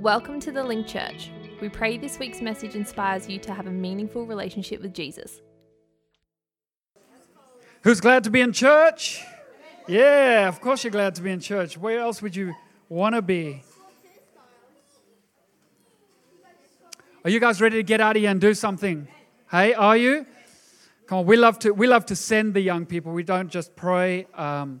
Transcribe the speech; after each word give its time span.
Welcome 0.00 0.38
to 0.40 0.52
the 0.52 0.62
Link 0.62 0.86
Church. 0.86 1.32
We 1.60 1.68
pray 1.68 1.98
this 1.98 2.20
week's 2.20 2.40
message 2.40 2.76
inspires 2.76 3.28
you 3.28 3.40
to 3.40 3.52
have 3.52 3.66
a 3.66 3.70
meaningful 3.70 4.26
relationship 4.26 4.80
with 4.80 4.94
Jesus. 4.94 5.40
Who's 7.82 8.00
glad 8.00 8.22
to 8.22 8.30
be 8.30 8.40
in 8.40 8.52
church? 8.52 9.24
Yeah, 9.88 10.46
of 10.46 10.60
course 10.60 10.84
you're 10.84 10.92
glad 10.92 11.16
to 11.16 11.22
be 11.22 11.32
in 11.32 11.40
church. 11.40 11.76
Where 11.76 11.98
else 11.98 12.22
would 12.22 12.36
you 12.36 12.54
want 12.88 13.16
to 13.16 13.22
be? 13.22 13.64
Are 17.24 17.30
you 17.30 17.40
guys 17.40 17.60
ready 17.60 17.78
to 17.78 17.82
get 17.82 18.00
out 18.00 18.14
of 18.14 18.20
here 18.20 18.30
and 18.30 18.40
do 18.40 18.54
something? 18.54 19.08
Hey, 19.50 19.74
are 19.74 19.96
you? 19.96 20.26
Come 21.08 21.18
on, 21.18 21.26
we 21.26 21.36
love 21.36 21.58
to 21.60 21.72
we 21.72 21.88
love 21.88 22.06
to 22.06 22.14
send 22.14 22.54
the 22.54 22.60
young 22.60 22.86
people. 22.86 23.12
We 23.12 23.24
don't 23.24 23.48
just 23.48 23.74
pray. 23.74 24.28
Um, 24.34 24.80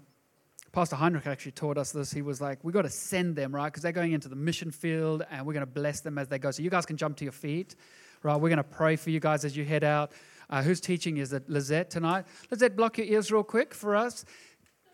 Pastor 0.72 0.96
Heinrich 0.96 1.26
actually 1.26 1.52
taught 1.52 1.78
us 1.78 1.92
this. 1.92 2.12
He 2.12 2.22
was 2.22 2.40
like, 2.40 2.58
we 2.62 2.72
got 2.72 2.82
to 2.82 2.90
send 2.90 3.36
them, 3.36 3.54
right? 3.54 3.66
Because 3.66 3.82
they're 3.82 3.92
going 3.92 4.12
into 4.12 4.28
the 4.28 4.36
mission 4.36 4.70
field 4.70 5.24
and 5.30 5.46
we're 5.46 5.54
going 5.54 5.66
to 5.66 5.72
bless 5.72 6.00
them 6.00 6.18
as 6.18 6.28
they 6.28 6.38
go. 6.38 6.50
So 6.50 6.62
you 6.62 6.70
guys 6.70 6.86
can 6.86 6.96
jump 6.96 7.16
to 7.18 7.24
your 7.24 7.32
feet, 7.32 7.74
right? 8.22 8.36
We're 8.36 8.50
going 8.50 8.58
to 8.58 8.64
pray 8.64 8.96
for 8.96 9.10
you 9.10 9.20
guys 9.20 9.44
as 9.44 9.56
you 9.56 9.64
head 9.64 9.84
out. 9.84 10.12
Uh, 10.50 10.62
who's 10.62 10.80
teaching? 10.80 11.18
Is 11.18 11.32
it 11.32 11.48
Lizette 11.48 11.90
tonight? 11.90 12.26
Lizette, 12.50 12.76
block 12.76 12.98
your 12.98 13.06
ears 13.06 13.32
real 13.32 13.44
quick 13.44 13.74
for 13.74 13.96
us. 13.96 14.24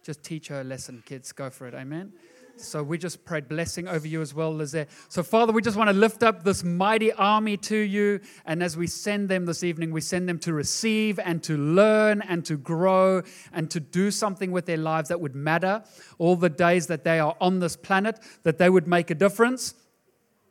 Just 0.04 0.22
teach 0.22 0.48
her 0.48 0.60
a 0.60 0.64
lesson, 0.64 1.02
kids. 1.06 1.32
Go 1.32 1.50
for 1.50 1.66
it. 1.66 1.74
Amen. 1.74 2.12
So 2.56 2.82
we 2.82 2.98
just 2.98 3.24
prayed 3.24 3.48
blessing 3.48 3.88
over 3.88 4.06
you 4.06 4.22
as 4.22 4.32
well, 4.32 4.54
Lizette. 4.54 4.88
So, 5.08 5.22
Father, 5.22 5.52
we 5.52 5.60
just 5.60 5.76
want 5.76 5.90
to 5.90 5.96
lift 5.96 6.22
up 6.22 6.44
this 6.44 6.62
mighty 6.62 7.12
army 7.12 7.56
to 7.58 7.76
you. 7.76 8.20
And 8.46 8.62
as 8.62 8.76
we 8.76 8.86
send 8.86 9.28
them 9.28 9.44
this 9.44 9.64
evening, 9.64 9.90
we 9.90 10.00
send 10.00 10.28
them 10.28 10.38
to 10.40 10.52
receive 10.52 11.18
and 11.18 11.42
to 11.42 11.56
learn 11.56 12.22
and 12.22 12.44
to 12.46 12.56
grow 12.56 13.22
and 13.52 13.70
to 13.70 13.80
do 13.80 14.10
something 14.10 14.52
with 14.52 14.66
their 14.66 14.76
lives 14.76 15.08
that 15.08 15.20
would 15.20 15.34
matter 15.34 15.82
all 16.18 16.36
the 16.36 16.48
days 16.48 16.86
that 16.86 17.02
they 17.02 17.18
are 17.18 17.36
on 17.40 17.58
this 17.58 17.76
planet, 17.76 18.20
that 18.44 18.58
they 18.58 18.70
would 18.70 18.86
make 18.86 19.10
a 19.10 19.14
difference. 19.14 19.74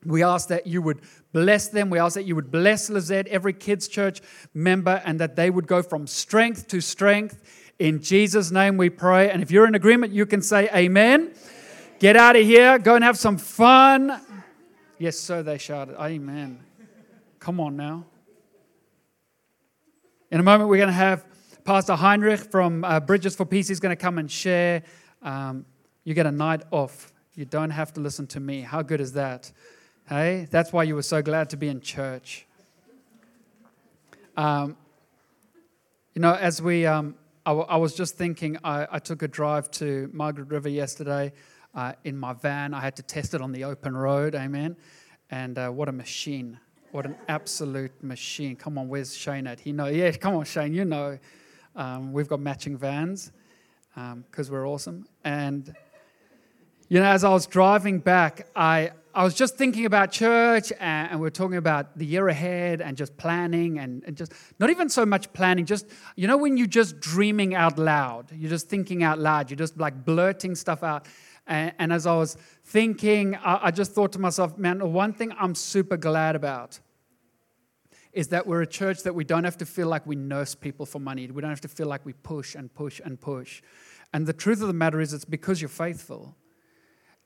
We 0.06 0.24
ask 0.24 0.50
that 0.50 0.68
you 0.68 0.82
would 0.82 1.00
bless 1.32 1.70
them. 1.70 1.90
We 1.90 2.00
ask 2.00 2.16
that 2.16 2.26
you 2.26 2.36
would 2.36 2.52
bless 2.52 2.90
Lizette, 2.90 3.28
every 3.28 3.54
kids' 3.54 3.88
church 3.88 4.22
member, 4.54 5.02
and 5.06 5.20
that 5.22 5.38
they 5.38 5.50
would 5.50 5.68
go 5.68 5.82
from 5.82 6.08
strength 6.08 6.68
to 6.68 6.82
strength. 6.82 7.72
In 7.80 8.02
Jesus' 8.02 8.52
name 8.52 8.76
we 8.76 8.90
pray. 8.90 9.30
And 9.30 9.42
if 9.42 9.50
you're 9.52 9.68
in 9.68 9.76
agreement, 9.76 10.14
you 10.14 10.26
can 10.26 10.42
say 10.42 10.70
amen. 10.76 11.34
Get 12.04 12.18
out 12.18 12.36
of 12.36 12.44
here. 12.44 12.80
Go 12.80 12.96
and 12.96 13.04
have 13.06 13.18
some 13.18 13.38
fun. 13.38 14.20
Yes, 15.00 15.18
so 15.18 15.42
they 15.42 15.58
shouted. 15.58 15.96
Amen. 15.98 16.60
Come 17.40 17.62
on 17.62 17.78
now. 17.78 18.04
In 20.30 20.42
a 20.42 20.44
moment, 20.44 20.70
we're 20.70 20.80
going 20.80 20.88
to 20.88 20.94
have 20.94 21.24
Pastor 21.64 21.96
Heinrich 21.96 22.42
from 22.42 22.84
uh, 22.84 23.00
Bridges 23.00 23.38
for 23.38 23.46
Peace. 23.46 23.70
He's 23.70 23.80
going 23.80 23.96
to 23.96 24.02
come 24.02 24.18
and 24.18 24.30
share. 24.30 24.84
Um, 25.22 25.66
you 26.04 26.14
get 26.14 26.26
a 26.26 26.32
night 26.34 26.64
off. 26.72 27.14
You 27.36 27.46
don't 27.46 27.70
have 27.70 27.94
to 27.94 28.02
listen 28.02 28.28
to 28.28 28.42
me. 28.42 28.60
How 28.60 28.82
good 28.82 29.00
is 29.00 29.14
that? 29.14 29.50
Hey, 30.10 30.50
that's 30.52 30.74
why 30.74 30.84
you 30.84 30.96
were 30.96 31.04
so 31.04 31.22
glad 31.22 31.52
to 31.52 31.56
be 31.56 31.70
in 31.70 31.80
church. 31.80 32.46
Um, 34.36 34.76
you 36.14 36.22
know, 36.22 36.34
as 36.34 36.62
we, 36.62 36.86
um, 36.86 37.16
I, 37.46 37.52
w- 37.52 37.68
I 37.70 37.78
was 37.78 37.96
just 37.96 38.18
thinking, 38.18 38.58
I, 38.62 38.88
I 38.92 39.00
took 39.00 39.22
a 39.22 39.28
drive 39.30 39.72
to 39.72 40.10
Margaret 40.12 40.50
River 40.50 40.68
yesterday 40.68 41.32
uh, 41.76 41.94
in 42.04 42.18
my 42.18 42.34
van. 42.34 42.74
I 42.74 42.82
had 42.82 42.96
to 42.98 43.04
test 43.04 43.34
it 43.34 43.42
on 43.42 43.52
the 43.52 43.64
open 43.64 43.96
road, 43.96 44.36
amen. 44.36 44.76
And 45.32 45.58
uh, 45.58 45.70
what 45.70 45.90
a 45.90 45.92
machine. 45.92 46.60
What 46.92 47.06
an 47.06 47.16
absolute 47.28 47.92
machine. 48.04 48.56
Come 48.56 48.78
on, 48.78 48.88
where's 48.88 49.16
Shane 49.16 49.48
at? 49.48 49.60
He 49.60 49.72
know. 49.72 49.88
Yeah, 49.88 50.12
come 50.12 50.36
on, 50.36 50.46
Shane, 50.46 50.74
you 50.74 50.86
know. 50.86 51.18
Um, 51.76 52.14
we've 52.14 52.28
got 52.28 52.40
matching 52.40 52.78
vans 52.78 53.32
because 53.96 54.50
um, 54.50 54.54
we're 54.54 54.68
awesome. 54.68 55.08
And, 55.24 55.76
you 56.90 57.00
know, 57.00 57.06
as 57.06 57.24
I 57.24 57.30
was 57.30 57.48
driving 57.48 58.00
back, 58.00 58.48
I, 58.56 58.92
I 59.16 59.24
was 59.24 59.34
just 59.34 59.58
thinking 59.58 59.86
about 59.86 60.12
church 60.12 60.72
and, 60.80 61.12
and 61.12 61.20
we 61.20 61.28
are 61.28 61.32
talking 61.32 61.58
about 61.58 61.98
the 61.98 62.06
year 62.06 62.28
ahead 62.28 62.82
and 62.82 62.98
just 62.98 63.16
planning 63.18 63.80
and, 63.80 64.04
and, 64.06 64.18
just 64.18 64.34
not 64.60 64.70
even 64.72 64.90
so 64.90 65.06
much 65.06 65.32
planning, 65.34 65.66
just, 65.66 65.88
you 66.16 66.28
know, 66.28 66.38
when 66.38 66.58
you're 66.58 66.66
just 66.66 67.00
dreaming 67.00 67.54
out 67.54 67.78
loud, 67.78 68.32
you're 68.32 68.50
just 68.50 68.70
thinking 68.70 69.04
out 69.04 69.20
loud, 69.20 69.50
you're 69.52 69.58
just 69.58 69.78
like 69.78 70.04
blurting 70.04 70.56
stuff 70.56 70.84
out. 70.84 71.08
And, 71.48 71.74
and 71.80 71.94
as 71.94 72.08
I 72.08 72.16
was 72.16 72.38
thinking, 72.64 73.36
I, 73.36 73.68
I 73.68 73.72
just 73.72 73.92
thought 73.92 74.12
to 74.14 74.20
myself, 74.20 74.58
man, 74.58 74.94
one 74.94 75.14
thing 75.14 75.34
I'm 75.40 75.56
super 75.56 75.98
glad 75.98 76.36
about 76.36 76.80
is 78.14 78.28
that 78.30 78.46
we're 78.46 78.62
a 78.62 78.68
church 78.68 79.04
that 79.04 79.16
we 79.16 79.24
don't 79.24 79.44
have 79.44 79.58
to 79.58 79.66
feel 79.66 79.88
like 79.88 80.06
we 80.06 80.16
nurse 80.16 80.54
people 80.56 80.86
for 80.86 81.00
money. 81.00 81.28
We 81.28 81.42
don't 81.42 81.50
have 81.50 81.62
to 81.62 81.68
feel 81.68 81.88
like 81.88 82.06
we 82.06 82.14
push 82.14 82.56
and 82.56 82.74
push 82.74 83.02
and 83.04 83.20
push. 83.20 83.62
And 84.14 84.28
the 84.28 84.34
truth 84.34 84.62
of 84.62 84.68
the 84.68 84.74
matter 84.74 85.02
is, 85.02 85.14
it's 85.14 85.26
because 85.26 85.60
you're 85.60 85.70
faithful. 85.70 86.36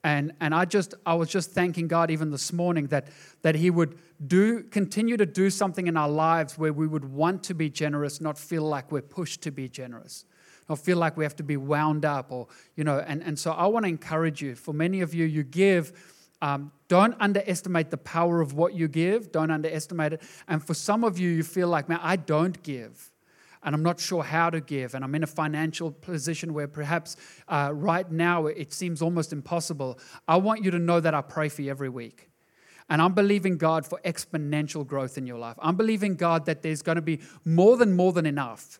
And, 0.03 0.31
and 0.39 0.55
I 0.55 0.63
just 0.63 0.93
I 1.05 1.15
was 1.15 1.29
just 1.29 1.51
thanking 1.51 1.89
God 1.89 2.09
even 2.09 2.31
this 2.31 2.53
morning 2.53 2.87
that, 2.87 3.07
that 3.41 3.55
He 3.55 3.69
would 3.69 3.97
do 4.25 4.63
continue 4.63 5.17
to 5.17 5.25
do 5.25 5.49
something 5.49 5.87
in 5.87 5.97
our 5.97 6.07
lives 6.07 6.57
where 6.57 6.71
we 6.71 6.87
would 6.87 7.03
want 7.03 7.43
to 7.43 7.53
be 7.53 7.69
generous, 7.69 8.21
not 8.21 8.37
feel 8.37 8.63
like 8.63 8.89
we're 8.89 9.01
pushed 9.01 9.41
to 9.41 9.51
be 9.51 9.67
generous 9.67 10.23
or 10.69 10.75
feel 10.75 10.97
like 10.97 11.17
we 11.17 11.23
have 11.23 11.35
to 11.35 11.43
be 11.43 11.57
wound 11.57 12.05
up 12.05 12.31
or 12.31 12.47
you 12.75 12.83
know 12.83 12.99
and, 12.99 13.21
and 13.23 13.37
so 13.37 13.51
i 13.51 13.65
want 13.65 13.85
to 13.85 13.89
encourage 13.89 14.41
you. 14.41 14.55
For 14.55 14.73
many 14.73 15.01
of 15.01 15.13
you 15.13 15.25
you 15.25 15.43
give 15.43 15.93
um, 16.39 16.71
don't 16.87 17.15
underestimate 17.19 17.89
the 17.89 17.97
power 17.97 18.41
of 18.41 18.53
what 18.53 18.75
you 18.75 18.87
give. 18.87 19.31
Don't 19.31 19.49
underestimate 19.49 20.13
it. 20.13 20.21
And 20.47 20.63
for 20.63 20.75
some 20.75 21.03
of 21.03 21.17
you 21.17 21.29
you 21.29 21.43
feel 21.43 21.67
like 21.67 21.89
man 21.89 21.99
i 22.01 22.15
don't 22.15 22.61
give 22.63 23.11
and 23.63 23.73
i'm 23.73 23.83
not 23.83 23.99
sure 23.99 24.23
how 24.23 24.49
to 24.49 24.61
give 24.61 24.93
and 24.93 25.03
i'm 25.03 25.15
in 25.15 25.23
a 25.23 25.27
financial 25.27 25.91
position 25.91 26.53
where 26.53 26.67
perhaps 26.67 27.17
uh, 27.47 27.71
right 27.73 28.11
now 28.11 28.45
it 28.45 28.73
seems 28.73 29.01
almost 29.01 29.33
impossible. 29.33 29.99
I 30.27 30.37
want 30.37 30.63
you 30.63 30.71
to 30.71 30.79
know 30.79 30.99
that 30.99 31.13
i 31.13 31.21
pray 31.21 31.49
for 31.49 31.61
you 31.61 31.71
every 31.71 31.89
week. 31.89 32.29
And 32.89 33.01
I'm 33.01 33.13
believing 33.13 33.57
God 33.57 33.85
for 33.85 33.99
exponential 34.05 34.87
growth 34.87 35.17
in 35.17 35.27
your 35.27 35.37
life. 35.37 35.57
I'm 35.59 35.75
believing 35.75 36.15
God 36.15 36.45
that 36.45 36.61
there's 36.61 36.81
going 36.81 36.95
to 36.95 37.01
be 37.01 37.19
more 37.43 37.75
than 37.75 37.93
more 37.93 38.13
than 38.13 38.25
enough 38.25 38.79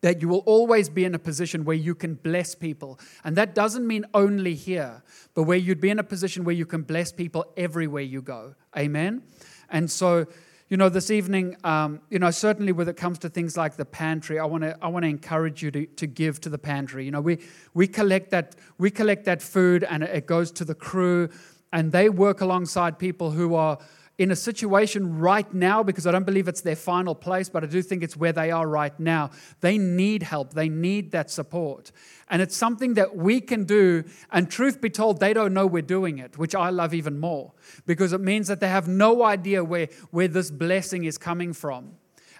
that 0.00 0.22
you 0.22 0.28
will 0.28 0.44
always 0.46 0.88
be 0.88 1.04
in 1.04 1.14
a 1.14 1.18
position 1.18 1.64
where 1.64 1.76
you 1.76 1.94
can 1.94 2.14
bless 2.14 2.54
people. 2.54 3.00
And 3.24 3.36
that 3.36 3.54
doesn't 3.54 3.86
mean 3.86 4.04
only 4.14 4.54
here, 4.54 5.02
but 5.34 5.44
where 5.44 5.58
you'd 5.58 5.80
be 5.80 5.90
in 5.90 5.98
a 5.98 6.04
position 6.04 6.44
where 6.44 6.54
you 6.54 6.66
can 6.66 6.82
bless 6.82 7.12
people 7.12 7.52
everywhere 7.56 8.02
you 8.02 8.22
go. 8.22 8.54
Amen? 8.76 9.22
And 9.70 9.90
so, 9.90 10.26
you 10.68 10.76
know, 10.76 10.88
this 10.88 11.10
evening, 11.10 11.56
um, 11.64 12.00
you 12.10 12.18
know, 12.18 12.30
certainly 12.30 12.72
when 12.72 12.88
it 12.88 12.96
comes 12.96 13.18
to 13.20 13.28
things 13.28 13.56
like 13.56 13.76
the 13.76 13.86
pantry, 13.86 14.38
I 14.38 14.44
want 14.44 14.64
to 14.64 14.76
I 14.82 14.88
want 14.88 15.04
to 15.04 15.08
encourage 15.08 15.62
you 15.62 15.70
to, 15.70 15.86
to 15.86 16.06
give 16.06 16.40
to 16.42 16.50
the 16.50 16.58
pantry. 16.58 17.06
You 17.06 17.10
know, 17.10 17.22
we 17.22 17.38
we 17.72 17.88
collect 17.88 18.30
that 18.30 18.54
we 18.76 18.90
collect 18.90 19.24
that 19.24 19.40
food 19.40 19.82
and 19.84 20.02
it 20.02 20.26
goes 20.26 20.52
to 20.52 20.66
the 20.66 20.74
crew, 20.74 21.30
and 21.72 21.92
they 21.92 22.08
work 22.08 22.40
alongside 22.40 22.98
people 22.98 23.30
who 23.30 23.54
are 23.54 23.78
in 24.18 24.32
a 24.32 24.36
situation 24.36 25.20
right 25.20 25.54
now, 25.54 25.84
because 25.84 26.04
I 26.04 26.10
don't 26.10 26.26
believe 26.26 26.48
it's 26.48 26.60
their 26.62 26.74
final 26.74 27.14
place, 27.14 27.48
but 27.48 27.62
I 27.62 27.68
do 27.68 27.80
think 27.82 28.02
it's 28.02 28.16
where 28.16 28.32
they 28.32 28.50
are 28.50 28.66
right 28.66 28.98
now. 28.98 29.30
They 29.60 29.78
need 29.78 30.24
help, 30.24 30.54
they 30.54 30.68
need 30.68 31.12
that 31.12 31.30
support. 31.30 31.92
And 32.28 32.42
it's 32.42 32.56
something 32.56 32.94
that 32.94 33.14
we 33.14 33.40
can 33.40 33.62
do. 33.62 34.02
And 34.32 34.50
truth 34.50 34.80
be 34.80 34.90
told, 34.90 35.20
they 35.20 35.32
don't 35.32 35.54
know 35.54 35.68
we're 35.68 35.82
doing 35.82 36.18
it, 36.18 36.36
which 36.36 36.56
I 36.56 36.70
love 36.70 36.94
even 36.94 37.20
more, 37.20 37.52
because 37.86 38.12
it 38.12 38.20
means 38.20 38.48
that 38.48 38.58
they 38.58 38.68
have 38.68 38.88
no 38.88 39.22
idea 39.22 39.62
where, 39.62 39.88
where 40.10 40.28
this 40.28 40.50
blessing 40.50 41.04
is 41.04 41.16
coming 41.16 41.52
from. 41.52 41.92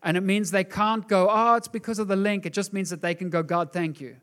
And 0.02 0.16
it 0.16 0.22
means 0.22 0.50
they 0.50 0.64
can't 0.64 1.06
go, 1.06 1.28
oh, 1.30 1.54
it's 1.54 1.68
because 1.68 2.00
of 2.00 2.08
the 2.08 2.16
link. 2.16 2.44
It 2.44 2.52
just 2.52 2.72
means 2.72 2.90
that 2.90 3.02
they 3.02 3.14
can 3.14 3.30
go, 3.30 3.44
God, 3.44 3.72
thank 3.72 4.00
you. 4.00 4.16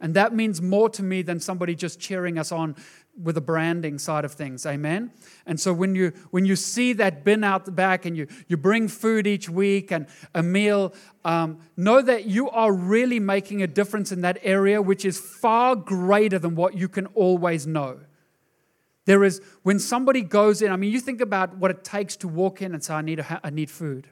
And 0.00 0.14
that 0.14 0.34
means 0.34 0.60
more 0.60 0.90
to 0.90 1.02
me 1.02 1.22
than 1.22 1.40
somebody 1.40 1.74
just 1.74 2.00
cheering 2.00 2.38
us 2.38 2.52
on 2.52 2.76
with 3.20 3.34
the 3.34 3.40
branding 3.40 3.98
side 3.98 4.24
of 4.24 4.32
things. 4.32 4.66
Amen? 4.66 5.10
And 5.46 5.58
so 5.58 5.72
when 5.72 5.94
you 5.94 6.12
when 6.30 6.44
you 6.44 6.56
see 6.56 6.92
that 6.94 7.24
bin 7.24 7.44
out 7.44 7.64
the 7.64 7.72
back 7.72 8.04
and 8.04 8.16
you 8.16 8.26
you 8.46 8.56
bring 8.56 8.88
food 8.88 9.26
each 9.26 9.48
week 9.48 9.90
and 9.90 10.06
a 10.34 10.42
meal 10.42 10.94
um, 11.24 11.58
know 11.76 12.02
that 12.02 12.26
you 12.26 12.50
are 12.50 12.72
really 12.72 13.20
making 13.20 13.62
a 13.62 13.66
difference 13.66 14.12
in 14.12 14.20
that 14.20 14.38
area 14.42 14.82
which 14.82 15.04
is 15.04 15.18
far 15.18 15.74
greater 15.76 16.38
than 16.38 16.54
what 16.54 16.76
you 16.76 16.88
can 16.88 17.06
always 17.08 17.66
know. 17.66 18.00
There 19.06 19.24
is 19.24 19.40
when 19.62 19.78
somebody 19.78 20.22
goes 20.22 20.62
in 20.62 20.72
i 20.72 20.76
mean 20.76 20.92
you 20.92 21.00
think 21.00 21.20
about 21.20 21.56
what 21.56 21.70
it 21.70 21.84
takes 21.84 22.16
to 22.16 22.28
walk 22.28 22.60
in 22.60 22.74
and 22.74 22.82
say 22.82 22.94
i 22.94 23.02
need 23.02 23.20
a, 23.20 23.40
I 23.42 23.50
need 23.50 23.70
food. 23.70 24.08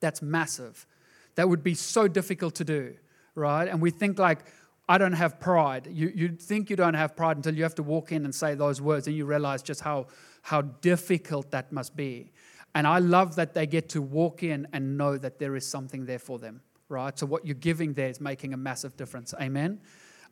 That's 0.00 0.22
massive. 0.22 0.86
That 1.34 1.48
would 1.48 1.62
be 1.62 1.74
so 1.74 2.08
difficult 2.08 2.54
to 2.56 2.64
do 2.64 2.96
right? 3.36 3.68
And 3.68 3.80
we 3.80 3.92
think 3.92 4.18
like 4.18 4.40
I 4.88 4.98
don't 4.98 5.14
have 5.14 5.40
pride. 5.40 5.88
You, 5.90 6.12
you 6.14 6.28
think 6.28 6.70
you 6.70 6.76
don't 6.76 6.94
have 6.94 7.16
pride 7.16 7.36
until 7.36 7.56
you 7.56 7.64
have 7.64 7.74
to 7.76 7.82
walk 7.82 8.12
in 8.12 8.24
and 8.24 8.34
say 8.34 8.54
those 8.54 8.80
words, 8.80 9.08
and 9.08 9.16
you 9.16 9.26
realize 9.26 9.62
just 9.62 9.80
how, 9.80 10.06
how 10.42 10.62
difficult 10.62 11.50
that 11.50 11.72
must 11.72 11.96
be. 11.96 12.32
And 12.74 12.86
I 12.86 12.98
love 12.98 13.36
that 13.36 13.54
they 13.54 13.66
get 13.66 13.88
to 13.90 14.02
walk 14.02 14.42
in 14.42 14.68
and 14.72 14.96
know 14.96 15.16
that 15.18 15.38
there 15.38 15.56
is 15.56 15.66
something 15.66 16.06
there 16.06 16.18
for 16.18 16.38
them, 16.38 16.60
right? 16.88 17.18
So 17.18 17.26
what 17.26 17.44
you're 17.44 17.54
giving 17.54 17.94
there 17.94 18.08
is 18.08 18.20
making 18.20 18.52
a 18.52 18.56
massive 18.56 18.96
difference. 18.96 19.34
Amen. 19.40 19.80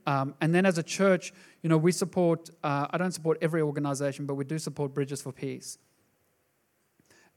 Um, 0.07 0.35
and 0.41 0.55
then 0.55 0.67
as 0.67 0.79
a 0.79 0.83
church, 0.83 1.33
you 1.63 1.69
know, 1.69 1.79
we 1.79 1.91
support, 1.91 2.51
uh, 2.63 2.87
I 2.91 2.99
don't 2.99 3.13
support 3.13 3.39
every 3.41 3.63
organization, 3.63 4.27
but 4.27 4.35
we 4.35 4.45
do 4.45 4.59
support 4.59 4.95
Bridges 4.95 5.23
for 5.23 5.33
Peace. 5.33 5.79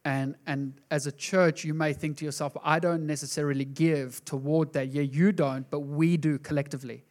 And, 0.03 0.35
and 0.45 0.79
as 0.91 1.07
a 1.07 1.11
church, 1.11 1.63
you 1.63 1.73
may 1.73 1.93
think 1.93 2.17
to 2.17 2.25
yourself, 2.25 2.55
I 2.63 2.79
don't 2.79 3.07
necessarily 3.07 3.65
give 3.65 4.23
toward 4.25 4.73
that. 4.73 4.89
Yeah, 4.89 5.01
you 5.01 5.31
don't, 5.31 5.69
but 5.71 5.79
we 5.79 6.17
do 6.17 6.37
collectively 6.37 7.05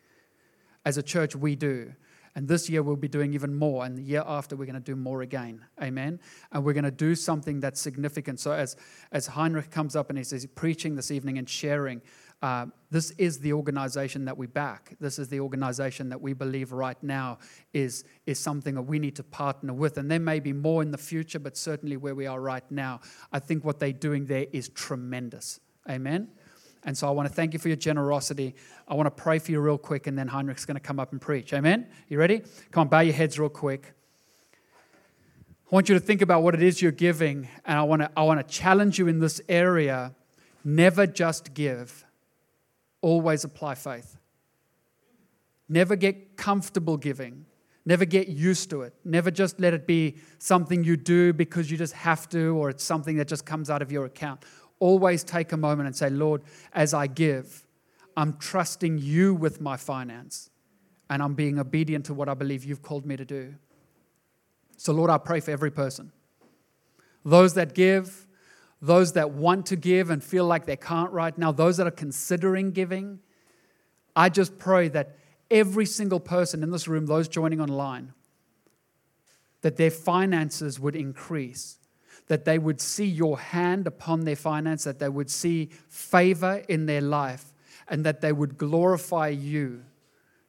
as 0.87 0.97
a 0.97 1.03
church, 1.03 1.35
we 1.37 1.57
do. 1.57 1.93
And 2.37 2.47
this 2.47 2.71
year 2.71 2.83
we'll 2.83 2.97
be 2.97 3.09
doing 3.09 3.35
even 3.35 3.55
more. 3.55 3.85
And 3.85 3.97
the 3.99 4.03
year 4.03 4.23
after, 4.25 4.57
we're 4.57 4.67
going 4.67 4.75
to 4.75 4.81
do 4.81 4.95
more 4.95 5.23
again. 5.23 5.65
Amen. 5.83 6.21
And 6.53 6.65
we're 6.65 6.75
going 6.75 6.85
to 6.85 6.91
do 6.91 7.15
something 7.15 7.61
that's 7.61 7.81
significant. 7.81 8.39
So 8.41 8.53
as, 8.53 8.77
as 9.11 9.27
Heinrich 9.27 9.71
comes 9.71 9.97
up 9.97 10.11
and 10.11 10.19
he's, 10.19 10.31
he's 10.31 10.47
preaching 10.47 10.95
this 10.95 11.11
evening 11.11 11.39
and 11.39 11.49
sharing, 11.49 12.03
uh, 12.43 12.67
this 12.91 13.11
is 13.13 13.41
the 13.41 13.55
organization 13.55 14.27
that 14.27 14.37
we 14.37 14.47
back. 14.47 14.95
This 15.01 15.19
is 15.19 15.29
the 15.29 15.41
organization 15.41 16.11
that 16.11 16.21
we 16.21 16.35
believe 16.35 16.73
right 16.73 17.03
now 17.03 17.39
is, 17.73 18.05
is 18.27 18.39
something 18.39 18.75
that 18.75 18.83
we 18.83 18.99
need 18.99 19.17
to 19.17 19.25
partner 19.25 19.73
with. 19.73 19.97
And 19.97 20.11
there 20.11 20.21
may 20.21 20.39
be 20.39 20.53
more 20.53 20.83
in 20.83 20.91
the 20.91 20.99
future, 20.99 21.39
but 21.39 21.57
certainly 21.57 21.97
where 21.97 22.15
we 22.15 22.27
are 22.27 22.41
right 22.41 22.71
now, 22.71 23.01
I 23.33 23.39
think 23.39 23.65
what 23.65 23.81
they're 23.81 23.93
doing 23.93 24.27
there 24.27 24.47
is 24.53 24.69
tremendous. 24.69 25.59
Amen. 25.89 26.29
And 26.87 26.97
so 26.97 27.09
I 27.09 27.11
want 27.11 27.29
to 27.29 27.35
thank 27.35 27.53
you 27.53 27.59
for 27.59 27.67
your 27.67 27.77
generosity. 27.77 28.55
I 28.87 28.95
want 28.95 29.09
to 29.09 29.11
pray 29.11 29.41
for 29.41 29.51
you 29.51 29.61
real 29.61 29.77
quick, 29.77 30.07
and 30.07 30.17
then 30.17 30.29
Heinrich's 30.29 30.65
going 30.65 30.77
to 30.77 30.81
come 30.81 31.01
up 31.01 31.11
and 31.11 31.21
preach. 31.21 31.53
Amen? 31.53 31.89
You 32.09 32.19
ready? 32.19 32.43
Come 32.71 32.83
on, 32.83 32.89
bow 32.89 33.01
your 33.01 33.13
heads 33.13 33.39
real 33.41 33.49
quick. 33.49 33.93
I 35.71 35.75
want 35.75 35.89
you 35.89 35.97
to 35.97 36.01
think 36.01 36.23
about 36.23 36.45
what 36.45 36.55
it 36.55 36.63
is 36.63 36.81
you're 36.81 36.93
giving, 36.93 37.49
and 37.65 37.77
I 37.77 37.83
want 37.83 38.03
to, 38.03 38.11
I 38.17 38.23
want 38.23 38.39
to 38.39 38.55
challenge 38.55 39.01
you 39.01 39.09
in 39.09 39.19
this 39.19 39.41
area. 39.49 40.15
Never 40.65 41.09
just 41.09 41.55
give, 41.55 42.05
always 43.03 43.43
apply 43.43 43.75
faith. 43.75 44.17
Never 45.69 45.97
get 45.97 46.37
comfortable 46.37 46.97
giving. 46.97 47.47
Never 47.85 48.05
get 48.05 48.29
used 48.29 48.71
to 48.71 48.83
it. 48.83 48.95
Never 49.05 49.33
just 49.33 49.59
let 49.59 49.75
it 49.75 49.89
be 49.89 50.19
something 50.39 50.85
you 50.85 50.97
do 50.97 51.33
because 51.33 51.69
you 51.69 51.77
just 51.77 51.95
have 51.95 52.29
to, 52.29 52.57
or 52.57 52.71
it's 52.71 52.85
something 52.85 53.17
that 53.17 53.27
just 53.27 53.45
comes 53.45 53.71
out 53.71 53.83
of 53.83 53.91
your 53.91 54.05
account 54.05 54.45
always 54.79 55.25
take 55.25 55.53
a 55.53 55.57
moment 55.57 55.87
and 55.87 55.97
say, 55.97 56.11
Lord, 56.11 56.43
as 56.73 56.95
I 56.95 57.07
give, 57.07 57.67
I'm 58.17 58.37
trusting 58.39 58.99
you 58.99 59.35
with 59.35 59.61
my 59.61 59.77
finance 59.77 60.51
and 61.11 61.23
I'm 61.23 61.35
being 61.35 61.59
obedient 61.59 62.07
to 62.07 62.15
what 62.15 62.29
I 62.29 62.35
believe 62.35 62.65
you've 62.65 62.83
called 62.83 63.07
me 63.07 63.17
to 63.17 63.25
do. 63.25 63.55
So, 64.77 64.93
Lord, 64.93 65.11
I 65.11 65.19
pray 65.19 65.41
for 65.41 65.51
every 65.51 65.71
person. 65.71 66.13
Those 67.25 67.55
that 67.55 67.75
give, 67.75 68.27
those 68.81 69.13
that 69.15 69.31
want 69.31 69.67
to 69.67 69.77
give 69.77 70.11
and 70.11 70.23
feel 70.23 70.45
like 70.45 70.67
they 70.67 70.77
can't 70.77 71.11
right 71.13 71.37
now, 71.37 71.53
those 71.53 71.77
that 71.79 71.87
are 71.87 71.93
considering 71.93 72.73
giving, 72.73 73.21
I 74.15 74.29
just 74.29 74.59
pray 74.59 74.89
that 74.89 75.17
every 75.51 75.87
single 75.87 76.21
person 76.21 76.63
in 76.63 76.71
this 76.71 76.89
room, 76.89 77.07
those 77.07 77.29
joining 77.29 77.61
online, 77.61 78.13
that 79.63 79.77
their 79.77 79.91
finances 79.91 80.79
would 80.79 80.95
increase 80.95 81.79
that 82.29 82.45
they 82.45 82.59
would 82.59 82.81
see 82.81 83.07
your 83.07 83.39
hand 83.39 83.87
upon 83.87 84.21
their 84.21 84.37
finance, 84.37 84.85
that 84.85 84.99
they 84.99 85.09
would 85.09 85.31
see 85.31 85.71
favor 85.89 86.63
in 86.69 86.87
their 86.87 87.01
life, 87.01 87.53
and 87.89 88.05
that 88.05 88.21
they 88.21 88.33
would 88.33 88.59
glorify 88.59 89.29
you, 89.29 89.85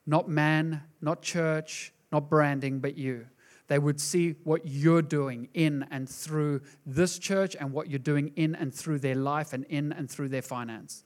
not 0.06 0.28
man, 0.28 0.84
not 1.02 1.22
church, 1.22 1.94
not 2.12 2.30
branding, 2.30 2.80
but 2.80 2.98
you. 2.98 3.28
They 3.68 3.80
would 3.80 4.00
see 4.00 4.36
what 4.44 4.62
you're 4.66 5.02
doing 5.02 5.50
in 5.54 5.86
and 5.92 6.10
through 6.10 6.62
this 6.86 7.20
church 7.20 7.56
and 7.60 7.74
what 7.74 7.90
you're 7.90 8.00
doing 8.00 8.32
in 8.36 8.56
and 8.56 8.74
through 8.74 9.00
their 9.00 9.16
life 9.16 9.54
and 9.54 9.66
in 9.66 9.92
and 9.92 10.10
through 10.10 10.30
their 10.30 10.42
finance. 10.42 11.04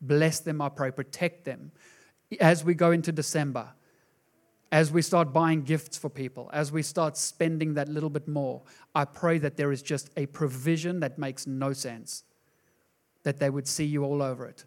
Bless 0.00 0.40
them, 0.40 0.60
I 0.60 0.70
pray. 0.70 0.90
Protect 0.90 1.44
them. 1.44 1.70
As 2.40 2.64
we 2.64 2.74
go 2.74 2.90
into 2.90 3.12
December, 3.12 3.68
as 4.72 4.92
we 4.92 5.02
start 5.02 5.32
buying 5.32 5.62
gifts 5.62 5.98
for 5.98 6.08
people, 6.08 6.48
as 6.52 6.70
we 6.70 6.82
start 6.82 7.16
spending 7.16 7.74
that 7.74 7.88
little 7.88 8.10
bit 8.10 8.28
more, 8.28 8.62
I 8.94 9.04
pray 9.04 9.38
that 9.38 9.56
there 9.56 9.72
is 9.72 9.82
just 9.82 10.10
a 10.16 10.26
provision 10.26 11.00
that 11.00 11.18
makes 11.18 11.46
no 11.46 11.72
sense, 11.72 12.22
that 13.24 13.40
they 13.40 13.50
would 13.50 13.66
see 13.66 13.84
you 13.84 14.04
all 14.04 14.22
over 14.22 14.46
it. 14.46 14.64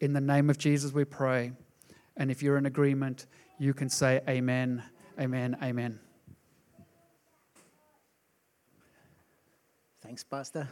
In 0.00 0.12
the 0.12 0.20
name 0.20 0.48
of 0.48 0.58
Jesus, 0.58 0.92
we 0.92 1.04
pray. 1.04 1.52
And 2.16 2.30
if 2.30 2.42
you're 2.42 2.58
in 2.58 2.66
agreement, 2.66 3.26
you 3.58 3.74
can 3.74 3.88
say, 3.88 4.20
Amen, 4.28 4.82
Amen, 5.18 5.56
Amen. 5.62 5.98
Thanks, 10.00 10.22
Pastor. 10.22 10.68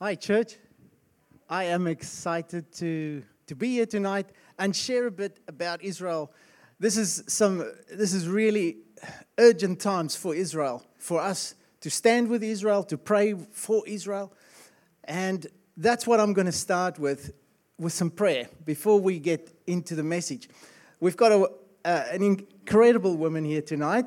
Hi, 0.00 0.14
church. 0.14 0.56
I 1.50 1.64
am 1.64 1.86
excited 1.86 2.72
to 2.76 3.22
to 3.46 3.54
be 3.54 3.68
here 3.74 3.86
tonight 3.86 4.26
and 4.58 4.74
share 4.74 5.06
a 5.06 5.10
bit 5.10 5.40
about 5.48 5.82
Israel. 5.82 6.32
This 6.78 6.96
is 6.96 7.24
some 7.26 7.58
this 7.90 8.12
is 8.12 8.28
really 8.28 8.78
urgent 9.38 9.80
times 9.80 10.16
for 10.16 10.34
Israel, 10.34 10.84
for 10.98 11.20
us 11.20 11.54
to 11.80 11.90
stand 11.90 12.28
with 12.28 12.42
Israel, 12.42 12.84
to 12.84 12.98
pray 12.98 13.34
for 13.34 13.86
Israel. 13.86 14.32
And 15.04 15.46
that's 15.76 16.06
what 16.06 16.20
I'm 16.20 16.32
going 16.32 16.46
to 16.46 16.52
start 16.52 16.98
with 16.98 17.32
with 17.78 17.92
some 17.92 18.10
prayer 18.10 18.48
before 18.64 19.00
we 19.00 19.18
get 19.18 19.52
into 19.66 19.94
the 19.94 20.02
message. 20.02 20.48
We've 21.00 21.16
got 21.16 21.32
a, 21.32 21.50
uh, 21.84 22.04
an 22.12 22.22
incredible 22.22 23.16
woman 23.16 23.44
here 23.44 23.62
tonight, 23.62 24.06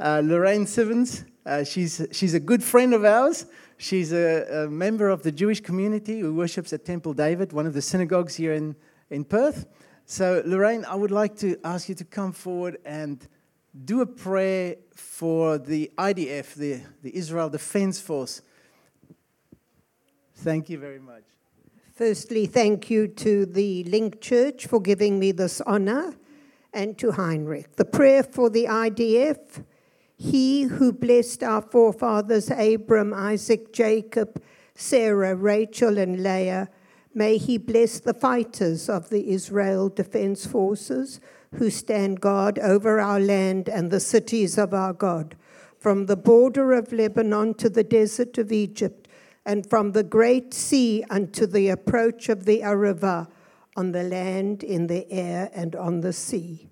uh, 0.00 0.20
Lorraine 0.24 0.66
Sivens. 0.66 1.24
Uh, 1.46 1.62
she's, 1.62 2.04
she's 2.10 2.34
a 2.34 2.40
good 2.40 2.62
friend 2.62 2.92
of 2.92 3.04
ours. 3.04 3.46
She's 3.76 4.12
a, 4.12 4.64
a, 4.64 4.70
member 4.70 5.08
of 5.08 5.22
the 5.22 5.32
Jewish 5.32 5.60
community 5.60 6.20
who 6.20 6.34
worships 6.34 6.72
at 6.72 6.84
Temple 6.84 7.14
David, 7.14 7.52
one 7.52 7.66
of 7.66 7.74
the 7.74 7.82
synagogues 7.82 8.36
here 8.36 8.52
in, 8.52 8.76
in 9.10 9.24
Perth. 9.24 9.66
So, 10.06 10.42
Lorraine, 10.44 10.84
I 10.84 10.94
would 10.94 11.10
like 11.10 11.36
to 11.38 11.58
ask 11.64 11.88
you 11.88 11.94
to 11.96 12.04
come 12.04 12.32
forward 12.32 12.78
and 12.84 13.26
do 13.84 14.00
a 14.00 14.06
prayer 14.06 14.76
for 14.94 15.58
the 15.58 15.90
IDF, 15.98 16.54
the, 16.54 16.80
the 17.02 17.16
Israel 17.16 17.48
Defense 17.48 18.00
Force. 18.00 18.42
Thank 20.36 20.68
you 20.68 20.78
very 20.78 21.00
much. 21.00 21.24
Firstly, 21.94 22.46
thank 22.46 22.90
you 22.90 23.08
to 23.08 23.46
the 23.46 23.84
Link 23.84 24.20
Church 24.20 24.66
for 24.66 24.80
giving 24.80 25.18
me 25.18 25.32
this 25.32 25.60
honor 25.60 26.14
and 26.72 26.98
to 26.98 27.12
Heinrich. 27.12 27.76
The 27.76 27.84
prayer 27.84 28.22
for 28.22 28.50
the 28.50 28.64
IDF 28.64 29.64
he 30.16 30.62
who 30.62 30.92
blessed 30.92 31.42
our 31.42 31.62
forefathers 31.62 32.50
Abram, 32.50 33.12
Isaac, 33.12 33.72
Jacob, 33.72 34.42
Sarah, 34.74 35.34
Rachel, 35.34 35.98
and 35.98 36.22
Leah, 36.22 36.68
may 37.12 37.36
he 37.36 37.58
bless 37.58 38.00
the 38.00 38.14
fighters 38.14 38.88
of 38.88 39.08
the 39.10 39.30
Israel 39.30 39.88
Defense 39.88 40.46
Forces 40.46 41.20
who 41.56 41.70
stand 41.70 42.20
guard 42.20 42.58
over 42.58 43.00
our 43.00 43.20
land 43.20 43.68
and 43.68 43.90
the 43.90 44.00
cities 44.00 44.58
of 44.58 44.74
our 44.74 44.92
God, 44.92 45.36
from 45.78 46.06
the 46.06 46.16
border 46.16 46.72
of 46.72 46.92
Lebanon 46.92 47.54
to 47.54 47.68
the 47.68 47.84
desert 47.84 48.38
of 48.38 48.50
Egypt, 48.50 49.08
and 49.46 49.68
from 49.68 49.92
the 49.92 50.02
great 50.02 50.54
sea 50.54 51.04
unto 51.10 51.46
the 51.46 51.68
approach 51.68 52.28
of 52.28 52.44
the 52.44 52.60
Arava, 52.60 53.28
on 53.76 53.92
the 53.92 54.02
land, 54.02 54.62
in 54.62 54.86
the 54.86 55.10
air, 55.12 55.50
and 55.52 55.76
on 55.76 56.00
the 56.00 56.12
sea. 56.12 56.68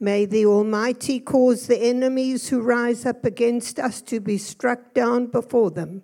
May 0.00 0.26
the 0.26 0.46
Almighty 0.46 1.18
cause 1.18 1.66
the 1.66 1.78
enemies 1.78 2.48
who 2.48 2.60
rise 2.60 3.04
up 3.04 3.24
against 3.24 3.80
us 3.80 4.00
to 4.02 4.20
be 4.20 4.38
struck 4.38 4.94
down 4.94 5.26
before 5.26 5.72
them. 5.72 6.02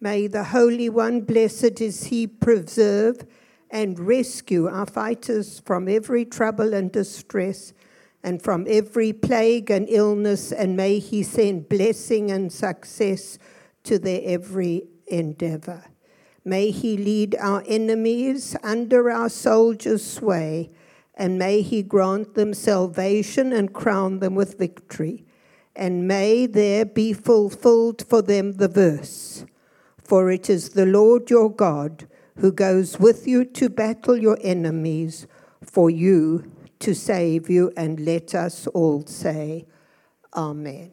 May 0.00 0.26
the 0.26 0.44
Holy 0.44 0.90
One, 0.90 1.22
blessed 1.22 1.80
is 1.80 2.04
He, 2.04 2.26
preserve 2.26 3.24
and 3.70 3.98
rescue 3.98 4.68
our 4.68 4.84
fighters 4.84 5.60
from 5.64 5.88
every 5.88 6.26
trouble 6.26 6.74
and 6.74 6.92
distress 6.92 7.72
and 8.22 8.42
from 8.42 8.66
every 8.68 9.14
plague 9.14 9.70
and 9.70 9.88
illness, 9.88 10.52
and 10.52 10.76
may 10.76 10.98
He 10.98 11.22
send 11.22 11.70
blessing 11.70 12.30
and 12.30 12.52
success 12.52 13.38
to 13.84 13.98
their 13.98 14.20
every 14.24 14.84
endeavor. 15.06 15.84
May 16.44 16.70
He 16.70 16.98
lead 16.98 17.34
our 17.40 17.64
enemies 17.66 18.56
under 18.62 19.10
our 19.10 19.30
soldiers' 19.30 20.04
sway 20.04 20.70
and 21.22 21.38
may 21.38 21.62
he 21.62 21.84
grant 21.84 22.34
them 22.34 22.52
salvation 22.52 23.52
and 23.52 23.72
crown 23.72 24.18
them 24.18 24.34
with 24.34 24.58
victory. 24.58 25.24
And 25.76 26.08
may 26.08 26.46
there 26.46 26.84
be 26.84 27.12
fulfilled 27.12 28.04
for 28.08 28.22
them 28.22 28.54
the 28.54 28.66
verse 28.66 29.44
For 30.02 30.32
it 30.32 30.50
is 30.50 30.70
the 30.70 30.84
Lord 30.84 31.30
your 31.30 31.48
God 31.48 32.08
who 32.38 32.50
goes 32.50 32.98
with 32.98 33.28
you 33.28 33.44
to 33.44 33.68
battle 33.68 34.16
your 34.16 34.36
enemies, 34.42 35.28
for 35.62 35.88
you 35.90 36.50
to 36.80 36.92
save 36.92 37.48
you. 37.48 37.72
And 37.76 38.00
let 38.00 38.34
us 38.34 38.66
all 38.66 39.06
say, 39.06 39.66
Amen. 40.34 40.90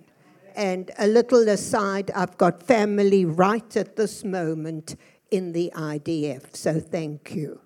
And 0.55 0.91
a 0.99 1.07
little 1.07 1.49
aside, 1.49 2.11
I've 2.11 2.37
got 2.37 2.61
family 2.61 3.25
right 3.25 3.75
at 3.75 3.95
this 3.95 4.23
moment 4.23 4.95
in 5.31 5.53
the 5.53 5.71
IDF, 5.75 6.55
so 6.55 6.79
thank 6.79 7.33
you. 7.33 7.61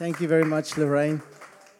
Thank 0.00 0.18
you 0.22 0.28
very 0.28 0.46
much, 0.46 0.78
Lorraine. 0.78 1.20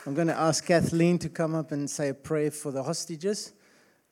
I'm 0.04 0.12
going 0.12 0.26
to 0.26 0.38
ask 0.38 0.66
Kathleen 0.66 1.18
to 1.20 1.30
come 1.30 1.54
up 1.54 1.72
and 1.72 1.88
say 1.88 2.10
a 2.10 2.14
prayer 2.14 2.50
for 2.50 2.70
the 2.70 2.82
hostages. 2.82 3.54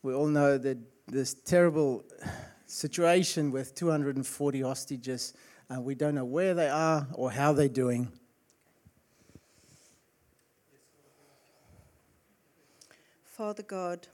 We 0.03 0.15
all 0.15 0.29
know 0.29 0.57
that 0.57 0.79
this 1.07 1.35
terrible 1.35 2.07
situation 2.65 3.50
with 3.50 3.75
240 3.75 4.62
hostages, 4.62 5.35
and 5.69 5.85
we 5.85 5.95
don't 5.95 6.15
know 6.15 6.25
where 6.25 6.55
they 6.55 6.71
are 6.71 7.07
or 7.12 7.31
how 7.31 7.53
they're 7.53 7.69
doing. 7.69 8.11
Father 13.27 13.62
God, 13.62 14.07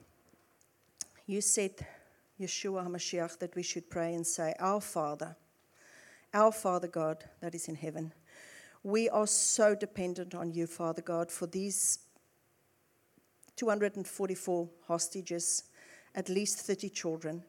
you 1.25 1.41
said, 1.41 1.87
Yeshua 2.41 2.85
HaMashiach, 2.85 3.39
that 3.39 3.55
we 3.55 3.63
should 3.63 3.89
pray 3.89 4.15
and 4.15 4.27
say, 4.27 4.57
Our 4.59 4.81
Father, 4.81 5.37
our 6.33 6.51
Father 6.51 6.89
God 6.89 7.23
that 7.41 7.55
is 7.55 7.69
in 7.69 7.77
heaven 7.77 8.13
We 8.85 9.09
are 9.09 9.26
so 9.26 9.75
dependent 9.75 10.35
on 10.35 10.53
you, 10.53 10.67
Father 10.67 11.00
God, 11.00 11.31
for 11.33 11.47
these 11.47 12.00
244 13.57 14.69
hostages, 14.87 15.64
at 16.14 16.29
least 16.29 16.59
30 16.59 16.91
children. 16.91 17.43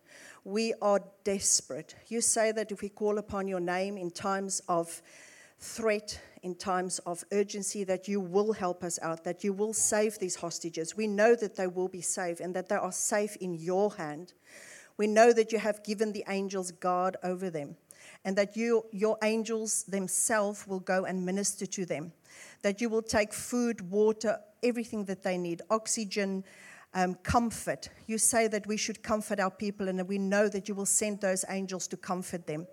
We 0.45 0.73
are 0.81 1.01
desperate. 1.25 1.93
You 2.07 2.21
say 2.21 2.53
that 2.53 2.71
if 2.71 2.81
we 2.81 2.87
call 2.87 3.17
upon 3.17 3.49
your 3.49 3.59
name 3.59 3.97
in 3.97 4.11
times 4.11 4.61
of 4.69 5.01
threat, 5.59 6.21
in 6.41 6.55
times 6.55 6.99
of 6.99 7.25
urgency, 7.33 7.83
that 7.83 8.07
you 8.07 8.21
will 8.21 8.53
help 8.53 8.81
us 8.81 8.97
out, 9.01 9.25
that 9.25 9.43
you 9.43 9.51
will 9.51 9.73
save 9.73 10.17
these 10.19 10.37
hostages. 10.37 10.95
We 10.95 11.07
know 11.07 11.35
that 11.35 11.57
they 11.57 11.67
will 11.67 11.89
be 11.89 12.01
safe 12.01 12.39
and 12.39 12.55
that 12.55 12.69
they 12.69 12.75
are 12.75 12.93
safe 12.93 13.35
in 13.41 13.55
your 13.55 13.93
hand. 13.95 14.31
We 14.95 15.07
know 15.07 15.33
that 15.33 15.51
you 15.51 15.59
have 15.59 15.83
given 15.83 16.13
the 16.13 16.23
angels 16.29 16.71
guard 16.71 17.17
over 17.23 17.49
them 17.49 17.75
and 18.25 18.35
that 18.35 18.57
you, 18.57 18.83
your 18.91 19.17
angels 19.23 19.83
themselves 19.83 20.67
will 20.67 20.81
go 20.81 21.05
and 21.05 21.23
minister 21.23 21.65
to 21.67 21.85
them. 21.85 22.11
That 22.63 22.81
you 22.81 22.89
will 22.89 23.03
take 23.03 23.31
food, 23.31 23.89
water, 23.91 24.39
everything 24.63 25.05
that 25.05 25.21
they 25.21 25.37
need, 25.37 25.61
oxygen, 25.69 26.43
um, 26.95 27.15
comfort. 27.15 27.89
You 28.07 28.17
say 28.17 28.47
that 28.47 28.65
we 28.65 28.77
should 28.77 29.03
comfort 29.03 29.39
our 29.39 29.51
people, 29.51 29.89
and 29.89 30.05
we 30.07 30.17
know 30.17 30.47
that 30.47 30.67
you 30.67 30.73
will 30.73 30.85
send 30.85 31.21
those 31.21 31.45
angels 31.49 31.87
to 31.89 31.97
comfort 31.97 32.47
them. 32.47 32.65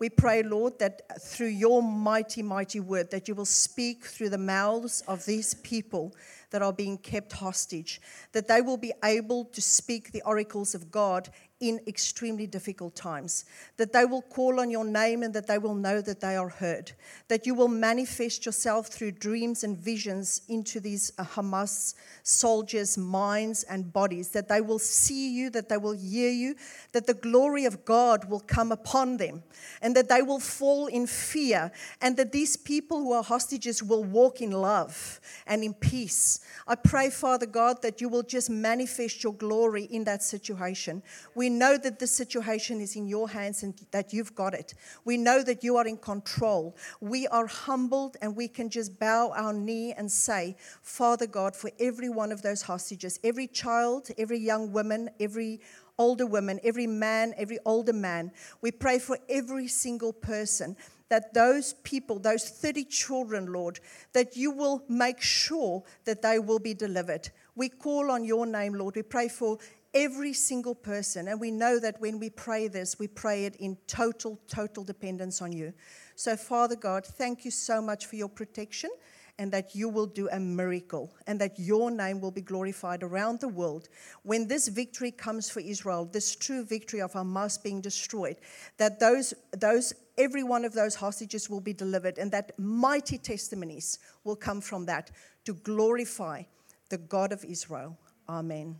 We 0.00 0.08
pray, 0.08 0.42
Lord, 0.42 0.78
that 0.80 1.02
through 1.20 1.48
your 1.48 1.82
mighty, 1.82 2.42
mighty 2.42 2.80
word, 2.80 3.10
that 3.10 3.28
you 3.28 3.34
will 3.34 3.44
speak 3.44 4.04
through 4.04 4.30
the 4.30 4.38
mouths 4.38 5.02
of 5.06 5.24
these 5.24 5.54
people 5.54 6.14
that 6.50 6.62
are 6.62 6.72
being 6.72 6.98
kept 6.98 7.32
hostage, 7.32 8.00
that 8.32 8.48
they 8.48 8.60
will 8.60 8.76
be 8.76 8.92
able 9.04 9.44
to 9.46 9.60
speak 9.60 10.12
the 10.12 10.22
oracles 10.22 10.74
of 10.74 10.90
God 10.90 11.28
in 11.58 11.80
extremely 11.86 12.46
difficult 12.46 12.94
times, 12.94 13.46
that 13.78 13.90
they 13.90 14.04
will 14.04 14.20
call 14.20 14.60
on 14.60 14.70
your 14.70 14.84
name 14.84 15.22
and 15.22 15.32
that 15.32 15.46
they 15.46 15.56
will 15.56 15.74
know 15.74 16.02
that 16.02 16.20
they 16.20 16.36
are 16.36 16.50
heard, 16.50 16.92
that 17.28 17.46
you 17.46 17.54
will 17.54 17.68
manifest 17.68 18.44
yourself 18.44 18.88
through 18.88 19.10
dreams 19.10 19.64
and 19.64 19.78
visions 19.78 20.42
into 20.48 20.80
these 20.80 21.12
uh, 21.16 21.24
Hamas 21.24 21.94
soldiers' 22.22 22.98
minds 22.98 23.62
and 23.62 23.90
bodies, 23.90 24.28
that 24.30 24.48
they 24.48 24.60
will 24.60 24.78
see 24.78 25.32
you, 25.32 25.48
that 25.48 25.70
they 25.70 25.78
will 25.78 25.96
hear 25.96 26.30
you, 26.30 26.54
that 26.92 27.06
the 27.06 27.14
glory 27.14 27.64
of 27.64 27.86
God 27.86 28.28
will 28.28 28.40
come 28.40 28.70
upon 28.70 29.16
them, 29.16 29.42
and 29.80 29.96
that 29.96 30.10
they 30.10 30.20
will 30.20 30.40
fall 30.40 30.88
in 30.88 31.06
fear, 31.06 31.72
and 32.02 32.18
that 32.18 32.32
these 32.32 32.58
people 32.58 32.98
who 32.98 33.12
are 33.12 33.22
hostages 33.22 33.82
will 33.82 34.04
walk 34.04 34.42
in 34.42 34.50
love 34.50 35.20
and 35.46 35.64
in 35.64 35.72
peace. 35.72 36.35
I 36.66 36.74
pray, 36.74 37.10
Father 37.10 37.46
God, 37.46 37.82
that 37.82 38.00
you 38.00 38.08
will 38.08 38.22
just 38.22 38.50
manifest 38.50 39.22
your 39.22 39.34
glory 39.34 39.84
in 39.84 40.04
that 40.04 40.22
situation. 40.22 41.02
We 41.34 41.48
know 41.48 41.76
that 41.78 41.98
the 41.98 42.06
situation 42.06 42.80
is 42.80 42.96
in 42.96 43.06
your 43.06 43.28
hands 43.28 43.62
and 43.62 43.74
that 43.90 44.12
you've 44.12 44.34
got 44.34 44.54
it. 44.54 44.74
We 45.04 45.16
know 45.16 45.42
that 45.42 45.62
you 45.62 45.76
are 45.76 45.86
in 45.86 45.96
control. 45.96 46.76
We 47.00 47.26
are 47.28 47.46
humbled 47.46 48.16
and 48.20 48.36
we 48.36 48.48
can 48.48 48.70
just 48.70 48.98
bow 48.98 49.32
our 49.34 49.52
knee 49.52 49.92
and 49.92 50.10
say, 50.10 50.56
Father 50.82 51.26
God, 51.26 51.54
for 51.54 51.70
every 51.78 52.08
one 52.08 52.32
of 52.32 52.42
those 52.42 52.62
hostages, 52.62 53.20
every 53.22 53.46
child, 53.46 54.08
every 54.18 54.38
young 54.38 54.72
woman, 54.72 55.10
every 55.20 55.60
older 55.98 56.26
woman, 56.26 56.60
every 56.62 56.86
man, 56.86 57.34
every 57.36 57.58
older 57.64 57.92
man, 57.92 58.30
we 58.60 58.70
pray 58.70 58.98
for 58.98 59.18
every 59.28 59.68
single 59.68 60.12
person 60.12 60.76
that 61.08 61.34
those 61.34 61.74
people, 61.84 62.18
those 62.18 62.48
30 62.48 62.84
children, 62.84 63.52
Lord, 63.52 63.80
that 64.12 64.36
you 64.36 64.50
will 64.50 64.82
make 64.88 65.20
sure 65.20 65.82
that 66.04 66.22
they 66.22 66.38
will 66.38 66.58
be 66.58 66.74
delivered. 66.74 67.30
We 67.54 67.68
call 67.68 68.10
on 68.10 68.24
your 68.24 68.46
name, 68.46 68.74
Lord. 68.74 68.96
We 68.96 69.02
pray 69.02 69.28
for 69.28 69.58
every 69.94 70.32
single 70.32 70.74
person. 70.74 71.28
And 71.28 71.40
we 71.40 71.50
know 71.50 71.78
that 71.78 72.00
when 72.00 72.18
we 72.18 72.30
pray 72.30 72.68
this, 72.68 72.98
we 72.98 73.08
pray 73.08 73.46
it 73.46 73.56
in 73.56 73.78
total, 73.86 74.38
total 74.46 74.84
dependence 74.84 75.40
on 75.40 75.52
you. 75.52 75.72
So, 76.16 76.36
Father 76.36 76.76
God, 76.76 77.04
thank 77.04 77.44
you 77.44 77.50
so 77.50 77.80
much 77.80 78.06
for 78.06 78.16
your 78.16 78.28
protection 78.28 78.90
and 79.38 79.52
that 79.52 79.74
you 79.74 79.88
will 79.88 80.06
do 80.06 80.28
a 80.30 80.40
miracle 80.40 81.14
and 81.26 81.40
that 81.40 81.58
your 81.58 81.90
name 81.90 82.20
will 82.20 82.30
be 82.30 82.40
glorified 82.40 83.02
around 83.02 83.40
the 83.40 83.48
world. 83.48 83.88
When 84.22 84.48
this 84.48 84.68
victory 84.68 85.10
comes 85.10 85.50
for 85.50 85.60
Israel, 85.60 86.06
this 86.06 86.34
true 86.34 86.64
victory 86.64 87.00
of 87.00 87.12
Hamas 87.12 87.62
being 87.62 87.80
destroyed, 87.80 88.36
that 88.78 88.98
those, 88.98 89.34
those 89.52 89.92
every 90.18 90.42
one 90.42 90.64
of 90.64 90.72
those 90.72 90.94
hostages 90.94 91.50
will 91.50 91.60
be 91.60 91.72
delivered 91.72 92.18
and 92.18 92.32
that 92.32 92.58
mighty 92.58 93.18
testimonies 93.18 93.98
will 94.24 94.36
come 94.36 94.60
from 94.60 94.86
that 94.86 95.10
to 95.44 95.54
glorify 95.54 96.42
the 96.88 96.98
God 96.98 97.32
of 97.32 97.44
Israel. 97.44 97.98
Amen. 98.28 98.76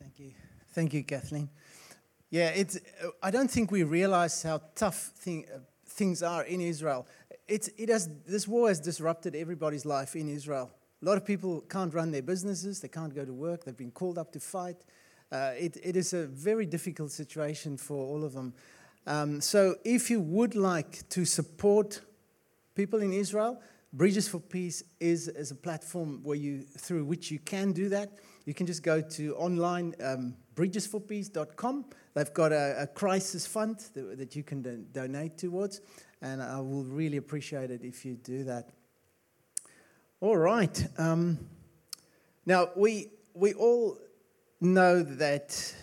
Thank 0.00 0.18
you. 0.18 0.32
Thank 0.72 0.94
you, 0.94 1.04
Kathleen. 1.04 1.48
Yeah, 2.30 2.48
it's, 2.48 2.78
I 3.22 3.30
don't 3.30 3.50
think 3.50 3.70
we 3.70 3.84
realize 3.84 4.42
how 4.42 4.60
tough 4.74 5.12
thing, 5.16 5.46
uh, 5.54 5.58
things 5.86 6.22
are 6.22 6.42
in 6.44 6.60
Israel. 6.60 7.06
It's, 7.48 7.68
it 7.76 7.88
has, 7.88 8.08
this 8.26 8.48
war 8.48 8.68
has 8.68 8.80
disrupted 8.80 9.34
everybody's 9.36 9.84
life 9.84 10.16
in 10.16 10.28
Israel. 10.28 10.70
A 11.02 11.04
lot 11.04 11.16
of 11.16 11.24
people 11.24 11.60
can't 11.62 11.94
run 11.94 12.10
their 12.10 12.22
businesses, 12.22 12.80
they 12.80 12.88
can't 12.88 13.14
go 13.14 13.24
to 13.24 13.32
work, 13.32 13.64
they've 13.64 13.76
been 13.76 13.90
called 13.90 14.18
up 14.18 14.32
to 14.32 14.40
fight. 14.40 14.76
Uh, 15.30 15.52
it, 15.58 15.76
it 15.82 15.96
is 15.96 16.12
a 16.12 16.26
very 16.26 16.66
difficult 16.66 17.10
situation 17.10 17.76
for 17.76 17.96
all 17.96 18.24
of 18.24 18.32
them. 18.32 18.54
Um, 19.06 19.40
so, 19.40 19.76
if 19.84 20.10
you 20.10 20.20
would 20.20 20.56
like 20.56 21.08
to 21.10 21.24
support 21.24 22.00
people 22.74 23.00
in 23.02 23.12
Israel, 23.12 23.60
Bridges 23.92 24.28
for 24.28 24.40
Peace 24.40 24.82
is, 25.00 25.28
is 25.28 25.52
a 25.52 25.54
platform 25.54 26.20
where 26.22 26.36
you, 26.36 26.62
through 26.62 27.04
which 27.04 27.30
you 27.30 27.38
can 27.38 27.72
do 27.72 27.88
that. 27.88 28.10
You 28.44 28.52
can 28.52 28.66
just 28.66 28.82
go 28.82 29.00
to 29.00 29.34
online 29.36 29.94
um, 30.02 30.34
bridgesforpeace.com. 30.54 31.84
They've 32.14 32.34
got 32.34 32.52
a, 32.52 32.82
a 32.82 32.86
crisis 32.86 33.46
fund 33.46 33.78
that, 33.94 34.18
that 34.18 34.36
you 34.36 34.42
can 34.42 34.62
do, 34.62 34.84
donate 34.92 35.38
towards, 35.38 35.80
and 36.32 36.42
I 36.42 36.60
will 36.60 36.84
really 36.84 37.16
appreciate 37.16 37.70
it 37.70 37.82
if 37.84 38.04
you 38.04 38.14
do 38.14 38.44
that. 38.44 38.68
All 40.20 40.36
right. 40.36 40.86
Um, 40.98 41.38
now 42.44 42.70
we 42.74 43.10
we 43.34 43.54
all 43.54 43.98
know 44.60 45.02
that 45.02 45.74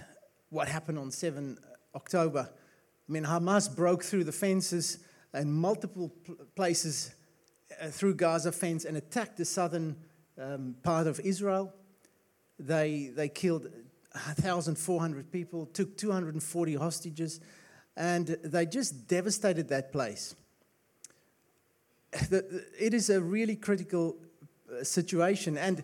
what 0.50 0.68
happened 0.68 1.00
on 1.00 1.12
7 1.12 1.58
October. 1.96 2.50
I 3.08 3.12
mean, 3.12 3.24
Hamas 3.24 3.74
broke 3.74 4.04
through 4.04 4.24
the 4.24 4.32
fences 4.32 5.00
in 5.34 5.52
multiple 5.52 6.12
places 6.56 7.14
uh, 7.82 7.88
through 7.88 8.16
Gaza 8.16 8.52
fence 8.52 8.86
and 8.86 8.98
attacked 8.98 9.38
the 9.38 9.46
southern 9.46 9.96
um, 10.40 10.76
part 10.84 11.08
of 11.08 11.20
Israel. 11.20 11.74
They, 12.60 13.12
they 13.16 13.30
killed 13.30 13.68
1,400 14.14 15.32
people, 15.32 15.66
took 15.68 15.98
240 15.98 16.76
hostages, 16.76 17.40
and 17.96 18.28
they 18.44 18.66
just 18.66 19.08
devastated 19.08 19.70
that 19.70 19.92
place. 19.92 20.36
It 22.80 22.94
is 22.94 23.10
a 23.10 23.20
really 23.22 23.56
critical 23.56 24.18
uh, 24.72 24.84
situation, 24.84 25.58
and 25.58 25.84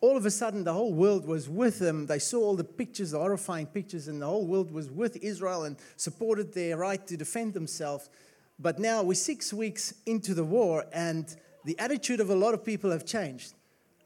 all 0.00 0.16
of 0.16 0.26
a 0.26 0.30
sudden 0.30 0.64
the 0.64 0.72
whole 0.72 0.92
world 0.92 1.26
was 1.26 1.48
with 1.48 1.78
them. 1.78 2.06
They 2.06 2.18
saw 2.18 2.40
all 2.40 2.56
the 2.56 2.64
pictures, 2.64 3.12
the 3.12 3.18
horrifying 3.18 3.66
pictures, 3.66 4.08
and 4.08 4.20
the 4.20 4.26
whole 4.26 4.46
world 4.46 4.70
was 4.70 4.90
with 4.90 5.16
Israel 5.16 5.64
and 5.64 5.76
supported 5.96 6.52
their 6.52 6.76
right 6.76 7.04
to 7.06 7.16
defend 7.16 7.54
themselves. 7.54 8.10
But 8.58 8.78
now 8.78 9.02
we're 9.02 9.14
six 9.14 9.52
weeks 9.52 9.94
into 10.04 10.34
the 10.34 10.44
war, 10.44 10.84
and 10.92 11.34
the 11.64 11.78
attitude 11.78 12.20
of 12.20 12.30
a 12.30 12.34
lot 12.34 12.54
of 12.54 12.64
people 12.64 12.90
have 12.90 13.04
changed. 13.04 13.54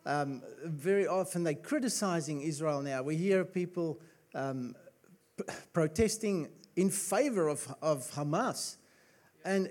Um, 0.05 0.43
very 0.65 1.07
often 1.07 1.45
they're 1.45 1.55
criticizing 1.55 2.43
Israel 2.43 2.83
now. 2.83 3.03
We 3.03 3.17
hear 3.17 3.45
people 3.45 4.01
um, 4.35 4.75
p- 5.37 5.45
protesting 5.73 6.49
in 6.77 6.91
favor 6.91 7.49
of, 7.49 7.75
of 7.83 8.11
Hamas. 8.13 8.77
And 9.45 9.69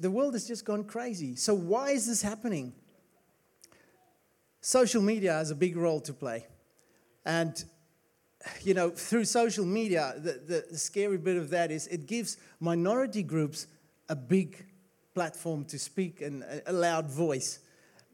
the 0.00 0.10
world 0.10 0.32
has 0.34 0.48
just 0.48 0.64
gone 0.64 0.84
crazy. 0.84 1.36
So, 1.36 1.54
why 1.54 1.90
is 1.90 2.06
this 2.06 2.22
happening? 2.22 2.72
social 4.60 5.02
media 5.02 5.32
has 5.32 5.50
a 5.50 5.54
big 5.54 5.76
role 5.76 6.00
to 6.00 6.12
play. 6.12 6.46
And, 7.24 7.62
you 8.62 8.74
know, 8.74 8.90
through 8.90 9.24
social 9.24 9.64
media, 9.64 10.14
the, 10.16 10.32
the, 10.32 10.64
the, 10.70 10.78
scary 10.78 11.18
bit 11.18 11.36
of 11.36 11.50
that 11.50 11.70
is 11.70 11.86
it 11.88 12.06
gives 12.06 12.36
minority 12.60 13.22
groups 13.22 13.66
a 14.08 14.16
big 14.16 14.66
platform 15.14 15.64
to 15.66 15.78
speak 15.78 16.20
and 16.20 16.44
a 16.66 16.72
loud 16.72 17.10
voice. 17.10 17.60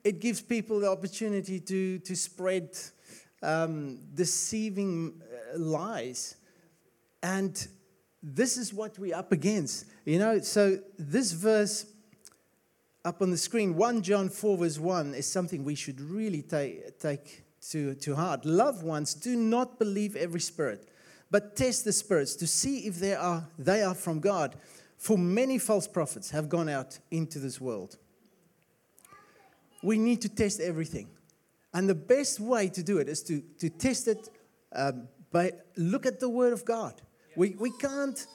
It 0.05 0.21
gives 0.21 0.40
people 0.40 0.81
the 0.81 0.90
opportunity 0.90 1.61
to, 1.61 1.99
to 1.99 2.16
spread 2.16 2.76
um, 3.43 4.00
deceiving 4.14 5.21
uh, 5.23 5.59
lies. 5.59 6.37
And 7.23 7.66
this 8.28 8.56
is 8.56 8.75
what 8.75 8.99
we're 8.99 9.14
up 9.14 9.30
against. 9.30 9.87
You 10.04 10.18
know, 10.18 10.40
so 10.40 10.80
this 10.99 11.30
verse 11.30 11.87
up 13.04 13.23
on 13.23 13.30
the 13.30 13.37
screen, 13.37 13.76
1 13.76 14.02
John 14.02 14.28
4, 14.28 14.59
verse 14.59 14.80
1, 14.80 15.14
is 15.14 15.30
something 15.30 15.62
we 15.62 15.76
should 15.76 16.00
really 16.00 16.42
take, 16.42 16.99
take 16.99 17.45
to, 17.71 17.95
to 17.95 18.16
heart. 18.16 18.45
Loved 18.45 18.83
ones, 18.83 19.14
do 19.14 19.37
not 19.37 19.78
believe 19.78 20.16
every 20.16 20.40
spirit, 20.40 20.88
but 21.30 21.54
test 21.54 21.85
the 21.85 21.92
spirits 21.92 22.35
to 22.35 22.49
see 22.49 22.78
if 22.78 22.97
they 22.97 23.14
are, 23.14 23.47
they 23.61 23.85
are 23.85 23.95
from 23.95 24.18
God. 24.18 24.56
For 24.99 25.16
many 25.16 25.59
false 25.59 25.87
prophets 25.87 26.30
have 26.30 26.49
gone 26.49 26.68
out 26.68 26.99
into 27.12 27.38
this 27.38 27.61
world. 27.61 27.97
We 29.85 29.99
need 29.99 30.21
to 30.23 30.28
test 30.28 30.59
everything. 30.59 31.11
And 31.73 31.88
the 31.88 31.95
best 31.95 32.40
way 32.40 32.68
to 32.71 32.83
do 32.83 32.99
it 32.99 33.09
is 33.09 33.23
to, 33.25 33.40
to 33.61 33.71
test 33.71 34.09
it 34.09 34.30
um, 34.75 35.06
by 35.30 35.52
look 35.76 36.06
at 36.06 36.18
the 36.18 36.28
Word 36.28 36.52
of 36.52 36.64
God. 36.64 37.02
We, 37.37 37.50
we 37.59 37.71
can't 37.71 38.26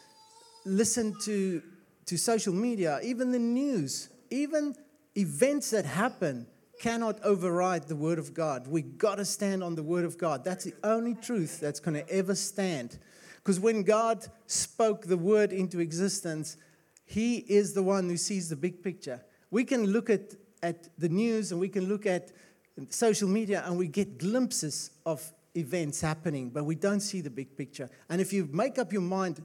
listen 0.65 1.15
to 1.25 1.61
to 2.05 2.17
social 2.17 2.53
media, 2.53 2.99
even 3.03 3.31
the 3.31 3.39
news, 3.39 4.09
even 4.29 4.75
events 5.15 5.69
that 5.71 5.85
happen 5.85 6.45
cannot 6.81 7.23
override 7.23 7.87
the 7.87 7.95
Word 7.95 8.19
of 8.19 8.33
God. 8.33 8.67
We 8.67 8.81
got 8.81 9.15
to 9.15 9.25
stand 9.25 9.63
on 9.63 9.75
the 9.75 9.83
Word 9.83 10.03
of 10.03 10.17
God. 10.17 10.43
That's 10.43 10.65
the 10.65 10.73
only 10.83 11.13
truth 11.13 11.59
that's 11.59 11.79
going 11.79 11.93
to 11.93 12.09
ever 12.09 12.35
stand. 12.35 12.97
Because 13.37 13.59
when 13.59 13.83
God 13.83 14.27
spoke 14.47 15.05
the 15.05 15.17
Word 15.17 15.53
into 15.53 15.79
existence, 15.79 16.57
He 17.05 17.37
is 17.37 17.73
the 17.73 17.83
one 17.83 18.09
who 18.09 18.17
sees 18.17 18.49
the 18.49 18.55
big 18.55 18.83
picture. 18.83 19.21
We 19.51 19.63
can 19.63 19.85
look 19.85 20.09
at, 20.09 20.33
at 20.63 20.89
the 20.97 21.09
news 21.09 21.51
and 21.51 21.61
we 21.61 21.69
can 21.69 21.87
look 21.87 22.05
at 22.05 22.31
social 22.89 23.29
media 23.29 23.63
and 23.65 23.77
we 23.77 23.87
get 23.87 24.17
glimpses 24.17 24.91
of 25.05 25.31
events 25.55 26.01
happening, 26.01 26.49
but 26.49 26.63
we 26.63 26.75
don't 26.75 26.99
see 26.99 27.21
the 27.21 27.29
big 27.29 27.57
picture. 27.57 27.89
And 28.09 28.21
if 28.21 28.31
you 28.31 28.47
make 28.51 28.77
up 28.77 28.91
your 28.91 29.01
mind 29.01 29.43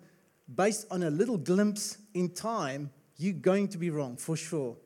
based 0.54 0.86
on 0.90 1.02
a 1.02 1.10
little 1.10 1.36
glimpse 1.36 1.98
in 2.14 2.30
time, 2.30 2.90
you're 3.16 3.32
going 3.32 3.68
to 3.68 3.78
be 3.78 3.90
wrong 3.90 4.16
for 4.16 4.36
sure. 4.36 4.76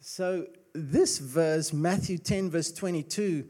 So, 0.00 0.46
this 0.74 1.18
verse, 1.18 1.72
Matthew 1.72 2.18
10, 2.18 2.50
verse 2.50 2.72
22, 2.72 3.46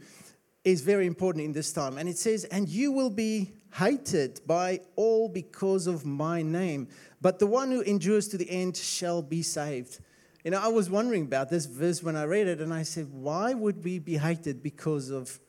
is 0.64 0.82
very 0.82 1.06
important 1.06 1.44
in 1.44 1.52
this 1.52 1.72
time. 1.72 1.98
And 1.98 2.08
it 2.08 2.18
says, 2.18 2.44
And 2.44 2.68
you 2.68 2.92
will 2.92 3.10
be 3.10 3.54
hated 3.74 4.40
by 4.46 4.80
all 4.94 5.28
because 5.28 5.86
of 5.86 6.04
my 6.04 6.42
name, 6.42 6.88
but 7.20 7.38
the 7.38 7.46
one 7.46 7.70
who 7.70 7.80
endures 7.80 8.28
to 8.28 8.38
the 8.38 8.48
end 8.48 8.76
shall 8.76 9.20
be 9.20 9.42
saved. 9.42 9.98
You 10.44 10.50
know, 10.50 10.60
I 10.60 10.68
was 10.68 10.90
wondering 10.90 11.22
about 11.22 11.48
this 11.48 11.64
verse 11.64 12.02
when 12.02 12.16
I 12.16 12.24
read 12.24 12.46
it, 12.46 12.60
and 12.60 12.72
I 12.72 12.82
said, 12.82 13.08
Why 13.10 13.54
would 13.54 13.82
we 13.82 13.98
be 13.98 14.18
hated 14.18 14.62
because 14.62 15.08
of 15.08 15.40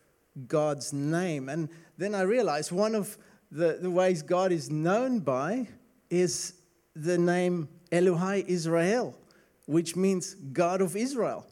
God's 0.48 0.94
name? 0.94 1.50
And 1.50 1.68
then 1.98 2.16
I 2.16 2.22
realized 2.22 2.72
one 2.72 2.96
of 2.96 3.18
the, 3.52 3.78
the 3.82 3.92
ways 3.92 4.22
God 4.22 4.54
is 4.54 4.72
known 4.72 5.20
by 5.20 5.68
is 6.10 6.54
the 6.96 7.18
name 7.18 7.68
Elohai 7.92 8.46
Israel, 8.48 9.18
which 9.66 9.98
means 9.98 10.34
God 10.34 10.80
of 10.80 10.96
Israel. 10.96 11.46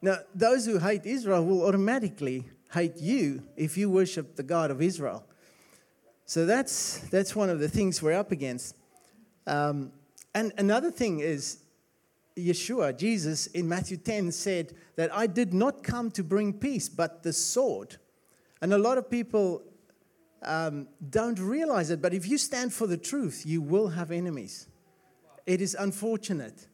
Now, 0.00 0.16
those 0.34 0.66
who 0.66 0.78
hate 0.78 1.06
Israel 1.06 1.46
will 1.46 1.64
automatically 1.64 2.46
hate 2.72 2.96
you 2.96 3.44
if 3.56 3.78
you 3.78 3.90
worship 3.90 4.34
the 4.34 4.42
God 4.42 4.72
of 4.72 4.82
Israel. 4.82 5.24
So 6.26 6.46
that's, 6.46 6.98
that's 7.10 7.36
one 7.36 7.48
of 7.48 7.60
the 7.60 7.68
things 7.68 8.02
we're 8.02 8.18
up 8.18 8.32
against. 8.32 8.74
Um, 9.46 9.92
and 10.34 10.52
another 10.58 10.90
thing 10.90 11.20
is, 11.20 11.61
Yeshua, 12.36 12.96
Jesus, 12.96 13.46
in 13.48 13.68
Matthew 13.68 13.96
10 13.96 14.32
said 14.32 14.74
that 14.96 15.14
I 15.14 15.26
did 15.26 15.52
not 15.52 15.82
come 15.82 16.10
to 16.12 16.22
bring 16.22 16.52
peace, 16.52 16.88
but 16.88 17.22
the 17.22 17.32
sword. 17.32 17.96
And 18.60 18.72
a 18.72 18.78
lot 18.78 18.98
of 18.98 19.10
people 19.10 19.62
um, 20.42 20.88
don't 21.10 21.38
realize 21.38 21.90
it, 21.90 22.00
but 22.00 22.14
if 22.14 22.28
you 22.28 22.38
stand 22.38 22.72
for 22.72 22.86
the 22.86 22.96
truth, 22.96 23.42
you 23.44 23.60
will 23.60 23.88
have 23.88 24.10
enemies. 24.10 24.68
It 25.46 25.60
is 25.60 25.76
unfortunate, 25.78 26.68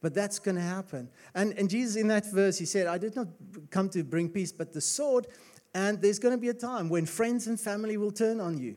but 0.00 0.14
that's 0.14 0.38
going 0.38 0.56
to 0.56 0.62
happen. 0.62 1.08
And, 1.34 1.56
and 1.58 1.68
Jesus, 1.68 1.96
in 1.96 2.08
that 2.08 2.30
verse, 2.30 2.58
he 2.58 2.66
said, 2.66 2.86
I 2.86 2.98
did 2.98 3.16
not 3.16 3.28
come 3.70 3.88
to 3.90 4.04
bring 4.04 4.28
peace, 4.28 4.52
but 4.52 4.72
the 4.72 4.80
sword. 4.80 5.26
And 5.74 6.00
there's 6.00 6.18
going 6.18 6.34
to 6.34 6.40
be 6.40 6.48
a 6.48 6.54
time 6.54 6.88
when 6.88 7.06
friends 7.06 7.46
and 7.46 7.58
family 7.58 7.96
will 7.96 8.12
turn 8.12 8.40
on 8.40 8.58
you, 8.58 8.76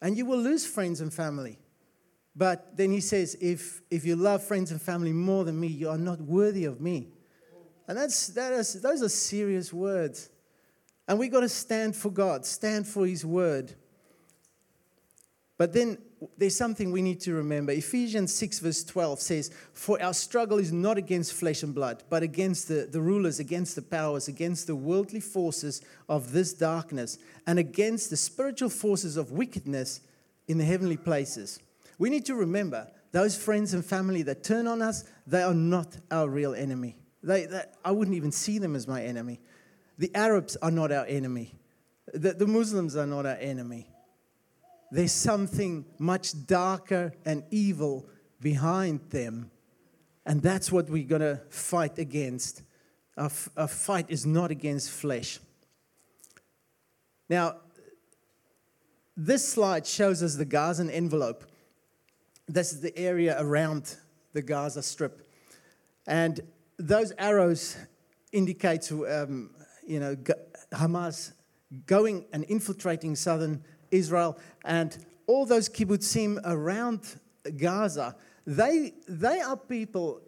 and 0.00 0.16
you 0.16 0.24
will 0.24 0.38
lose 0.38 0.66
friends 0.66 1.00
and 1.00 1.12
family. 1.12 1.58
But 2.36 2.76
then 2.76 2.90
he 2.90 3.00
says, 3.00 3.36
if, 3.40 3.80
if 3.90 4.04
you 4.04 4.14
love 4.14 4.42
friends 4.42 4.70
and 4.70 4.80
family 4.80 5.12
more 5.12 5.44
than 5.44 5.58
me, 5.58 5.68
you 5.68 5.88
are 5.88 5.96
not 5.96 6.20
worthy 6.20 6.66
of 6.66 6.80
me. 6.80 7.08
And 7.88 7.96
that's, 7.96 8.28
that 8.28 8.52
is, 8.52 8.74
those 8.82 9.02
are 9.02 9.08
serious 9.08 9.72
words. 9.72 10.28
And 11.08 11.18
we've 11.18 11.32
got 11.32 11.40
to 11.40 11.48
stand 11.48 11.96
for 11.96 12.10
God, 12.10 12.44
stand 12.44 12.86
for 12.86 13.06
his 13.06 13.24
word. 13.24 13.72
But 15.56 15.72
then 15.72 15.96
there's 16.36 16.56
something 16.56 16.90
we 16.90 17.00
need 17.00 17.20
to 17.20 17.32
remember. 17.32 17.72
Ephesians 17.72 18.34
6, 18.34 18.58
verse 18.58 18.84
12 18.84 19.20
says, 19.20 19.50
For 19.72 20.02
our 20.02 20.12
struggle 20.12 20.58
is 20.58 20.72
not 20.72 20.98
against 20.98 21.32
flesh 21.32 21.62
and 21.62 21.74
blood, 21.74 22.02
but 22.10 22.22
against 22.22 22.68
the, 22.68 22.88
the 22.90 23.00
rulers, 23.00 23.38
against 23.38 23.76
the 23.76 23.82
powers, 23.82 24.28
against 24.28 24.66
the 24.66 24.76
worldly 24.76 25.20
forces 25.20 25.80
of 26.08 26.32
this 26.32 26.52
darkness, 26.52 27.18
and 27.46 27.58
against 27.58 28.10
the 28.10 28.16
spiritual 28.16 28.68
forces 28.68 29.16
of 29.16 29.32
wickedness 29.32 30.00
in 30.48 30.58
the 30.58 30.64
heavenly 30.64 30.98
places. 30.98 31.60
We 31.98 32.10
need 32.10 32.26
to 32.26 32.34
remember 32.34 32.88
those 33.12 33.36
friends 33.36 33.72
and 33.72 33.84
family 33.84 34.22
that 34.22 34.44
turn 34.44 34.66
on 34.66 34.82
us, 34.82 35.04
they 35.26 35.42
are 35.42 35.54
not 35.54 35.96
our 36.10 36.28
real 36.28 36.54
enemy. 36.54 36.98
They, 37.22 37.46
they, 37.46 37.62
I 37.84 37.90
wouldn't 37.90 38.16
even 38.16 38.30
see 38.30 38.58
them 38.58 38.76
as 38.76 38.86
my 38.86 39.02
enemy. 39.02 39.40
The 39.98 40.14
Arabs 40.14 40.56
are 40.56 40.70
not 40.70 40.92
our 40.92 41.06
enemy. 41.06 41.54
The, 42.12 42.34
the 42.34 42.46
Muslims 42.46 42.94
are 42.94 43.06
not 43.06 43.24
our 43.24 43.38
enemy. 43.40 43.88
There's 44.90 45.12
something 45.12 45.86
much 45.98 46.46
darker 46.46 47.12
and 47.24 47.42
evil 47.50 48.06
behind 48.40 49.00
them. 49.10 49.50
And 50.24 50.42
that's 50.42 50.70
what 50.70 50.90
we're 50.90 51.06
going 51.06 51.22
to 51.22 51.40
fight 51.48 51.98
against. 51.98 52.62
Our, 53.16 53.30
our 53.56 53.68
fight 53.68 54.06
is 54.08 54.26
not 54.26 54.50
against 54.50 54.90
flesh. 54.90 55.40
Now, 57.28 57.56
this 59.16 59.48
slide 59.48 59.86
shows 59.86 60.22
us 60.22 60.34
the 60.34 60.44
Gazan 60.44 60.90
envelope. 60.90 61.44
This 62.48 62.72
is 62.72 62.80
the 62.80 62.96
area 62.96 63.36
around 63.40 63.96
the 64.32 64.42
Gaza 64.42 64.82
Strip. 64.82 65.26
And 66.06 66.40
those 66.78 67.12
arrows 67.18 67.76
indicate, 68.32 68.90
um, 68.92 69.50
you 69.86 69.98
know, 69.98 70.16
Hamas 70.72 71.32
going 71.86 72.24
and 72.32 72.44
infiltrating 72.44 73.16
southern 73.16 73.64
Israel 73.90 74.38
and 74.64 74.96
all 75.26 75.46
those 75.46 75.68
kibbutzim 75.68 76.40
around 76.44 77.18
Gaza. 77.56 78.14
They, 78.46 78.94
they 79.08 79.40
are 79.40 79.56
people 79.56 80.20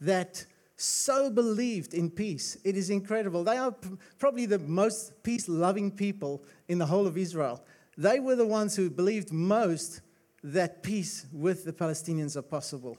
that 0.00 0.44
so 0.76 1.30
believed 1.30 1.94
in 1.94 2.10
peace. 2.10 2.58
It 2.64 2.76
is 2.76 2.90
incredible. 2.90 3.44
They 3.44 3.56
are 3.56 3.74
probably 4.18 4.46
the 4.46 4.58
most 4.58 5.22
peace 5.22 5.48
loving 5.48 5.90
people 5.90 6.42
in 6.68 6.78
the 6.78 6.86
whole 6.86 7.06
of 7.06 7.16
Israel. 7.16 7.64
They 7.96 8.20
were 8.20 8.36
the 8.36 8.46
ones 8.46 8.76
who 8.76 8.90
believed 8.90 9.32
most 9.32 10.00
that 10.44 10.82
peace 10.82 11.24
with 11.32 11.64
the 11.64 11.72
Palestinians 11.72 12.36
are 12.36 12.42
possible. 12.42 12.98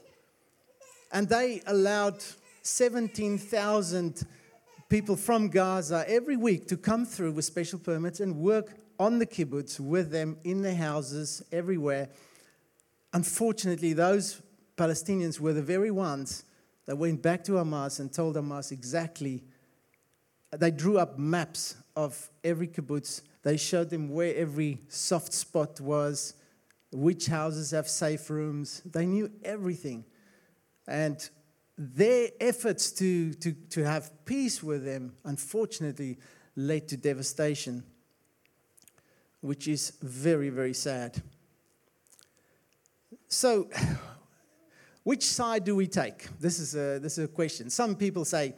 And 1.12 1.28
they 1.28 1.62
allowed 1.66 2.22
17,000 2.62 4.26
people 4.88 5.14
from 5.14 5.48
Gaza 5.48 6.04
every 6.08 6.36
week 6.36 6.66
to 6.66 6.76
come 6.76 7.06
through 7.06 7.32
with 7.32 7.44
special 7.44 7.78
permits 7.78 8.18
and 8.18 8.36
work 8.36 8.74
on 8.98 9.20
the 9.20 9.26
kibbutz 9.26 9.78
with 9.78 10.10
them 10.10 10.36
in 10.42 10.60
their 10.62 10.74
houses 10.74 11.42
everywhere. 11.52 12.08
Unfortunately, 13.12 13.92
those 13.92 14.42
Palestinians 14.76 15.38
were 15.38 15.52
the 15.52 15.62
very 15.62 15.92
ones 15.92 16.44
that 16.86 16.96
went 16.96 17.22
back 17.22 17.44
to 17.44 17.52
Hamas 17.52 18.00
and 18.00 18.12
told 18.12 18.34
Hamas 18.34 18.72
exactly. 18.72 19.44
They 20.50 20.72
drew 20.72 20.98
up 20.98 21.16
maps 21.16 21.76
of 21.94 22.28
every 22.42 22.66
kibbutz. 22.66 23.22
They 23.44 23.56
showed 23.56 23.90
them 23.90 24.08
where 24.08 24.34
every 24.34 24.80
soft 24.88 25.32
spot 25.32 25.80
was 25.80 26.34
which 26.92 27.26
houses 27.26 27.72
have 27.72 27.88
safe 27.88 28.30
rooms. 28.30 28.82
They 28.84 29.06
knew 29.06 29.30
everything. 29.44 30.04
And 30.86 31.28
their 31.76 32.28
efforts 32.40 32.90
to, 32.92 33.34
to, 33.34 33.52
to 33.52 33.84
have 33.84 34.24
peace 34.24 34.62
with 34.62 34.84
them, 34.84 35.14
unfortunately, 35.24 36.18
led 36.54 36.88
to 36.88 36.96
devastation, 36.96 37.84
which 39.40 39.68
is 39.68 39.92
very, 40.00 40.48
very 40.48 40.72
sad. 40.72 41.22
So, 43.28 43.68
which 45.02 45.24
side 45.24 45.64
do 45.64 45.76
we 45.76 45.86
take? 45.86 46.28
This 46.40 46.58
is 46.58 46.74
a, 46.74 46.98
this 46.98 47.18
is 47.18 47.24
a 47.24 47.28
question. 47.28 47.68
Some 47.70 47.94
people 47.94 48.24
say 48.24 48.54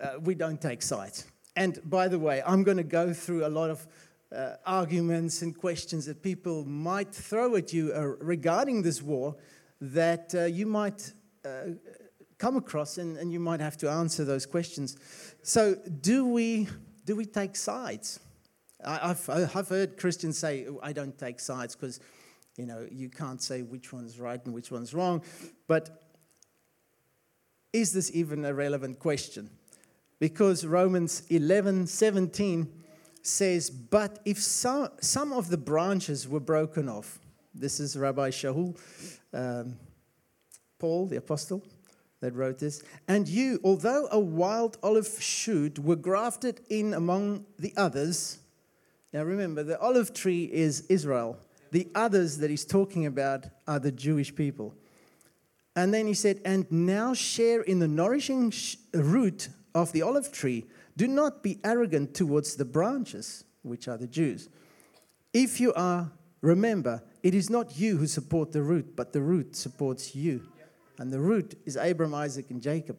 uh, 0.00 0.18
we 0.20 0.34
don't 0.34 0.60
take 0.60 0.82
sides. 0.82 1.26
And 1.56 1.78
by 1.88 2.08
the 2.08 2.18
way, 2.18 2.42
I'm 2.44 2.64
going 2.64 2.76
to 2.76 2.82
go 2.84 3.12
through 3.12 3.46
a 3.46 3.48
lot 3.48 3.70
of 3.70 3.86
uh, 4.34 4.56
arguments 4.66 5.42
and 5.42 5.56
questions 5.56 6.06
that 6.06 6.22
people 6.22 6.64
might 6.64 7.14
throw 7.14 7.56
at 7.56 7.72
you 7.72 7.92
uh, 7.94 8.00
regarding 8.20 8.82
this 8.82 9.02
war 9.02 9.36
that 9.80 10.34
uh, 10.34 10.44
you 10.44 10.66
might 10.66 11.12
uh, 11.44 11.70
come 12.38 12.56
across 12.56 12.98
and, 12.98 13.16
and 13.16 13.32
you 13.32 13.40
might 13.40 13.60
have 13.60 13.76
to 13.76 13.90
answer 13.90 14.24
those 14.24 14.46
questions. 14.46 14.96
So, 15.42 15.74
do 15.74 16.26
we, 16.26 16.68
do 17.04 17.16
we 17.16 17.26
take 17.26 17.56
sides? 17.56 18.20
I, 18.84 19.08
have 19.08 19.28
I've 19.54 19.68
heard 19.68 19.96
Christians 19.96 20.38
say, 20.38 20.66
oh, 20.68 20.80
I 20.82 20.92
don't 20.92 21.16
take 21.18 21.40
sides 21.40 21.74
because 21.74 22.00
you 22.56 22.66
know, 22.66 22.86
you 22.90 23.08
can't 23.08 23.42
say 23.42 23.62
which 23.62 23.92
one's 23.92 24.20
right 24.20 24.44
and 24.44 24.54
which 24.54 24.70
one's 24.70 24.94
wrong. 24.94 25.22
But 25.66 26.02
is 27.72 27.92
this 27.92 28.10
even 28.14 28.44
a 28.44 28.54
relevant 28.54 28.98
question? 28.98 29.50
Because 30.20 30.64
Romans 30.64 31.22
11 31.30 31.86
17 31.88 32.83
says, 33.26 33.70
But 33.70 34.20
if 34.24 34.38
some, 34.38 34.88
some 35.00 35.32
of 35.32 35.48
the 35.48 35.56
branches 35.56 36.28
were 36.28 36.40
broken 36.40 36.88
off, 36.88 37.18
this 37.54 37.80
is 37.80 37.96
Rabbi 37.96 38.30
Shaul, 38.30 38.76
um, 39.32 39.76
Paul, 40.78 41.06
the 41.06 41.16
apostle, 41.16 41.64
that 42.20 42.34
wrote 42.34 42.58
this. 42.58 42.82
And 43.06 43.28
you, 43.28 43.60
although 43.62 44.08
a 44.10 44.18
wild 44.18 44.78
olive 44.82 45.08
shoot, 45.20 45.78
were 45.78 45.96
grafted 45.96 46.60
in 46.68 46.94
among 46.94 47.44
the 47.58 47.72
others. 47.76 48.38
Now 49.12 49.22
remember, 49.22 49.62
the 49.62 49.78
olive 49.78 50.12
tree 50.14 50.50
is 50.52 50.82
Israel. 50.88 51.38
the 51.70 51.88
others 51.96 52.38
that 52.38 52.50
he's 52.50 52.64
talking 52.64 53.04
about 53.04 53.46
are 53.66 53.80
the 53.80 53.90
Jewish 53.90 54.32
people. 54.34 54.74
And 55.74 55.92
then 55.92 56.06
he 56.06 56.14
said, 56.14 56.40
And 56.44 56.70
now 56.70 57.14
share 57.14 57.62
in 57.62 57.80
the 57.80 57.88
nourishing 57.88 58.52
sh- 58.52 58.76
root 58.94 59.48
of 59.74 59.90
the 59.90 60.02
olive 60.02 60.30
tree. 60.30 60.66
Do 60.96 61.08
not 61.08 61.42
be 61.42 61.58
arrogant 61.64 62.14
towards 62.14 62.56
the 62.56 62.64
branches, 62.64 63.44
which 63.62 63.88
are 63.88 63.96
the 63.96 64.06
Jews. 64.06 64.48
If 65.32 65.60
you 65.60 65.72
are, 65.74 66.12
remember, 66.40 67.02
it 67.22 67.34
is 67.34 67.50
not 67.50 67.78
you 67.78 67.96
who 67.96 68.06
support 68.06 68.52
the 68.52 68.62
root, 68.62 68.94
but 68.94 69.12
the 69.12 69.20
root 69.20 69.56
supports 69.56 70.14
you. 70.14 70.42
And 70.98 71.12
the 71.12 71.18
root 71.18 71.58
is 71.66 71.76
Abram, 71.76 72.14
Isaac, 72.14 72.50
and 72.50 72.62
Jacob. 72.62 72.96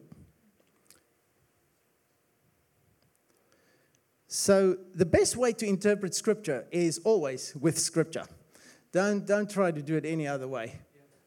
So, 4.28 4.76
the 4.94 5.06
best 5.06 5.36
way 5.36 5.52
to 5.54 5.66
interpret 5.66 6.14
scripture 6.14 6.66
is 6.70 6.98
always 7.04 7.54
with 7.56 7.78
scripture. 7.78 8.24
Don't, 8.92 9.26
don't 9.26 9.48
try 9.48 9.70
to 9.70 9.80
do 9.80 9.96
it 9.96 10.04
any 10.04 10.26
other 10.26 10.48
way. 10.48 10.80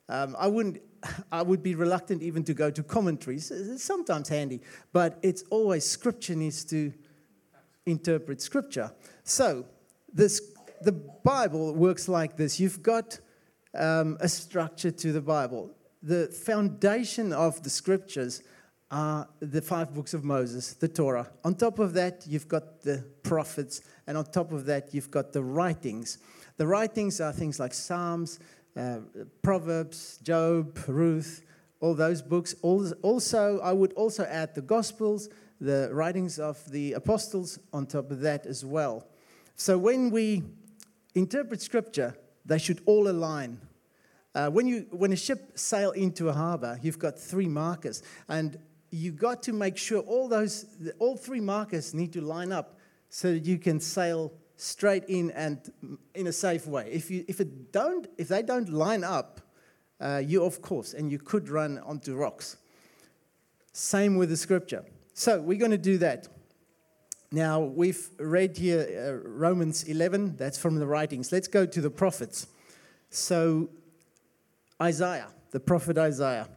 Um, 0.08 0.36
I, 0.38 0.48
wouldn't, 0.48 0.82
I 1.32 1.42
would 1.42 1.64
be 1.64 1.76
reluctant 1.76 2.22
even 2.22 2.44
to 2.46 2.54
go 2.54 2.70
to 2.72 2.84
commentaries. 2.84 3.52
It's 3.52 3.84
sometimes 3.84 4.30
handy, 4.30 4.62
but 4.92 5.18
it's 5.22 5.44
always 5.50 5.86
scripture 5.86 6.36
needs 6.36 6.64
to 6.66 6.94
interpret 7.86 8.42
scripture. 8.42 8.92
So, 9.24 9.66
this, 10.14 10.42
the 10.82 10.92
Bible 10.92 11.74
works 11.74 12.08
like 12.08 12.36
this 12.36 12.60
you've 12.60 12.82
got 12.82 13.20
um, 13.78 14.18
a 14.20 14.28
structure 14.28 14.92
to 14.92 15.12
the 15.12 15.22
Bible. 15.22 15.72
The 16.02 16.28
foundation 16.28 17.34
of 17.34 17.62
the 17.64 17.70
scriptures 17.70 18.42
are 18.92 19.28
the 19.40 19.62
five 19.62 19.94
books 19.94 20.14
of 20.14 20.24
Moses, 20.24 20.74
the 20.74 20.88
Torah. 20.88 21.30
On 21.44 21.54
top 21.54 21.78
of 21.80 21.94
that, 21.94 22.26
you've 22.28 22.48
got 22.48 22.82
the 22.82 23.06
prophets, 23.22 23.82
and 24.08 24.18
on 24.18 24.26
top 24.26 24.52
of 24.52 24.66
that, 24.66 24.94
you've 24.94 25.12
got 25.12 25.32
the 25.32 25.44
writings. 25.44 26.18
The 26.58 26.66
writings 26.66 27.22
are 27.22 27.32
things 27.32 27.60
like 27.60 27.74
Psalms, 27.74 28.40
uh, 28.78 29.00
Proverbs, 29.42 30.20
Job, 30.24 30.78
Ruth, 30.88 31.44
all 31.80 31.94
those 31.94 32.22
books. 32.22 32.56
Also, 32.64 33.60
I 33.60 33.74
would 33.74 33.94
also 33.94 34.24
add 34.26 34.56
the 34.56 34.62
Gospels, 34.62 35.30
the 35.62 35.90
writings 35.92 36.40
of 36.40 36.64
the 36.72 36.94
apostles 36.94 37.60
on 37.74 37.86
top 37.86 38.12
of 38.12 38.22
that 38.22 38.46
as 38.46 38.64
well. 38.64 39.08
So 39.56 39.78
when 39.78 40.10
we 40.10 40.44
interpret 41.16 41.62
Scripture, 41.62 42.16
they 42.46 42.58
should 42.58 42.82
all 42.86 43.08
align. 43.10 43.60
Uh, 44.36 44.50
when, 44.50 44.68
you, 44.68 44.86
when 44.92 45.12
a 45.12 45.16
ship 45.16 45.58
sail 45.58 45.92
into 45.92 46.30
a 46.30 46.34
harbor, 46.34 46.80
you've 46.82 47.00
got 47.00 47.20
three 47.20 47.48
markers, 47.48 48.04
and 48.28 48.58
you've 48.92 49.18
got 49.18 49.44
to 49.44 49.54
make 49.54 49.78
sure 49.78 50.00
all 50.02 50.28
those, 50.28 50.66
all 51.00 51.18
three 51.18 51.42
markers 51.42 51.94
need 51.94 52.14
to 52.14 52.22
line 52.22 52.52
up 52.52 52.78
so 53.10 53.34
that 53.34 53.46
you 53.46 53.58
can 53.58 53.80
sail 53.80 54.32
straight 54.60 55.06
in 55.08 55.32
and 55.32 55.72
in 56.14 56.28
a 56.28 56.34
safe 56.34 56.68
way. 56.68 56.90
If, 56.92 57.10
you, 57.10 57.24
if, 57.30 57.40
it 57.40 57.72
don't, 57.72 58.08
if 58.18 58.28
they 58.28 58.42
don't 58.42 58.68
line 58.68 59.06
up, 59.06 59.40
uh, 60.02 60.22
you're 60.26 60.46
off 60.46 60.62
course 60.62 60.94
and 60.94 61.10
you 61.12 61.18
could 61.18 61.48
run 61.50 61.80
onto 61.80 62.14
rocks. 62.16 62.58
Same 63.72 64.18
with 64.18 64.30
the 64.30 64.38
scripture. 64.38 64.84
So 65.14 65.40
we're 65.40 65.58
going 65.58 65.72
to 65.72 65.78
do 65.78 65.98
that. 66.00 66.28
Now, 67.32 67.62
we've 67.62 68.10
read 68.20 68.58
here 68.58 69.22
uh, 69.24 69.30
Romans 69.30 69.84
11, 69.84 70.36
that's 70.36 70.58
from 70.58 70.76
the 70.76 70.88
writings. 70.88 71.32
Let's 71.32 71.48
go 71.48 71.66
to 71.66 71.82
the 71.82 71.92
prophets. 71.92 72.48
So, 73.12 73.70
Isaiah, 74.82 75.28
the 75.52 75.60
prophet 75.60 75.98
Isaiah. 75.98 76.50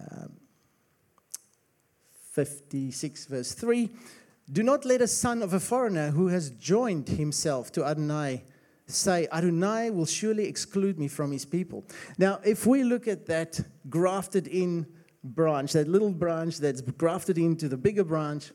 Um, 0.00 0.32
56, 2.32 3.26
verse 3.26 3.52
3. 3.52 3.90
Do 4.50 4.62
not 4.62 4.84
let 4.84 5.02
a 5.02 5.06
son 5.06 5.42
of 5.42 5.52
a 5.52 5.60
foreigner 5.60 6.10
who 6.10 6.28
has 6.28 6.50
joined 6.50 7.08
himself 7.08 7.70
to 7.72 7.84
Adonai 7.84 8.44
say, 8.86 9.28
Adonai 9.30 9.90
will 9.90 10.06
surely 10.06 10.46
exclude 10.46 10.98
me 10.98 11.08
from 11.08 11.30
his 11.30 11.44
people. 11.44 11.84
Now, 12.16 12.40
if 12.44 12.66
we 12.66 12.82
look 12.82 13.06
at 13.06 13.26
that 13.26 13.60
grafted 13.88 14.46
in 14.46 14.86
branch, 15.22 15.72
that 15.74 15.88
little 15.88 16.10
branch 16.10 16.58
that's 16.58 16.80
grafted 16.80 17.36
into 17.36 17.68
the 17.68 17.76
bigger 17.76 18.04
branch, 18.04 18.50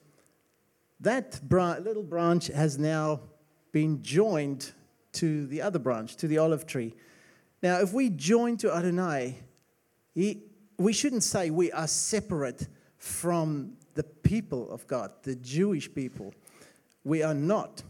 that 0.99 1.39
little 1.51 2.03
branch 2.03 2.47
has 2.47 2.77
now 2.77 3.21
been 3.71 4.01
joined 4.01 4.71
to 5.13 5.45
the 5.47 5.61
other 5.61 5.79
branch, 5.79 6.15
to 6.17 6.27
the 6.27 6.39
olive 6.39 6.65
tree. 6.65 6.95
Now, 7.61 7.79
if 7.79 7.93
we 7.93 8.09
join 8.09 8.57
to 8.57 8.73
Adonai, 8.73 9.37
he, 10.15 10.43
we 10.77 10.93
shouldn't 10.93 11.23
say 11.23 11.49
we 11.49 11.71
are 11.71 11.87
separate 11.87 12.67
from 12.97 13.73
the 13.93 14.03
people 14.03 14.69
of 14.71 14.85
God, 14.87 15.11
the 15.23 15.35
Jewish 15.35 15.93
people. 15.93 16.33
We 17.03 17.23
are 17.23 17.33
not. 17.33 17.83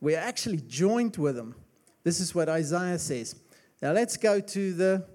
We 0.00 0.14
are 0.14 0.20
actually 0.20 0.60
joined 0.66 1.16
with 1.16 1.36
them. 1.36 1.54
This 2.04 2.20
is 2.20 2.34
what 2.34 2.48
Isaiah 2.48 2.98
says. 2.98 3.36
Now 3.82 3.92
let's 3.92 4.16
go 4.16 4.40
to 4.40 4.72
the, 4.72 5.06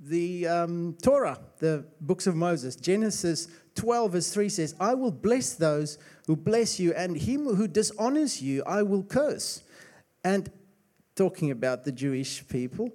the 0.00 0.46
um, 0.48 0.96
Torah, 1.02 1.38
the 1.58 1.84
books 2.00 2.26
of 2.26 2.34
Moses. 2.34 2.76
Genesis 2.76 3.48
12, 3.74 4.12
verse 4.12 4.30
3 4.32 4.48
says, 4.48 4.74
I 4.80 4.94
will 4.94 5.10
bless 5.10 5.54
those 5.54 5.98
who 6.26 6.36
bless 6.36 6.78
you, 6.78 6.92
and 6.94 7.16
him 7.16 7.46
who 7.46 7.66
dishonors 7.66 8.40
you, 8.40 8.62
I 8.64 8.82
will 8.82 9.02
curse. 9.02 9.62
And 10.24 10.50
talking 11.14 11.50
about 11.50 11.84
the 11.84 11.92
Jewish 11.92 12.46
people, 12.48 12.90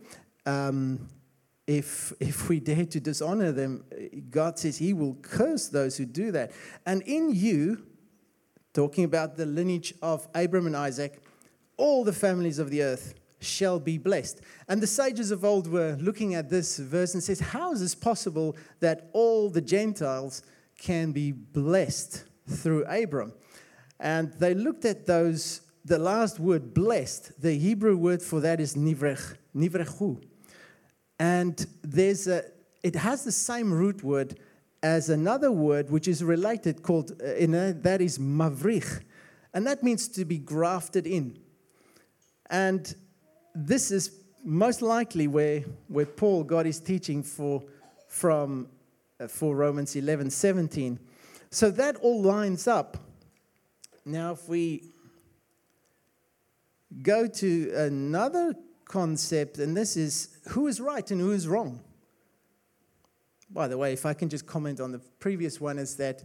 um, 0.45 1.07
if, 1.67 2.13
if 2.21 2.47
we 2.47 2.61
dare 2.61 2.85
to 2.85 2.99
dishonor 2.99 3.51
them, 3.51 3.83
God 4.29 4.57
says 4.57 4.77
He 4.77 4.93
will 4.93 5.15
curse 5.15 5.67
those 5.67 5.97
who 5.97 6.05
do 6.05 6.31
that. 6.31 6.51
And 6.85 7.01
in 7.03 7.35
you, 7.35 7.85
talking 8.73 9.03
about 9.03 9.35
the 9.35 9.45
lineage 9.45 9.93
of 10.01 10.27
Abram 10.33 10.65
and 10.65 10.77
Isaac, 10.77 11.21
all 11.75 12.05
the 12.05 12.13
families 12.13 12.57
of 12.57 12.69
the 12.69 12.83
earth 12.83 13.13
shall 13.39 13.79
be 13.79 13.97
blessed. 13.97 14.41
And 14.69 14.81
the 14.81 14.87
sages 14.87 15.29
of 15.29 15.43
old 15.43 15.67
were 15.67 15.97
looking 15.99 16.35
at 16.35 16.49
this 16.49 16.77
verse 16.79 17.13
and 17.13 17.21
says, 17.21 17.39
How 17.39 17.73
is 17.73 17.81
this 17.81 17.93
possible 17.93 18.55
that 18.79 19.09
all 19.11 19.49
the 19.49 19.61
Gentiles 19.61 20.43
can 20.79 21.11
be 21.11 21.33
blessed 21.33 22.23
through 22.47 22.85
Abram? 22.85 23.33
And 23.99 24.31
they 24.33 24.53
looked 24.53 24.85
at 24.85 25.05
those, 25.05 25.61
the 25.83 25.99
last 25.99 26.39
word, 26.39 26.73
blessed, 26.73 27.41
the 27.41 27.57
Hebrew 27.57 27.97
word 27.97 28.21
for 28.21 28.39
that 28.39 28.61
is 28.61 28.75
nivrech, 28.75 29.35
nivrechu. 29.55 30.23
And 31.19 31.65
there's 31.83 32.27
a, 32.27 32.43
it 32.83 32.95
has 32.95 33.23
the 33.23 33.31
same 33.31 33.73
root 33.73 34.03
word 34.03 34.39
as 34.83 35.09
another 35.09 35.51
word 35.51 35.89
which 35.89 36.07
is 36.07 36.23
related 36.23 36.83
called, 36.83 37.19
uh, 37.21 37.33
in 37.33 37.53
a, 37.55 37.73
that 37.73 38.01
is 38.01 38.19
mavrich. 38.19 39.03
And 39.53 39.65
that 39.65 39.83
means 39.83 40.07
to 40.09 40.25
be 40.25 40.37
grafted 40.37 41.07
in. 41.07 41.39
And 42.49 42.93
this 43.55 43.91
is 43.91 44.11
most 44.43 44.81
likely 44.81 45.27
where, 45.27 45.61
where 45.87 46.05
Paul 46.05 46.43
got 46.43 46.65
his 46.65 46.79
teaching 46.79 47.23
for, 47.23 47.63
from, 48.07 48.67
uh, 49.19 49.27
for 49.27 49.55
Romans 49.55 49.95
11 49.95 50.29
17. 50.29 50.99
So 51.49 51.71
that 51.71 51.95
all 51.97 52.21
lines 52.21 52.67
up. 52.67 52.97
Now, 54.05 54.31
if 54.31 54.47
we 54.47 54.83
go 57.01 57.27
to 57.27 57.73
another 57.75 58.55
concept, 58.87 59.57
and 59.57 59.75
this 59.75 59.97
is 59.97 60.37
who 60.49 60.67
is 60.67 60.79
right 60.79 61.09
and 61.11 61.19
who 61.19 61.31
is 61.31 61.47
wrong. 61.47 61.81
By 63.49 63.67
the 63.67 63.77
way, 63.77 63.93
if 63.93 64.05
I 64.05 64.13
can 64.13 64.29
just 64.29 64.45
comment 64.45 64.79
on 64.79 64.91
the 64.91 64.99
previous 65.19 65.61
one, 65.61 65.77
is 65.79 65.95
that 65.97 66.23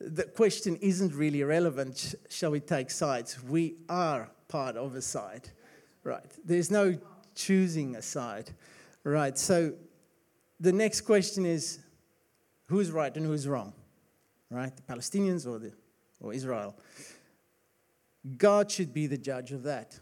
the 0.00 0.24
question 0.24 0.76
isn't 0.76 1.14
really 1.14 1.42
relevant. 1.42 2.14
Shall 2.28 2.50
we 2.50 2.60
take 2.60 2.90
sides? 2.90 3.42
We 3.42 3.76
are 3.88 4.30
part 4.48 4.76
of 4.76 4.94
a 4.94 5.02
side, 5.02 5.50
right? 6.02 6.24
There's 6.44 6.70
no 6.70 6.98
choosing 7.34 7.96
a 7.96 8.02
side, 8.02 8.50
right? 9.04 9.38
So 9.38 9.74
the 10.60 10.72
next 10.72 11.02
question 11.02 11.46
is 11.46 11.80
who's 12.66 12.90
right 12.90 13.14
and 13.16 13.24
who's 13.26 13.46
wrong, 13.46 13.72
right? 14.50 14.74
The 14.74 14.82
Palestinians 14.82 15.46
or, 15.46 15.58
the, 15.58 15.72
or 16.20 16.32
Israel? 16.32 16.76
God 18.36 18.70
should 18.70 18.92
be 18.92 19.06
the 19.06 19.18
judge 19.18 19.52
of 19.52 19.62
that. 19.64 19.98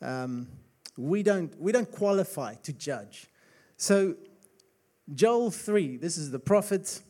Um, 0.00 0.48
we 0.96 1.22
don't, 1.22 1.58
we 1.60 1.72
don't 1.72 1.90
qualify 1.90 2.54
to 2.56 2.72
judge. 2.72 3.26
So, 3.76 4.14
Joel 5.14 5.50
3, 5.50 5.98
this 5.98 6.16
is 6.16 6.30
the 6.30 6.38
prophet, 6.38 7.02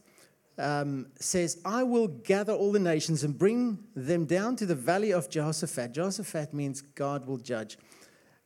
um, 0.59 1.07
says, 1.21 1.61
I 1.65 1.83
will 1.83 2.09
gather 2.09 2.53
all 2.53 2.73
the 2.73 2.81
nations 2.81 3.25
and 3.25 3.37
bring 3.37 3.79
them 3.95 4.25
down 4.25 4.57
to 4.57 4.67
the 4.67 4.75
valley 4.75 5.13
of 5.13 5.29
Jehoshaphat. 5.29 5.93
Jehoshaphat 5.93 6.55
means 6.55 6.81
God 6.81 7.27
will 7.27 7.39
judge. 7.39 7.79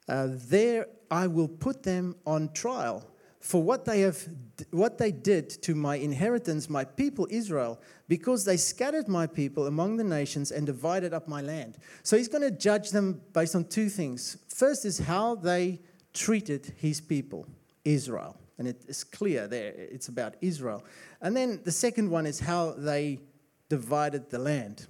Uh, 0.08 0.28
there 0.30 0.86
I 1.10 1.26
will 1.26 1.48
put 1.48 1.82
them 1.82 2.16
on 2.26 2.52
trial 2.52 3.06
for 3.40 3.62
what 3.62 3.84
they 3.84 4.00
have 4.00 4.28
what 4.70 4.98
they 4.98 5.12
did 5.12 5.48
to 5.48 5.74
my 5.74 5.96
inheritance 5.96 6.68
my 6.68 6.84
people 6.84 7.26
Israel 7.30 7.80
because 8.08 8.44
they 8.44 8.56
scattered 8.56 9.06
my 9.06 9.26
people 9.26 9.68
among 9.68 9.96
the 9.96 10.04
nations 10.04 10.50
and 10.50 10.66
divided 10.66 11.14
up 11.14 11.28
my 11.28 11.40
land 11.40 11.78
so 12.02 12.16
he's 12.16 12.26
going 12.26 12.42
to 12.42 12.50
judge 12.50 12.90
them 12.90 13.20
based 13.32 13.54
on 13.54 13.64
two 13.64 13.88
things 13.88 14.38
first 14.58 14.84
is 14.84 14.98
how 14.98 15.36
they 15.36 15.80
treated 16.12 16.74
his 16.78 17.00
people 17.00 17.46
Israel. 17.84 18.36
And 18.58 18.66
it 18.66 18.84
is 18.88 19.04
clear 19.04 19.46
there 19.46 19.72
it's 19.76 20.08
about 20.08 20.34
Israel. 20.40 20.84
And 21.20 21.36
then 21.36 21.60
the 21.64 21.72
second 21.72 22.10
one 22.10 22.26
is 22.26 22.40
how 22.40 22.72
they 22.76 23.20
divided 23.68 24.30
the 24.30 24.38
land. 24.38 24.86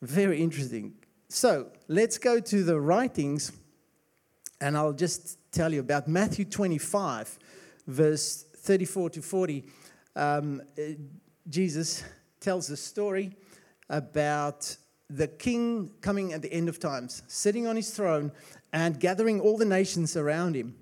Very 0.00 0.40
interesting. 0.40 0.94
So 1.28 1.66
let's 1.88 2.16
go 2.16 2.40
to 2.40 2.64
the 2.64 2.80
writings, 2.80 3.52
and 4.60 4.76
I'll 4.76 4.94
just 4.94 5.38
tell 5.52 5.72
you 5.72 5.80
about 5.80 6.08
Matthew 6.08 6.46
25, 6.46 7.38
verse 7.86 8.44
34 8.56 9.10
to 9.10 9.22
40. 9.22 9.64
Um, 10.16 10.62
uh, 10.78 10.82
Jesus 11.48 12.02
tells 12.40 12.70
a 12.70 12.76
story 12.76 13.36
about 13.90 14.76
the 15.10 15.26
king 15.28 15.90
coming 16.00 16.32
at 16.32 16.42
the 16.42 16.52
end 16.52 16.68
of 16.68 16.78
times, 16.78 17.22
sitting 17.26 17.66
on 17.66 17.76
his 17.76 17.90
throne 17.90 18.32
and 18.72 18.98
gathering 18.98 19.40
all 19.40 19.58
the 19.58 19.64
nations 19.64 20.16
around 20.16 20.54
him. 20.54 20.76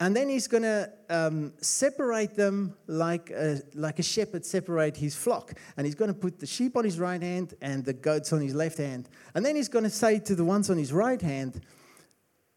And 0.00 0.14
then 0.14 0.28
he's 0.28 0.46
going 0.46 0.62
to 0.62 0.92
um, 1.10 1.52
separate 1.60 2.36
them 2.36 2.76
like 2.86 3.30
a, 3.30 3.60
like 3.74 3.98
a 3.98 4.02
shepherd 4.02 4.46
separate 4.46 4.96
his 4.96 5.16
flock. 5.16 5.54
And 5.76 5.84
he's 5.84 5.96
going 5.96 6.12
to 6.12 6.18
put 6.18 6.38
the 6.38 6.46
sheep 6.46 6.76
on 6.76 6.84
his 6.84 7.00
right 7.00 7.20
hand 7.20 7.54
and 7.60 7.84
the 7.84 7.92
goats 7.92 8.32
on 8.32 8.40
his 8.40 8.54
left 8.54 8.78
hand. 8.78 9.08
And 9.34 9.44
then 9.44 9.56
he's 9.56 9.68
going 9.68 9.82
to 9.82 9.90
say 9.90 10.20
to 10.20 10.36
the 10.36 10.44
ones 10.44 10.70
on 10.70 10.78
his 10.78 10.92
right 10.92 11.20
hand, 11.20 11.62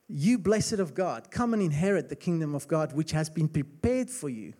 You 0.08 0.38
blessed 0.38 0.74
of 0.74 0.94
God, 0.94 1.32
come 1.32 1.56
and 1.56 1.64
inherit 1.64 2.10
the 2.10 2.16
kingdom 2.16 2.54
of 2.54 2.68
God, 2.68 2.94
which 2.94 3.12
has 3.12 3.28
been 3.28 3.48
prepared 3.48 4.12
for 4.12 4.30
you. 4.30 4.54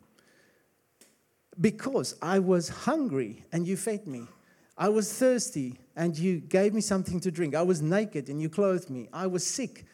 Because 1.60 2.16
I 2.20 2.40
was 2.40 2.70
hungry 2.70 3.46
and 3.52 3.68
you 3.68 3.78
fed 3.78 4.08
me. 4.08 4.26
I 4.78 4.90
was 4.90 5.12
thirsty 5.14 5.80
and 5.96 6.18
you 6.18 6.40
gave 6.40 6.74
me 6.74 6.82
something 6.82 7.20
to 7.22 7.32
drink. 7.32 7.56
I 7.56 7.62
was 7.62 7.82
naked 7.82 8.30
and 8.30 8.42
you 8.42 8.50
clothed 8.50 8.90
me. 8.90 9.10
I 9.14 9.28
was 9.28 9.46
sick 9.46 9.86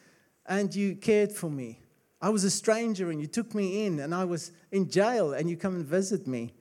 and 0.46 0.74
you 0.74 0.96
cared 0.96 1.32
for 1.32 1.50
me. 1.50 1.80
I 2.20 2.30
was 2.30 2.44
a 2.44 2.50
stranger 2.50 3.10
and 3.10 3.20
you 3.20 3.26
took 3.26 3.54
me 3.54 3.86
in, 3.86 4.00
and 4.00 4.12
I 4.12 4.24
was 4.24 4.50
in 4.72 4.90
jail 4.90 5.34
and 5.34 5.48
you 5.48 5.56
come 5.56 5.76
and 5.76 5.84
visit 5.84 6.26
me. 6.26 6.52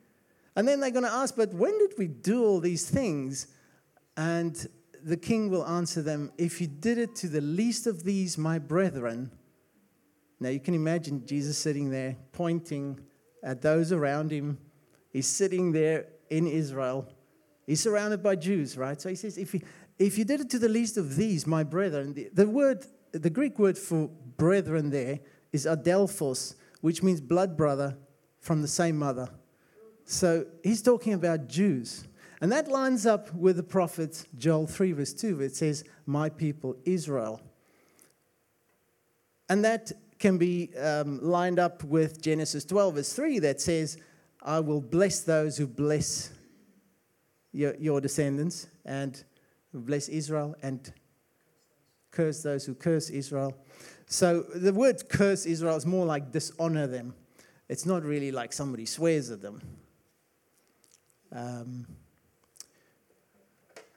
And 0.55 0.67
then 0.67 0.79
they're 0.79 0.91
going 0.91 1.05
to 1.05 1.11
ask, 1.11 1.35
But 1.35 1.53
when 1.53 1.77
did 1.79 1.93
we 1.97 2.07
do 2.07 2.43
all 2.43 2.59
these 2.59 2.89
things? 2.89 3.47
And 4.15 4.67
the 5.03 5.17
king 5.17 5.49
will 5.49 5.65
answer 5.65 6.01
them, 6.01 6.31
If 6.37 6.61
you 6.61 6.67
did 6.67 6.97
it 6.97 7.15
to 7.17 7.27
the 7.27 7.41
least 7.41 7.87
of 7.87 8.03
these, 8.03 8.37
my 8.37 8.59
brethren. 8.59 9.31
Now 10.39 10.49
you 10.49 10.59
can 10.59 10.75
imagine 10.75 11.25
Jesus 11.25 11.57
sitting 11.57 11.89
there 11.89 12.15
pointing 12.31 12.99
at 13.43 13.61
those 13.61 13.91
around 13.91 14.29
him. 14.29 14.59
He's 15.11 15.27
sitting 15.27 15.71
there 15.71 16.05
in 16.29 16.45
Israel. 16.45 17.07
He's 17.67 17.81
surrounded 17.81 18.23
by 18.23 18.37
Jews, 18.37 18.77
right? 18.77 18.99
So 18.99 19.09
he 19.09 19.15
says, 19.15 19.37
If 19.37 19.53
you, 19.53 19.61
if 19.99 20.17
you 20.17 20.23
did 20.23 20.39
it 20.39 20.49
to 20.51 20.59
the 20.59 20.69
least 20.69 20.97
of 20.97 21.17
these, 21.17 21.45
my 21.45 21.63
brethren, 21.63 22.13
the, 22.13 22.29
the 22.33 22.47
word, 22.47 22.85
the 23.11 23.29
Greek 23.29 23.59
word 23.59 23.77
for 23.77 24.09
brethren 24.37 24.89
there 24.89 25.19
is 25.51 25.65
Adelphos, 25.65 26.55
which 26.81 27.03
means 27.03 27.19
blood 27.19 27.57
brother 27.57 27.97
from 28.39 28.61
the 28.61 28.67
same 28.67 28.97
mother. 28.97 29.29
So 30.05 30.45
he's 30.63 30.81
talking 30.81 31.13
about 31.13 31.47
Jews. 31.47 32.07
And 32.39 32.51
that 32.51 32.69
lines 32.69 33.05
up 33.05 33.33
with 33.33 33.57
the 33.57 33.63
prophet 33.63 34.25
Joel 34.37 34.67
3, 34.67 34.93
verse 34.93 35.13
2, 35.13 35.37
where 35.37 35.45
it 35.47 35.55
says, 35.55 35.83
My 36.05 36.29
people, 36.29 36.77
Israel. 36.85 37.41
And 39.49 39.65
that 39.65 39.91
can 40.19 40.37
be 40.37 40.75
um, 40.77 41.19
lined 41.21 41.59
up 41.59 41.83
with 41.83 42.21
Genesis 42.21 42.63
12, 42.63 42.95
verse 42.95 43.13
3, 43.13 43.39
that 43.39 43.59
says, 43.59 43.97
I 44.41 44.59
will 44.59 44.81
bless 44.81 45.21
those 45.21 45.57
who 45.57 45.67
bless 45.67 46.31
your, 47.51 47.75
your 47.75 48.01
descendants, 48.01 48.67
and 48.85 49.23
bless 49.73 50.09
Israel, 50.09 50.55
and 50.61 50.91
curse 52.11 52.41
those 52.41 52.65
who 52.65 52.73
curse 52.73 53.09
Israel. 53.09 53.55
So 54.07 54.41
the 54.41 54.73
word 54.73 55.09
curse 55.09 55.45
Israel 55.45 55.75
is 55.75 55.85
more 55.85 56.05
like 56.05 56.31
dishonor 56.31 56.87
them. 56.87 57.13
It's 57.69 57.85
not 57.85 58.03
really 58.03 58.31
like 58.31 58.53
somebody 58.53 58.85
swears 58.85 59.29
at 59.29 59.41
them. 59.41 59.61
Um, 61.31 61.85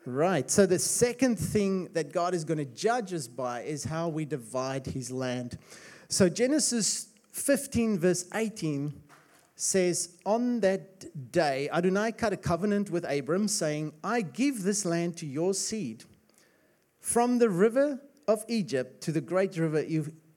right. 0.05 0.51
So 0.51 0.67
the 0.67 0.79
second 0.79 1.39
thing 1.39 1.89
that 1.93 2.13
God 2.13 2.35
is 2.35 2.45
going 2.45 2.59
to 2.59 2.65
judge 2.65 3.15
us 3.15 3.29
by 3.29 3.63
is 3.63 3.85
how 3.85 4.09
we 4.09 4.25
divide 4.25 4.87
his 4.87 5.11
land. 5.11 5.57
So 6.09 6.29
Genesis 6.29 7.09
15, 7.31 7.99
verse 7.99 8.27
18 8.35 8.93
says, 9.61 10.17
On 10.25 10.61
that 10.61 11.33
day, 11.33 11.69
Adonai 11.71 12.13
cut 12.13 12.33
a 12.33 12.37
covenant 12.37 12.91
with 12.91 13.05
Abram, 13.05 13.47
saying, 13.47 13.93
I 14.03 14.23
give 14.23 14.63
this 14.63 14.85
land 14.85 15.17
to 15.19 15.27
your 15.27 15.55
seed. 15.55 16.05
From 16.99 17.39
the 17.39 17.51
river 17.51 18.01
of 18.27 18.45
Egypt 18.49 19.03
to 19.03 19.13
the 19.13 19.21
great 19.21 19.57
river 19.57 19.85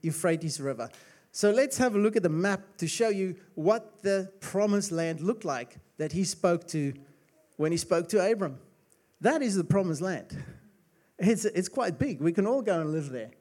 Euphrates 0.02 0.60
River. 0.60 0.90
So 1.32 1.52
let's 1.52 1.78
have 1.78 1.96
a 1.96 1.98
look 1.98 2.16
at 2.16 2.24
the 2.24 2.30
map 2.30 2.78
to 2.78 2.88
show 2.88 3.10
you 3.10 3.36
what 3.56 4.02
the 4.04 4.32
promised 4.40 4.92
land 4.92 5.22
looked 5.22 5.46
like 5.46 5.78
that 5.98 6.12
he 6.12 6.24
spoke 6.24 6.68
to 6.70 6.94
when 7.58 7.72
he 7.72 7.78
spoke 7.78 8.10
to 8.10 8.32
Abram. 8.32 8.60
That 9.22 9.42
is 9.42 9.56
the 9.56 9.64
promised 9.64 10.02
land. 10.02 10.44
It's, 11.18 11.46
it's 11.46 11.70
quite 11.70 11.98
big. 11.98 12.20
We 12.20 12.34
can 12.34 12.46
all 12.46 12.62
go 12.62 12.82
and 12.82 12.92
live 12.92 13.10
there, 13.10 13.32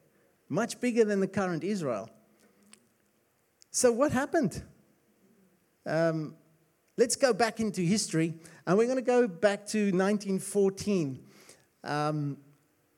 much 0.47 0.79
bigger 0.79 1.03
than 1.03 1.19
the 1.19 1.27
current 1.27 1.63
Israel. 1.63 2.09
So, 3.71 3.91
what 3.91 4.11
happened? 4.11 4.63
Um, 5.85 6.35
let's 6.97 7.15
go 7.15 7.33
back 7.33 7.59
into 7.59 7.81
history, 7.81 8.33
and 8.65 8.77
we're 8.77 8.85
going 8.85 8.97
to 8.97 9.01
go 9.01 9.27
back 9.27 9.65
to 9.67 9.85
1914. 9.85 11.19
Um, 11.83 12.37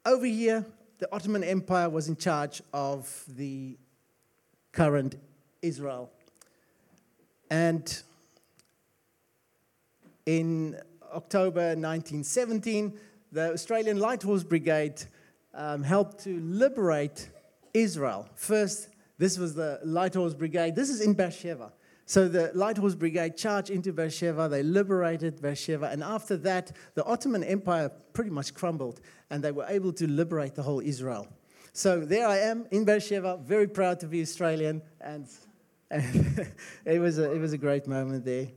over 0.05 0.25
here, 0.25 0.65
the 0.99 1.13
Ottoman 1.13 1.43
Empire 1.43 1.89
was 1.89 2.07
in 2.07 2.15
charge 2.15 2.61
of 2.73 3.23
the 3.27 3.77
current 4.71 5.15
Israel. 5.61 6.11
And 7.49 8.01
in 10.25 10.77
October 11.13 11.75
1917, 11.75 12.93
the 13.31 13.51
Australian 13.53 13.99
Light 13.99 14.21
Horse 14.21 14.43
Brigade 14.43 15.01
um, 15.53 15.83
helped 15.83 16.23
to 16.23 16.39
liberate 16.39 17.29
Israel. 17.73 18.27
First, 18.35 18.89
this 19.17 19.37
was 19.37 19.55
the 19.55 19.79
Light 19.83 20.13
Horse 20.13 20.33
Brigade. 20.33 20.75
This 20.75 20.89
is 20.89 21.01
in 21.01 21.13
Beersheba. 21.13 21.71
So 22.07 22.27
the 22.27 22.51
Light 22.53 22.77
Horse 22.77 22.93
Brigade 22.93 23.35
charged 23.35 23.71
into 23.71 23.91
Beersheba, 23.91 24.47
they 24.47 24.61
liberated 24.61 25.41
Beersheba, 25.41 25.89
and 25.89 26.03
after 26.03 26.37
that, 26.37 26.71
the 26.93 27.03
Ottoman 27.03 27.43
Empire 27.43 27.89
pretty 28.13 28.29
much 28.29 28.53
crumbled, 28.53 29.01
and 29.31 29.43
they 29.43 29.51
were 29.51 29.65
able 29.67 29.91
to 29.93 30.07
liberate 30.07 30.53
the 30.53 30.61
whole 30.61 30.81
Israel. 30.81 31.27
So 31.73 32.05
there 32.05 32.27
I 32.27 32.37
am 32.37 32.67
in 32.69 32.85
Beersheba, 32.85 33.37
very 33.43 33.67
proud 33.67 33.99
to 34.01 34.07
be 34.07 34.21
Australian, 34.21 34.83
and, 35.01 35.27
and 35.89 36.53
it, 36.85 36.99
was 36.99 37.17
a, 37.17 37.31
it 37.31 37.39
was 37.39 37.53
a 37.53 37.57
great 37.57 37.87
moment 37.87 38.23
there. 38.23 38.49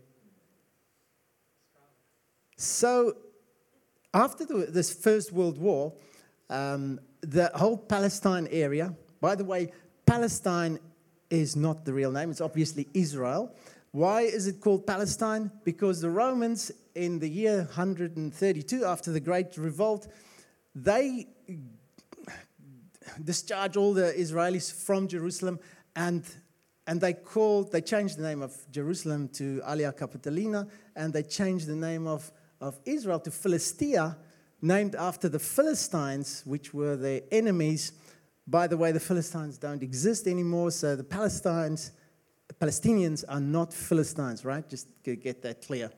So 2.58 3.16
after 4.12 4.44
the, 4.44 4.66
this 4.68 4.92
First 4.92 5.32
World 5.32 5.56
War, 5.58 5.94
um, 6.50 7.00
the 7.22 7.50
whole 7.54 7.78
Palestine 7.78 8.46
area, 8.50 8.94
by 9.20 9.34
the 9.34 9.44
way, 9.44 9.72
Palestine 10.04 10.78
is 11.30 11.56
not 11.56 11.84
the 11.84 11.92
real 11.92 12.10
name. 12.10 12.30
It's 12.30 12.40
obviously 12.40 12.88
Israel. 12.94 13.54
Why 13.92 14.22
is 14.22 14.46
it 14.46 14.60
called 14.60 14.86
Palestine? 14.86 15.50
Because 15.64 16.00
the 16.00 16.10
Romans, 16.10 16.70
in 16.94 17.18
the 17.18 17.28
year 17.28 17.58
132 17.58 18.84
after 18.84 19.12
the 19.12 19.20
Great 19.20 19.56
Revolt, 19.56 20.08
they 20.74 21.26
discharged 23.24 23.76
all 23.76 23.94
the 23.94 24.12
Israelis 24.16 24.72
from 24.72 25.08
Jerusalem 25.08 25.58
and 25.96 26.24
and 26.86 27.00
they 27.00 27.12
called 27.12 27.72
they 27.72 27.80
changed 27.80 28.18
the 28.18 28.22
name 28.22 28.42
of 28.42 28.54
Jerusalem 28.70 29.28
to 29.28 29.60
Aelia 29.66 29.92
Capitolina 29.92 30.68
and 30.94 31.12
they 31.12 31.22
changed 31.22 31.66
the 31.66 31.76
name 31.76 32.06
of, 32.06 32.30
of 32.60 32.78
Israel 32.84 33.20
to 33.20 33.30
Philistia 33.30 34.16
named 34.60 34.94
after 34.94 35.28
the 35.28 35.38
Philistines 35.38 36.42
which 36.44 36.72
were 36.74 36.96
their 36.96 37.22
enemies 37.30 37.92
by 38.48 38.66
the 38.66 38.76
way, 38.76 38.92
the 38.92 39.00
Philistines 39.00 39.58
don't 39.58 39.82
exist 39.82 40.26
anymore, 40.26 40.70
so 40.70 40.96
the 40.96 41.04
Palestinians, 41.04 41.90
Palestinians 42.58 43.22
are 43.28 43.40
not 43.40 43.74
Philistines, 43.74 44.44
right? 44.44 44.66
Just 44.68 44.88
to 45.04 45.16
get 45.16 45.42
that 45.42 45.60
clear. 45.60 45.90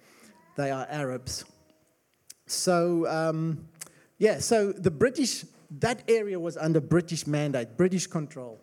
They 0.57 0.73
are 0.73 0.85
Arabs. 0.91 1.45
So, 2.47 3.07
um, 3.07 3.69
yeah, 4.19 4.41
so 4.41 4.73
the 4.73 4.91
British, 4.91 5.45
that 5.79 6.03
area 6.09 6.41
was 6.41 6.57
under 6.57 6.81
British 6.81 7.25
mandate, 7.25 7.77
British 7.77 8.09
control. 8.09 8.61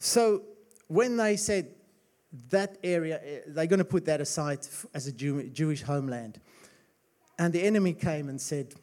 So 0.00 0.42
when 0.88 1.16
they 1.16 1.36
said 1.36 1.68
that 2.50 2.76
area, 2.82 3.20
eh, 3.24 3.40
they're 3.46 3.68
going 3.68 3.78
to 3.78 3.84
put 3.84 4.04
that 4.06 4.20
aside 4.20 4.66
as 4.92 5.06
a 5.06 5.12
Jew, 5.12 5.48
Jewish 5.50 5.82
homeland, 5.82 6.40
and 7.38 7.52
the 7.52 7.62
enemy 7.62 7.92
came 7.92 8.28
and 8.28 8.40
said, 8.40 8.74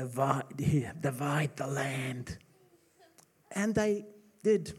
divide, 0.00 0.44
divide 1.00 1.56
the 1.56 1.66
land. 1.66 2.38
And 3.52 3.74
they 3.74 4.06
did. 4.42 4.78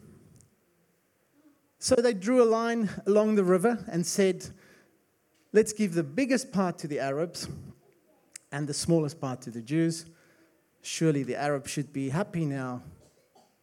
So 1.78 1.96
they 1.96 2.14
drew 2.14 2.42
a 2.42 2.48
line 2.60 2.90
along 3.06 3.36
the 3.36 3.44
river 3.44 3.78
and 3.90 4.06
said, 4.06 4.46
let's 5.52 5.72
give 5.72 5.94
the 5.94 6.02
biggest 6.02 6.52
part 6.52 6.78
to 6.78 6.88
the 6.88 6.98
Arabs 7.00 7.48
and 8.50 8.66
the 8.66 8.74
smallest 8.74 9.20
part 9.20 9.40
to 9.42 9.50
the 9.50 9.60
Jews. 9.60 10.06
Surely 10.82 11.22
the 11.22 11.36
Arabs 11.36 11.70
should 11.70 11.92
be 11.92 12.08
happy 12.08 12.44
now. 12.44 12.82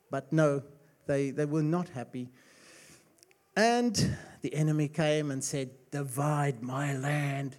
But 0.10 0.32
no, 0.32 0.64
they, 1.08 1.32
they 1.32 1.46
were 1.46 1.64
not 1.64 1.90
happy. 1.90 2.30
And 3.56 4.18
the 4.42 4.54
enemy 4.54 4.88
came 4.88 5.32
and 5.32 5.44
said, 5.44 5.70
Divide 5.92 6.62
my 6.62 6.96
land. 6.96 7.58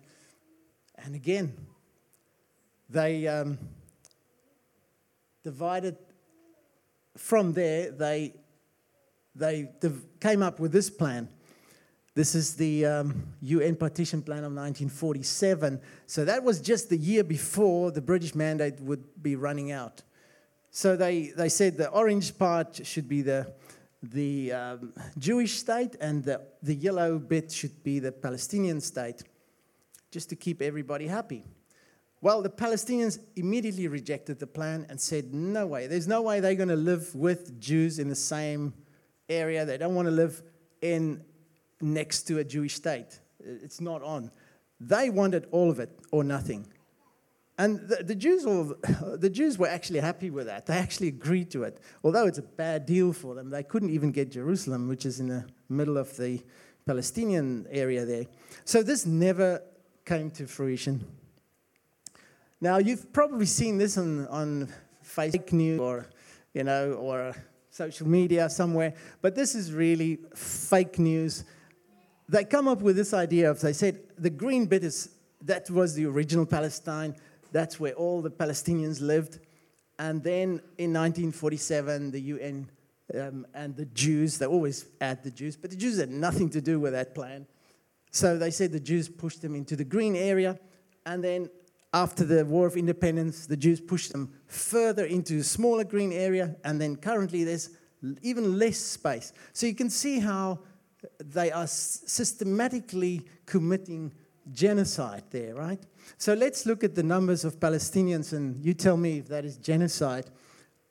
And 0.96 1.14
again, 1.14 1.54
they, 2.88 3.26
um, 3.26 3.58
divided 5.50 5.96
from 7.16 7.52
there, 7.52 7.90
they, 7.90 8.34
they 9.34 9.68
div- 9.80 10.04
came 10.20 10.42
up 10.44 10.60
with 10.60 10.70
this 10.70 10.88
plan. 10.88 11.28
This 12.14 12.34
is 12.36 12.54
the 12.54 12.86
um, 12.86 13.08
UN 13.42 13.74
partition 13.74 14.22
plan 14.22 14.44
of 14.48 14.52
1947. 14.52 15.80
So 16.06 16.24
that 16.24 16.44
was 16.44 16.60
just 16.60 16.88
the 16.88 16.96
year 16.96 17.24
before 17.24 17.90
the 17.90 18.00
British 18.00 18.34
mandate 18.34 18.80
would 18.80 19.04
be 19.20 19.34
running 19.34 19.72
out. 19.72 20.02
So 20.70 20.96
they, 20.96 21.32
they 21.36 21.48
said 21.48 21.76
the 21.76 21.90
orange 21.90 22.38
part 22.38 22.86
should 22.86 23.08
be 23.08 23.22
the, 23.22 23.52
the 24.02 24.52
um, 24.52 24.92
Jewish 25.18 25.54
state, 25.58 25.96
and 26.00 26.22
the, 26.22 26.42
the 26.62 26.76
yellow 26.76 27.18
bit 27.18 27.50
should 27.50 27.82
be 27.82 27.98
the 27.98 28.12
Palestinian 28.12 28.80
state, 28.80 29.24
just 30.12 30.28
to 30.30 30.36
keep 30.36 30.62
everybody 30.62 31.08
happy. 31.08 31.42
Well, 32.22 32.42
the 32.42 32.50
Palestinians 32.50 33.18
immediately 33.34 33.88
rejected 33.88 34.38
the 34.38 34.46
plan 34.46 34.86
and 34.90 35.00
said, 35.00 35.32
no 35.32 35.66
way, 35.66 35.86
there's 35.86 36.06
no 36.06 36.20
way 36.20 36.40
they're 36.40 36.54
going 36.54 36.68
to 36.68 36.76
live 36.76 37.14
with 37.14 37.58
Jews 37.58 37.98
in 37.98 38.08
the 38.08 38.14
same 38.14 38.74
area. 39.28 39.64
They 39.64 39.78
don't 39.78 39.94
want 39.94 40.06
to 40.06 40.12
live 40.12 40.42
in 40.82 41.24
next 41.80 42.24
to 42.24 42.38
a 42.38 42.44
Jewish 42.44 42.74
state. 42.74 43.20
It's 43.42 43.80
not 43.80 44.02
on. 44.02 44.30
They 44.80 45.08
wanted 45.08 45.46
all 45.50 45.70
of 45.70 45.80
it 45.80 45.98
or 46.10 46.22
nothing. 46.22 46.66
And 47.56 47.80
the, 47.88 48.02
the, 48.02 48.14
Jews 48.14 48.44
all, 48.44 48.74
the 49.16 49.30
Jews 49.30 49.58
were 49.58 49.68
actually 49.68 50.00
happy 50.00 50.30
with 50.30 50.46
that. 50.46 50.66
They 50.66 50.76
actually 50.76 51.08
agreed 51.08 51.50
to 51.52 51.62
it. 51.64 51.78
Although 52.04 52.26
it's 52.26 52.38
a 52.38 52.42
bad 52.42 52.84
deal 52.84 53.12
for 53.14 53.34
them, 53.34 53.48
they 53.48 53.62
couldn't 53.62 53.90
even 53.90 54.12
get 54.12 54.30
Jerusalem, 54.30 54.88
which 54.88 55.06
is 55.06 55.20
in 55.20 55.28
the 55.28 55.46
middle 55.70 55.96
of 55.96 56.14
the 56.18 56.42
Palestinian 56.86 57.66
area 57.70 58.04
there. 58.04 58.26
So 58.64 58.82
this 58.82 59.06
never 59.06 59.62
came 60.04 60.30
to 60.32 60.46
fruition. 60.46 61.04
Now, 62.62 62.76
you've 62.76 63.10
probably 63.12 63.46
seen 63.46 63.78
this 63.78 63.96
on, 63.96 64.26
on 64.26 64.68
fake 65.02 65.50
news 65.52 65.80
or, 65.80 66.10
you 66.52 66.62
know, 66.62 66.92
or 66.92 67.34
social 67.70 68.06
media 68.06 68.50
somewhere, 68.50 68.92
but 69.22 69.34
this 69.34 69.54
is 69.54 69.72
really 69.72 70.18
fake 70.34 70.98
news. 70.98 71.44
They 72.28 72.44
come 72.44 72.68
up 72.68 72.82
with 72.82 72.96
this 72.96 73.14
idea 73.14 73.50
of, 73.50 73.60
they 73.60 73.72
said, 73.72 74.00
the 74.18 74.28
green 74.28 74.66
bit 74.66 74.84
is, 74.84 75.08
that 75.42 75.70
was 75.70 75.94
the 75.94 76.04
original 76.04 76.44
Palestine, 76.44 77.16
that's 77.50 77.80
where 77.80 77.94
all 77.94 78.20
the 78.20 78.30
Palestinians 78.30 79.00
lived. 79.00 79.38
And 79.98 80.22
then 80.22 80.60
in 80.76 80.92
1947, 80.92 82.10
the 82.10 82.20
UN 82.20 82.68
um, 83.18 83.46
and 83.54 83.74
the 83.74 83.86
Jews, 83.86 84.36
they 84.36 84.46
always 84.46 84.84
add 85.00 85.24
the 85.24 85.30
Jews, 85.30 85.56
but 85.56 85.70
the 85.70 85.76
Jews 85.76 85.98
had 85.98 86.10
nothing 86.10 86.50
to 86.50 86.60
do 86.60 86.78
with 86.78 86.92
that 86.92 87.14
plan. 87.14 87.46
So 88.10 88.36
they 88.36 88.50
said 88.50 88.72
the 88.72 88.80
Jews 88.80 89.08
pushed 89.08 89.40
them 89.40 89.54
into 89.54 89.76
the 89.76 89.84
green 89.84 90.14
area, 90.14 90.58
and 91.06 91.24
then 91.24 91.48
after 91.92 92.24
the 92.24 92.44
War 92.44 92.66
of 92.66 92.76
Independence, 92.76 93.46
the 93.46 93.56
Jews 93.56 93.80
pushed 93.80 94.12
them 94.12 94.32
further 94.46 95.06
into 95.06 95.38
a 95.38 95.42
smaller 95.42 95.84
green 95.84 96.12
area, 96.12 96.56
and 96.64 96.80
then 96.80 96.96
currently 96.96 97.42
there's 97.44 97.70
even 98.22 98.58
less 98.58 98.78
space. 98.78 99.32
So 99.52 99.66
you 99.66 99.74
can 99.74 99.90
see 99.90 100.20
how 100.20 100.60
they 101.18 101.50
are 101.50 101.66
systematically 101.66 103.26
committing 103.46 104.12
genocide 104.52 105.24
there, 105.30 105.54
right? 105.54 105.80
So 106.16 106.34
let's 106.34 106.64
look 106.66 106.84
at 106.84 106.94
the 106.94 107.02
numbers 107.02 107.44
of 107.44 107.58
Palestinians, 107.58 108.32
and 108.32 108.64
you 108.64 108.74
tell 108.74 108.96
me 108.96 109.18
if 109.18 109.28
that 109.28 109.44
is 109.44 109.56
genocide. 109.56 110.26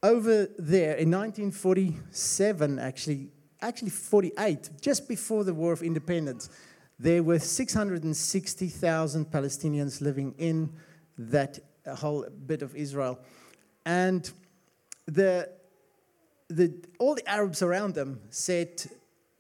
Over 0.04 0.48
there 0.58 0.96
in 0.96 1.12
1947, 1.12 2.80
actually, 2.80 3.30
actually 3.62 3.90
48, 3.90 4.70
just 4.82 5.08
before 5.08 5.44
the 5.44 5.54
War 5.54 5.74
of 5.74 5.82
Independence, 5.82 6.50
there 6.98 7.24
were 7.24 7.40
660,000 7.40 9.26
Palestinians 9.32 10.02
living 10.02 10.36
in 10.38 10.70
that 11.20 11.60
whole 11.86 12.26
bit 12.48 12.62
of 12.62 12.76
Israel. 12.76 13.20
And 13.86 14.30
the, 15.06 15.50
the, 16.48 16.74
all 16.98 17.16
the 17.16 17.28
Arabs 17.30 17.62
around 17.62 17.94
them 17.94 18.22
said 18.30 18.84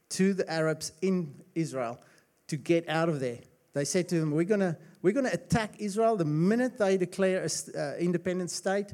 to 0.10 0.34
the 0.34 0.50
Arabs 0.52 0.92
in 1.02 1.34
Israel 1.56 2.00
to 2.48 2.58
get 2.58 2.88
out 2.90 3.10
of 3.10 3.20
there. 3.20 3.40
They 3.74 3.86
said 3.86 4.10
to 4.10 4.20
them, 4.20 4.32
We're 4.32 4.44
going 4.44 4.76
we're 5.02 5.14
gonna 5.14 5.30
attack 5.32 5.76
Israel 5.80 6.18
the 6.18 6.26
minute 6.26 6.78
they 6.78 6.98
declare 6.98 7.44
an 7.44 7.50
uh, 7.78 7.94
independent 8.00 8.52
state. 8.52 8.88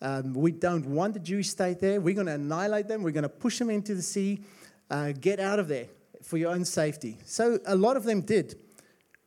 Um, 0.00 0.34
we 0.34 0.52
don't 0.52 0.86
want 0.86 1.14
the 1.14 1.20
Jewish 1.20 1.50
state 1.50 1.80
there. 1.80 2.00
We're 2.00 2.14
going 2.14 2.28
to 2.28 2.34
annihilate 2.34 2.86
them. 2.86 3.02
We're 3.02 3.10
going 3.10 3.24
to 3.24 3.28
push 3.28 3.58
them 3.58 3.68
into 3.68 3.94
the 3.94 4.02
sea. 4.02 4.40
Uh, 4.88 5.12
get 5.12 5.40
out 5.40 5.58
of 5.58 5.66
there 5.66 5.86
for 6.22 6.36
your 6.36 6.52
own 6.52 6.64
safety. 6.64 7.18
So 7.24 7.58
a 7.66 7.74
lot 7.74 7.96
of 7.96 8.04
them 8.04 8.20
did. 8.20 8.56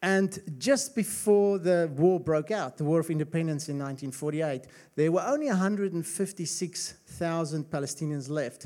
And 0.01 0.39
just 0.57 0.95
before 0.95 1.59
the 1.59 1.91
war 1.95 2.19
broke 2.19 2.49
out, 2.49 2.77
the 2.77 2.83
War 2.83 2.99
of 2.99 3.11
Independence 3.11 3.69
in 3.69 3.77
1948, 3.77 4.65
there 4.95 5.11
were 5.11 5.21
only 5.21 5.45
156,000 5.47 7.69
Palestinians 7.69 8.27
left, 8.27 8.65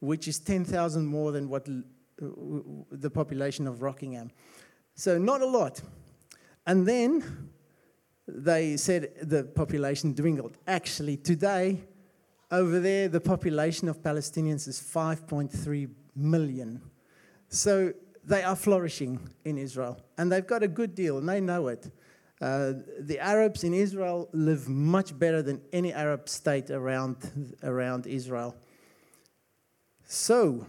which 0.00 0.28
is 0.28 0.38
10,000 0.38 1.06
more 1.06 1.32
than 1.32 1.48
what 1.48 1.66
uh, 1.68 1.72
the 2.90 3.10
population 3.10 3.66
of 3.66 3.80
Rockingham. 3.80 4.30
So, 4.94 5.16
not 5.18 5.40
a 5.40 5.46
lot. 5.46 5.80
And 6.66 6.86
then 6.86 7.48
they 8.28 8.76
said 8.76 9.14
the 9.22 9.44
population 9.44 10.12
dwindled. 10.12 10.58
Actually, 10.66 11.16
today, 11.16 11.80
over 12.50 12.78
there, 12.78 13.08
the 13.08 13.20
population 13.20 13.88
of 13.88 14.02
Palestinians 14.02 14.68
is 14.68 14.78
5.3 14.80 15.88
million. 16.14 16.82
So 17.48 17.94
they 18.26 18.42
are 18.42 18.56
flourishing 18.56 19.20
in 19.44 19.58
Israel, 19.58 20.00
and 20.18 20.30
they've 20.30 20.46
got 20.46 20.62
a 20.62 20.68
good 20.68 20.94
deal, 20.94 21.18
and 21.18 21.28
they 21.28 21.40
know 21.40 21.68
it. 21.68 21.90
Uh, 22.40 22.72
the 23.00 23.18
Arabs 23.18 23.64
in 23.64 23.72
Israel 23.72 24.28
live 24.32 24.68
much 24.68 25.18
better 25.18 25.42
than 25.42 25.60
any 25.72 25.92
Arab 25.92 26.28
state 26.28 26.70
around, 26.70 27.56
around 27.62 28.06
Israel. 28.06 28.56
So, 30.06 30.66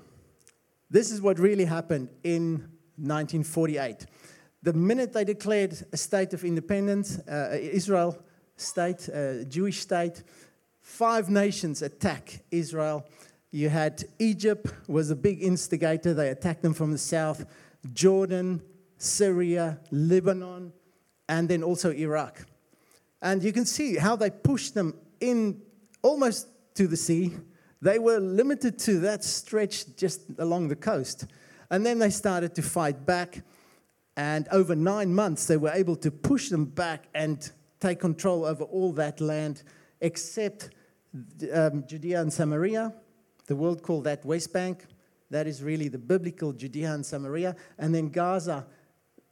this 0.90 1.12
is 1.12 1.22
what 1.22 1.40
really 1.40 1.66
happened 1.66 2.10
in 2.24 2.70
1948. 2.98 4.06
The 4.64 4.74
minute 4.74 5.14
they 5.14 5.24
declared 5.24 5.76
a 5.92 5.98
state 5.98 6.34
of 6.34 6.44
independence, 6.44 7.20
uh, 7.28 7.58
Israel 7.60 8.18
state, 8.56 9.10
uh, 9.10 9.44
Jewish 9.44 9.80
state, 9.80 10.24
five 10.82 11.30
nations 11.30 11.82
attack 11.82 12.44
Israel 12.52 13.06
you 13.56 13.70
had 13.70 14.04
Egypt 14.20 14.68
was 14.86 15.12
a 15.12 15.16
big 15.16 15.42
instigator. 15.42 16.14
They 16.14 16.28
attacked 16.28 16.62
them 16.62 16.74
from 16.74 16.92
the 16.92 16.98
south. 16.98 17.46
Jordan, 17.94 18.62
Syria, 18.98 19.80
Lebanon, 19.92 20.74
and 21.30 21.48
then 21.48 21.64
also 21.64 21.92
Iraq. 21.92 22.46
And 23.22 23.42
you 23.42 23.54
can 23.54 23.66
see 23.66 23.96
how 23.96 24.18
they 24.18 24.30
pushed 24.30 24.74
them 24.74 24.94
in 25.22 25.62
almost 26.02 26.50
to 26.76 26.86
the 26.86 26.98
sea. 26.98 27.32
They 27.82 27.98
were 27.98 28.20
limited 28.20 28.78
to 28.80 29.00
that 29.00 29.24
stretch 29.24 29.96
just 29.96 30.24
along 30.38 30.68
the 30.68 30.76
coast. 30.76 31.26
And 31.72 31.86
then 31.86 31.98
they 31.98 32.10
started 32.10 32.56
to 32.56 32.62
fight 32.62 33.06
back. 33.06 33.42
And 34.18 34.50
over 34.52 34.76
nine 34.76 35.16
months, 35.16 35.48
they 35.48 35.56
were 35.56 35.72
able 35.72 35.96
to 35.98 36.12
push 36.12 36.50
them 36.50 36.66
back 36.66 37.06
and 37.16 37.50
take 37.80 38.02
control 38.02 38.44
over 38.44 38.66
all 38.66 38.92
that 38.94 39.22
land 39.22 39.64
except 40.02 40.72
um, 41.54 41.86
Judea 41.88 42.20
and 42.20 42.34
Samaria 42.34 42.94
the 43.48 43.56
world 43.56 43.84
called 43.84 44.06
that 44.06 44.26
West 44.26 44.54
Bank. 44.54 44.86
That 45.30 45.48
is 45.48 45.64
really 45.64 45.88
the 45.88 45.98
biblical 45.98 46.54
Judea 46.54 46.94
and 46.94 47.06
Samaria. 47.06 47.56
And 47.78 47.94
then 47.94 48.10
Gaza. 48.10 48.66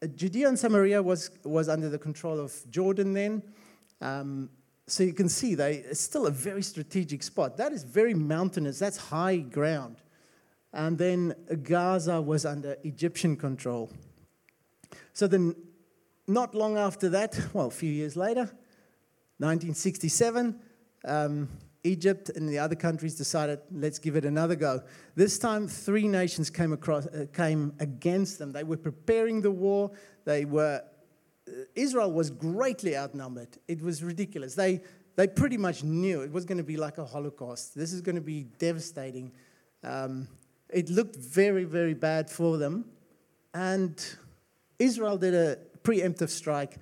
Uh, 0.02 0.08
Judea 0.08 0.47
and 0.47 0.60
Samaria 0.60 1.02
was, 1.02 1.30
was 1.43 1.69
under 1.69 1.89
the 1.89 1.99
control 1.99 2.39
of 2.39 2.54
Jordan 2.69 3.13
then. 3.13 3.43
Um, 4.02 4.49
so 4.86 5.04
you 5.04 5.13
can 5.13 5.30
see 5.30 5.56
they, 5.56 5.76
it's 5.78 6.02
still 6.02 6.28
a 6.28 6.32
very 6.32 6.62
strategic 6.62 7.23
spot. 7.23 7.58
That 7.58 7.71
is 7.71 7.84
very 7.84 8.13
mountainous, 8.13 8.80
that's 8.80 8.97
high 8.97 9.38
ground. 9.38 9.97
And 10.73 10.97
then 10.97 11.36
Gaza 11.62 12.19
was 12.19 12.45
under 12.45 12.76
Egyptian 12.84 13.38
control. 13.38 13.91
So 15.13 15.28
then, 15.28 15.56
not 16.28 16.56
long 16.56 16.78
after 16.78 17.10
that, 17.10 17.39
well, 17.54 17.67
a 17.67 17.71
few 17.71 17.91
years 17.91 18.17
later, 18.17 18.49
1967, 19.38 20.60
um, 21.06 21.49
Egypt 21.84 22.30
and 22.30 22.48
the 22.48 22.60
other 22.60 22.76
countries 22.76 23.15
decided, 23.15 23.60
let's 23.71 24.00
give 24.00 24.15
it 24.15 24.23
another 24.23 24.56
go. 24.56 24.81
This 25.15 25.38
time, 25.38 25.67
three 25.67 26.08
nations 26.08 26.50
came, 26.50 26.71
across, 26.71 27.08
uh, 27.08 27.25
came 27.34 27.73
against 27.79 28.40
them. 28.40 28.54
They 28.54 28.63
were 28.63 28.77
preparing 28.77 29.42
the 29.42 29.52
war. 29.52 29.92
They 30.23 30.46
were, 30.46 30.81
uh, 31.48 31.52
Israel 31.75 32.12
was 32.12 32.29
greatly 32.29 32.96
outnumbered. 32.96 33.58
It 33.67 33.81
was 33.81 34.02
ridiculous. 34.02 34.56
They, 34.56 34.81
they 35.17 35.27
pretty 35.27 35.58
much 35.58 35.84
knew 35.84 36.21
it 36.21 36.31
was 36.31 36.46
going 36.46 36.58
to 36.58 36.63
be 36.63 36.77
like 36.77 36.98
a 36.98 37.06
Holocaust. 37.06 37.75
This 37.75 37.92
is 37.92 38.02
going 38.02 38.15
to 38.15 38.21
be 38.21 38.44
devastating. 38.60 39.34
Um, 39.84 40.29
it 40.69 40.90
looked 40.90 41.17
very, 41.17 41.65
very 41.65 41.94
bad 41.94 42.29
for 42.29 42.58
them. 42.58 42.86
And 43.54 44.02
Israel 44.79 45.17
did 45.17 45.34
a 45.34 45.58
preemptive 45.84 46.29
strike, 46.29 46.77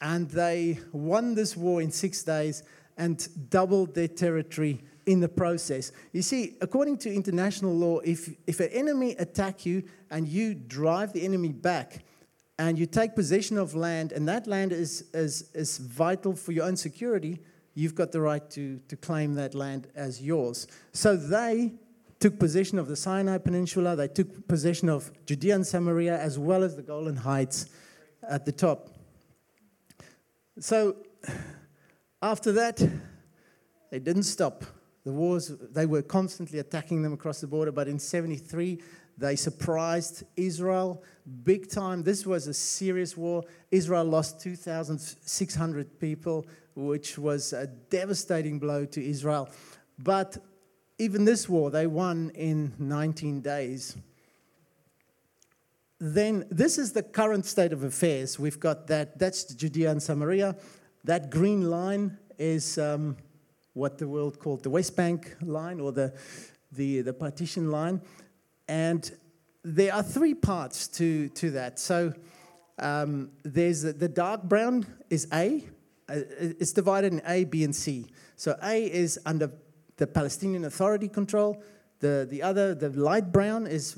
and 0.00 0.30
they 0.30 0.78
won 0.92 1.34
this 1.34 1.56
war 1.56 1.80
in 1.80 1.90
six 1.90 2.22
days 2.22 2.62
and 3.02 3.50
doubled 3.50 3.96
their 3.96 4.06
territory 4.06 4.80
in 5.06 5.18
the 5.18 5.28
process. 5.28 5.90
You 6.12 6.22
see, 6.22 6.56
according 6.60 6.98
to 6.98 7.12
international 7.12 7.74
law, 7.74 7.98
if, 7.98 8.32
if 8.46 8.60
an 8.60 8.68
enemy 8.68 9.16
attack 9.18 9.66
you 9.66 9.82
and 10.08 10.28
you 10.28 10.54
drive 10.54 11.12
the 11.12 11.24
enemy 11.24 11.48
back 11.48 12.04
and 12.60 12.78
you 12.78 12.86
take 12.86 13.16
possession 13.16 13.58
of 13.58 13.74
land 13.74 14.12
and 14.12 14.28
that 14.28 14.46
land 14.46 14.70
is, 14.72 15.06
is, 15.12 15.50
is 15.52 15.78
vital 15.78 16.36
for 16.36 16.52
your 16.52 16.64
own 16.64 16.76
security, 16.76 17.40
you've 17.74 17.96
got 17.96 18.12
the 18.12 18.20
right 18.20 18.48
to, 18.50 18.78
to 18.86 18.96
claim 18.96 19.34
that 19.34 19.52
land 19.56 19.88
as 19.96 20.22
yours. 20.22 20.68
So 20.92 21.16
they 21.16 21.72
took 22.20 22.38
possession 22.38 22.78
of 22.78 22.86
the 22.86 22.94
Sinai 22.94 23.38
Peninsula, 23.38 23.96
they 23.96 24.06
took 24.06 24.46
possession 24.46 24.88
of 24.88 25.10
Judea 25.26 25.56
and 25.56 25.66
Samaria, 25.66 26.16
as 26.20 26.38
well 26.38 26.62
as 26.62 26.76
the 26.76 26.82
Golan 26.82 27.16
Heights 27.16 27.66
at 28.22 28.44
the 28.44 28.52
top. 28.52 28.90
So 30.60 30.98
after 32.22 32.52
that, 32.52 32.80
they 33.90 33.98
didn't 33.98 34.22
stop. 34.22 34.64
The 35.04 35.12
wars, 35.12 35.48
they 35.72 35.86
were 35.86 36.02
constantly 36.02 36.60
attacking 36.60 37.02
them 37.02 37.12
across 37.12 37.40
the 37.40 37.48
border, 37.48 37.72
but 37.72 37.88
in 37.88 37.98
73, 37.98 38.80
they 39.18 39.36
surprised 39.36 40.24
Israel 40.36 41.02
big 41.44 41.68
time. 41.68 42.02
This 42.02 42.24
was 42.24 42.46
a 42.46 42.54
serious 42.54 43.16
war. 43.16 43.42
Israel 43.70 44.04
lost 44.04 44.40
2,600 44.40 45.98
people, 45.98 46.46
which 46.74 47.18
was 47.18 47.52
a 47.52 47.66
devastating 47.66 48.58
blow 48.58 48.84
to 48.86 49.04
Israel. 49.04 49.50
But 49.98 50.38
even 50.98 51.24
this 51.24 51.48
war, 51.48 51.70
they 51.70 51.86
won 51.86 52.30
in 52.34 52.72
19 52.78 53.40
days. 53.40 53.96
Then, 55.98 56.46
this 56.50 56.78
is 56.78 56.92
the 56.92 57.02
current 57.02 57.46
state 57.46 57.72
of 57.72 57.84
affairs. 57.84 58.38
We've 58.38 58.58
got 58.58 58.86
that, 58.88 59.18
that's 59.18 59.44
Judea 59.44 59.90
and 59.90 60.02
Samaria. 60.02 60.56
That 61.04 61.30
green 61.30 61.68
line 61.68 62.18
is 62.38 62.78
um, 62.78 63.16
what 63.74 63.98
the 63.98 64.06
world 64.06 64.38
called 64.38 64.62
the 64.62 64.70
West 64.70 64.96
Bank 64.96 65.36
line 65.40 65.80
or 65.80 65.92
the, 65.92 66.12
the, 66.70 67.00
the 67.00 67.12
partition 67.12 67.70
line. 67.70 68.00
And 68.68 69.10
there 69.64 69.94
are 69.94 70.02
three 70.02 70.34
parts 70.34 70.88
to, 70.88 71.28
to 71.30 71.50
that. 71.52 71.78
So 71.78 72.12
um, 72.78 73.30
there's 73.42 73.82
the, 73.82 73.92
the 73.92 74.08
dark 74.08 74.44
brown 74.44 74.86
is 75.10 75.26
A. 75.32 75.64
Uh, 76.08 76.20
it's 76.38 76.72
divided 76.72 77.12
in 77.12 77.22
A, 77.26 77.44
B, 77.44 77.64
and 77.64 77.74
C. 77.74 78.06
So 78.36 78.56
A 78.62 78.84
is 78.84 79.18
under 79.24 79.52
the 79.96 80.06
Palestinian 80.06 80.64
Authority 80.64 81.08
control. 81.08 81.62
The, 82.00 82.26
the 82.28 82.42
other, 82.42 82.74
the 82.74 82.90
light 82.90 83.32
brown, 83.32 83.66
is 83.66 83.96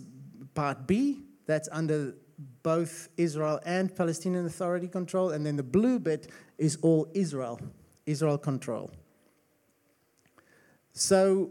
part 0.54 0.86
B. 0.86 1.22
That's 1.46 1.68
under 1.72 2.14
both 2.62 3.08
Israel 3.16 3.60
and 3.64 3.94
Palestinian 3.94 4.46
Authority 4.46 4.88
control. 4.88 5.30
And 5.30 5.44
then 5.46 5.56
the 5.56 5.62
blue 5.62 5.98
bit 5.98 6.30
is 6.58 6.76
all 6.82 7.08
Israel, 7.14 7.60
Israel 8.06 8.38
control. 8.38 8.90
So 10.92 11.50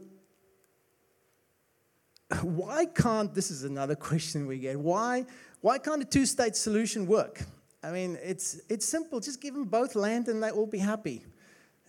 why 2.41 2.85
can't, 2.85 3.33
this 3.33 3.51
is 3.51 3.63
another 3.63 3.95
question 4.09 4.47
we 4.47 4.59
get, 4.59 4.79
why, 4.79 5.25
why 5.61 5.77
can't 5.77 6.01
a 6.01 6.05
two 6.05 6.25
state 6.25 6.55
solution 6.55 7.05
work? 7.05 7.41
I 7.83 7.91
mean, 7.91 8.17
it's, 8.23 8.61
it's 8.69 8.85
simple. 8.85 9.19
Just 9.19 9.41
give 9.41 9.53
them 9.53 9.65
both 9.65 9.95
land 9.95 10.29
and 10.29 10.41
they 10.41 10.49
all 10.49 10.65
be 10.65 10.77
happy. 10.77 11.25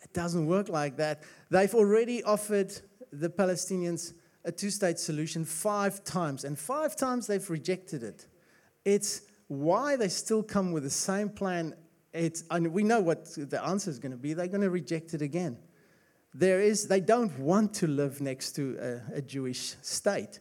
It 0.02 0.12
doesn't 0.12 0.46
work 0.46 0.68
like 0.68 0.96
that. 0.96 1.22
They've 1.50 1.74
already 1.74 2.22
offered 2.24 2.72
the 3.12 3.30
Palestinians 3.30 4.12
a 4.44 4.52
two 4.52 4.70
state 4.70 4.98
solution 4.98 5.44
five 5.44 6.04
times, 6.04 6.44
and 6.44 6.58
five 6.58 6.96
times 6.96 7.26
they've 7.26 7.48
rejected 7.48 8.02
it. 8.02 8.26
It's 8.84 9.22
why 9.48 9.96
they 9.96 10.08
still 10.08 10.42
come 10.42 10.72
with 10.72 10.82
the 10.82 10.90
same 10.90 11.30
plan. 11.30 11.74
It's, 12.14 12.44
and 12.50 12.72
we 12.72 12.82
know 12.82 13.00
what 13.00 13.26
the 13.36 13.62
answer 13.62 13.90
is 13.90 13.98
going 13.98 14.12
to 14.12 14.18
be. 14.18 14.32
They're 14.32 14.46
going 14.46 14.62
to 14.62 14.70
reject 14.70 15.12
it 15.12 15.20
again 15.20 15.58
there 16.34 16.60
is, 16.60 16.88
they 16.88 17.00
don't 17.00 17.38
want 17.38 17.72
to 17.74 17.86
live 17.86 18.20
next 18.20 18.52
to 18.56 18.76
a, 19.12 19.18
a 19.18 19.22
Jewish 19.22 19.76
state. 19.82 20.40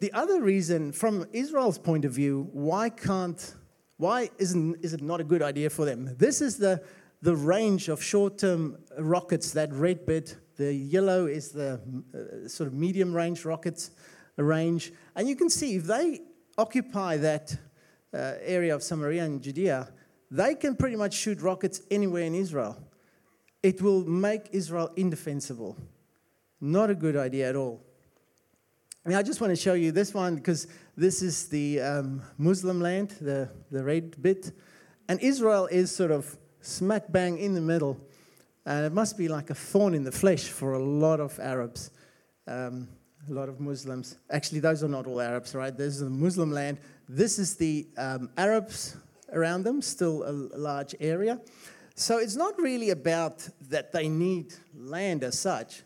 The 0.00 0.12
other 0.12 0.42
reason, 0.42 0.92
from 0.92 1.26
Israel's 1.32 1.78
point 1.78 2.04
of 2.04 2.12
view, 2.12 2.48
why 2.52 2.90
can't, 2.90 3.54
why 3.96 4.30
isn't, 4.38 4.84
is 4.84 4.92
it 4.92 5.02
not 5.02 5.20
a 5.20 5.24
good 5.24 5.42
idea 5.42 5.70
for 5.70 5.84
them? 5.84 6.14
This 6.18 6.40
is 6.40 6.58
the, 6.58 6.82
the 7.22 7.36
range 7.36 7.88
of 7.88 8.02
short 8.02 8.36
term 8.36 8.78
rockets, 8.98 9.52
that 9.52 9.72
red 9.72 10.04
bit. 10.04 10.36
The 10.56 10.74
yellow 10.74 11.26
is 11.26 11.50
the 11.50 11.80
uh, 12.14 12.48
sort 12.48 12.66
of 12.66 12.74
medium 12.74 13.14
range 13.14 13.44
rockets 13.44 13.92
range. 14.36 14.92
And 15.14 15.28
you 15.28 15.36
can 15.36 15.48
see 15.48 15.76
if 15.76 15.84
they 15.84 16.20
occupy 16.58 17.16
that 17.18 17.56
uh, 18.12 18.34
area 18.42 18.74
of 18.74 18.82
Samaria 18.82 19.24
and 19.24 19.40
Judea, 19.40 19.88
they 20.30 20.54
can 20.54 20.76
pretty 20.76 20.96
much 20.96 21.14
shoot 21.14 21.40
rockets 21.40 21.80
anywhere 21.90 22.22
in 22.22 22.34
Israel 22.34 22.76
it 23.66 23.82
will 23.82 24.04
make 24.04 24.42
Israel 24.52 24.92
indefensible. 24.94 25.76
Not 26.60 26.88
a 26.88 26.94
good 26.94 27.16
idea 27.16 27.48
at 27.48 27.56
all. 27.56 27.82
Now, 29.04 29.18
I 29.18 29.24
just 29.24 29.40
want 29.40 29.50
to 29.50 29.56
show 29.56 29.74
you 29.74 29.90
this 29.90 30.14
one 30.14 30.36
because 30.36 30.68
this 30.96 31.20
is 31.20 31.48
the 31.48 31.80
um, 31.80 32.22
Muslim 32.38 32.80
land, 32.80 33.16
the, 33.20 33.48
the 33.72 33.82
red 33.82 34.22
bit. 34.22 34.52
And 35.08 35.20
Israel 35.20 35.66
is 35.66 35.94
sort 35.94 36.12
of 36.12 36.38
smack 36.60 37.10
bang 37.10 37.38
in 37.38 37.54
the 37.54 37.60
middle. 37.60 38.00
And 38.64 38.86
it 38.86 38.92
must 38.92 39.18
be 39.18 39.26
like 39.26 39.50
a 39.50 39.54
thorn 39.54 39.94
in 39.94 40.04
the 40.04 40.12
flesh 40.12 40.44
for 40.44 40.74
a 40.74 40.78
lot 40.78 41.18
of 41.18 41.36
Arabs, 41.40 41.90
um, 42.46 42.88
a 43.28 43.32
lot 43.32 43.48
of 43.48 43.58
Muslims. 43.58 44.16
Actually, 44.30 44.60
those 44.60 44.84
are 44.84 44.88
not 44.88 45.08
all 45.08 45.20
Arabs, 45.20 45.56
right? 45.56 45.76
This 45.76 45.94
is 45.94 46.00
the 46.00 46.10
Muslim 46.10 46.52
land. 46.52 46.78
This 47.08 47.40
is 47.40 47.56
the 47.56 47.88
um, 47.98 48.30
Arabs 48.36 48.96
around 49.32 49.64
them, 49.64 49.82
still 49.82 50.22
a 50.24 50.32
large 50.56 50.94
area. 51.00 51.40
So 51.94 52.18
it's 52.18 52.36
not 52.36 52.58
really 52.58 52.90
about 52.90 53.48
that 53.68 53.92
they 53.92 54.08
need 54.08 54.54
land 54.74 55.24
as 55.24 55.38
such, 55.38 55.82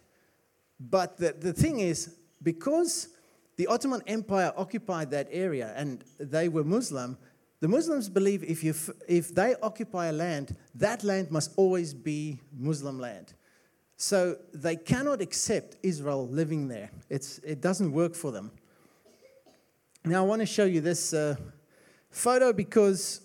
but 0.80 1.16
the, 1.16 1.32
the 1.32 1.52
thing 1.52 1.80
is, 1.80 2.16
because 2.42 3.08
the 3.56 3.66
Ottoman 3.66 4.02
Empire 4.06 4.52
occupied 4.56 5.10
that 5.10 5.28
area 5.30 5.72
and 5.76 6.02
they 6.18 6.48
were 6.48 6.64
Muslim, 6.64 7.18
the 7.60 7.68
Muslims 7.68 8.08
believe 8.08 8.42
if, 8.42 8.64
you, 8.64 8.74
if 9.06 9.34
they 9.34 9.54
occupy 9.62 10.06
a 10.06 10.12
land, 10.12 10.56
that 10.74 11.04
land 11.04 11.30
must 11.30 11.52
always 11.56 11.92
be 11.92 12.40
Muslim 12.56 12.98
land. 12.98 13.34
So 13.98 14.36
they 14.54 14.76
cannot 14.76 15.20
accept 15.20 15.76
Israel 15.82 16.26
living 16.26 16.68
there. 16.68 16.90
It's, 17.10 17.38
it 17.40 17.60
doesn't 17.60 17.92
work 17.92 18.14
for 18.14 18.32
them. 18.32 18.50
Now, 20.06 20.24
I 20.24 20.26
want 20.26 20.40
to 20.40 20.46
show 20.46 20.64
you 20.64 20.80
this 20.80 21.12
uh, 21.12 21.36
photo 22.08 22.54
because 22.54 23.20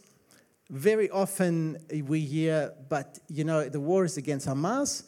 very 0.69 1.09
often 1.09 1.77
we 2.07 2.21
hear, 2.21 2.73
but 2.89 3.19
you 3.27 3.43
know, 3.43 3.69
the 3.69 3.79
war 3.79 4.05
is 4.05 4.17
against 4.17 4.47
Hamas, 4.47 5.03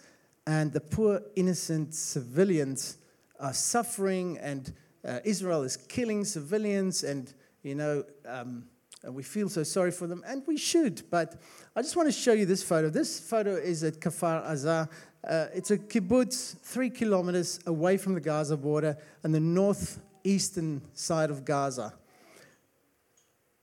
and 0.45 0.71
the 0.71 0.79
poor 0.79 1.21
innocent 1.35 1.93
civilians 1.93 2.97
are 3.39 3.53
suffering, 3.53 4.37
and 4.39 4.73
uh, 5.05 5.19
Israel 5.23 5.63
is 5.63 5.75
killing 5.75 6.25
civilians, 6.25 7.03
and 7.03 7.33
you 7.63 7.75
know, 7.75 8.03
um, 8.27 8.65
and 9.03 9.15
we 9.15 9.23
feel 9.23 9.49
so 9.49 9.63
sorry 9.63 9.91
for 9.91 10.05
them, 10.05 10.23
and 10.27 10.43
we 10.47 10.57
should. 10.57 11.01
But 11.09 11.41
I 11.75 11.81
just 11.81 11.95
want 11.95 12.07
to 12.07 12.13
show 12.13 12.33
you 12.33 12.45
this 12.45 12.61
photo. 12.61 12.89
This 12.89 13.19
photo 13.19 13.55
is 13.55 13.83
at 13.83 13.99
Kfar 13.99 14.45
Aza. 14.47 14.89
Uh, 15.27 15.47
it's 15.53 15.71
a 15.71 15.77
kibbutz 15.77 16.59
three 16.59 16.89
kilometers 16.89 17.59
away 17.65 17.97
from 17.97 18.13
the 18.13 18.21
Gaza 18.21 18.55
border 18.55 18.95
on 19.23 19.31
the 19.31 19.39
northeastern 19.39 20.81
side 20.93 21.31
of 21.31 21.43
Gaza 21.43 21.93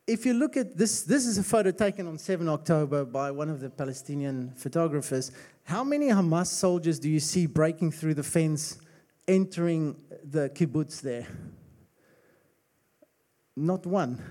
if 0.06 0.26
you 0.26 0.34
look 0.34 0.56
at 0.56 0.76
this, 0.76 1.02
this 1.02 1.26
is 1.26 1.38
a 1.38 1.42
photo 1.42 1.70
taken 1.70 2.06
on 2.06 2.18
7 2.18 2.46
October 2.48 3.04
by 3.04 3.30
one 3.30 3.48
of 3.48 3.60
the 3.60 3.70
Palestinian 3.70 4.52
photographers. 4.54 5.32
How 5.64 5.82
many 5.82 6.08
Hamas 6.08 6.48
soldiers 6.48 6.98
do 6.98 7.08
you 7.08 7.20
see 7.20 7.46
breaking 7.46 7.92
through 7.92 8.14
the 8.14 8.22
fence, 8.22 8.78
entering 9.26 9.96
the 10.22 10.50
kibbutz 10.50 11.00
there? 11.00 11.26
Not 13.56 13.86
one. 13.86 14.22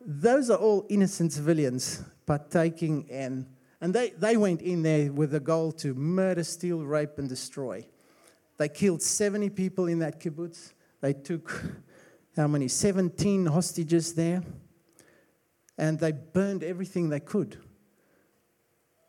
Those 0.00 0.48
are 0.48 0.56
all 0.56 0.86
innocent 0.88 1.32
civilians 1.32 2.02
partaking 2.24 3.06
in, 3.08 3.46
and 3.82 3.92
they, 3.92 4.10
they 4.10 4.38
went 4.38 4.62
in 4.62 4.82
there 4.82 5.12
with 5.12 5.32
the 5.32 5.40
goal 5.40 5.72
to 5.72 5.92
murder, 5.94 6.44
steal, 6.44 6.84
rape, 6.84 7.18
and 7.18 7.28
destroy. 7.28 7.84
They 8.56 8.70
killed 8.70 9.02
70 9.02 9.50
people 9.50 9.88
in 9.88 9.98
that 9.98 10.20
kibbutz. 10.20 10.72
They 11.02 11.12
took 11.12 11.62
how 12.38 12.46
many? 12.48 12.68
17 12.68 13.46
hostages 13.46 14.14
there. 14.14 14.42
And 15.76 15.98
they 15.98 16.12
burned 16.12 16.62
everything 16.62 17.08
they 17.08 17.20
could. 17.20 17.58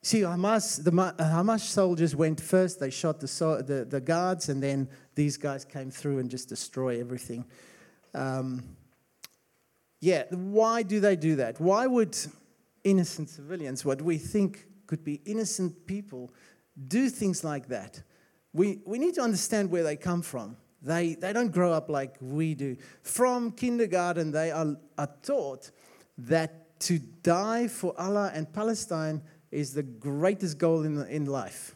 See, 0.01 0.21
Hamas, 0.21 0.83
the 0.83 0.91
Hamas 0.91 1.61
soldiers 1.61 2.15
went 2.15 2.39
first. 2.39 2.79
They 2.79 2.89
shot 2.89 3.19
the, 3.19 3.27
the, 3.65 3.85
the 3.85 4.01
guards, 4.01 4.49
and 4.49 4.63
then 4.63 4.89
these 5.15 5.37
guys 5.37 5.65
came 5.65 5.91
through 5.91 6.19
and 6.19 6.29
just 6.29 6.49
destroy 6.49 6.99
everything. 6.99 7.45
Um, 8.13 8.63
yeah, 9.99 10.23
why 10.31 10.83
do 10.83 10.99
they 10.99 11.15
do 11.15 11.35
that? 11.37 11.59
Why 11.59 11.85
would 11.85 12.17
innocent 12.83 13.29
civilians, 13.29 13.83
what 13.83 14.01
we 14.01 14.17
think 14.17 14.67
could 14.87 15.03
be 15.03 15.21
innocent 15.25 15.85
people, 15.85 16.33
do 16.87 17.09
things 17.09 17.43
like 17.43 17.67
that? 17.67 18.01
We, 18.53 18.79
we 18.85 18.97
need 18.97 19.15
to 19.15 19.21
understand 19.21 19.69
where 19.69 19.83
they 19.83 19.97
come 19.97 20.21
from. 20.21 20.55
They, 20.81 21.15
they 21.15 21.33
don't 21.33 21.51
grow 21.51 21.73
up 21.73 21.89
like 21.89 22.15
we 22.21 22.55
do. 22.55 22.77
From 23.01 23.51
kindergarten, 23.51 24.31
they 24.31 24.51
are, 24.51 24.77
are 24.97 25.09
taught 25.23 25.71
that 26.17 26.79
to 26.81 26.99
die 26.99 27.67
for 27.67 27.93
Allah 27.99 28.31
and 28.33 28.51
Palestine 28.51 29.21
is 29.51 29.73
the 29.73 29.83
greatest 29.83 30.57
goal 30.57 30.83
in, 30.83 31.05
in 31.07 31.25
life. 31.25 31.75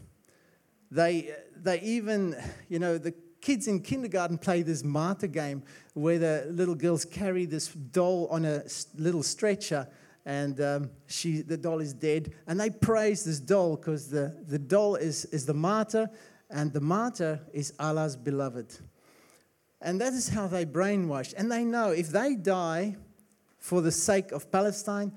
They, 0.92 1.34
they 1.56 1.82
even, 1.82 2.36
you 2.70 2.80
know, 2.80 2.98
the 2.98 3.14
kids 3.42 3.68
in 3.68 3.82
kindergarten 3.82 4.38
play 4.38 4.62
this 4.62 4.84
martyr 4.84 5.28
game 5.28 5.64
where 5.94 6.20
the 6.20 6.48
little 6.50 6.76
girls 6.76 7.04
carry 7.04 7.46
this 7.46 7.68
doll 7.68 8.28
on 8.32 8.46
a 8.46 8.64
little 8.98 9.24
stretcher 9.24 9.88
and 10.26 10.62
um, 10.62 10.90
she, 11.08 11.42
the 11.42 11.58
doll 11.58 11.82
is 11.82 11.94
dead. 11.94 12.34
And 12.48 12.60
they 12.60 12.70
praise 12.70 13.26
this 13.26 13.40
doll 13.40 13.76
because 13.76 14.08
the, 14.08 14.38
the 14.48 14.60
doll 14.60 14.96
is, 14.96 15.26
is 15.26 15.46
the 15.46 15.54
martyr, 15.54 16.10
and 16.50 16.72
the 16.72 16.82
martyr 16.82 17.42
is 17.52 17.74
Allah's 17.80 18.16
beloved. 18.16 18.78
And 19.84 20.00
that 20.00 20.14
is 20.14 20.30
how 20.30 20.48
they 20.48 20.66
brainwash. 20.66 21.34
And 21.38 21.52
they 21.52 21.66
know 21.66 21.90
if 21.90 22.08
they 22.08 22.36
die 22.36 22.96
for 23.60 23.82
the 23.82 23.92
sake 23.92 24.32
of 24.32 24.50
Palestine, 24.50 25.12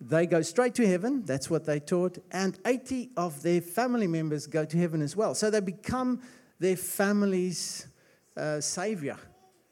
they 0.00 0.26
go 0.26 0.42
straight 0.42 0.76
to 0.76 0.86
heaven. 0.86 1.24
That's 1.24 1.50
what 1.50 1.64
they 1.64 1.80
taught. 1.80 2.18
And 2.30 2.56
80 2.64 3.10
of 3.16 3.42
their 3.42 3.60
family 3.60 4.06
members 4.06 4.46
go 4.46 4.64
to 4.64 4.78
heaven 4.78 5.02
as 5.02 5.16
well. 5.16 5.34
So 5.34 5.50
they 5.50 5.60
become 5.60 6.22
their 6.60 6.76
family's 6.76 7.88
uh, 8.36 8.60
savior. 8.60 9.16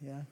Yeah. 0.00 0.22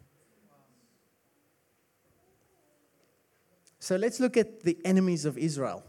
So 3.78 3.96
let's 3.96 4.18
look 4.18 4.36
at 4.36 4.62
the 4.62 4.78
enemies 4.84 5.24
of 5.24 5.38
Israel. 5.38 5.84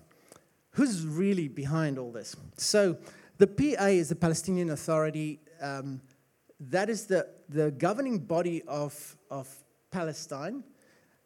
Who's 0.72 1.06
really 1.06 1.48
behind 1.48 1.98
all 1.98 2.12
this? 2.12 2.36
So 2.58 2.98
the 3.38 3.48
PA 3.48 3.86
is 3.86 4.10
the 4.10 4.16
Palestinian 4.16 4.70
Authority. 4.70 5.40
Um, 5.62 6.02
that 6.70 6.90
is 6.90 7.06
the, 7.06 7.28
the 7.50 7.72
governing 7.72 8.20
body 8.20 8.62
of, 8.68 9.18
of 9.30 9.48
Palestine. 9.92 10.64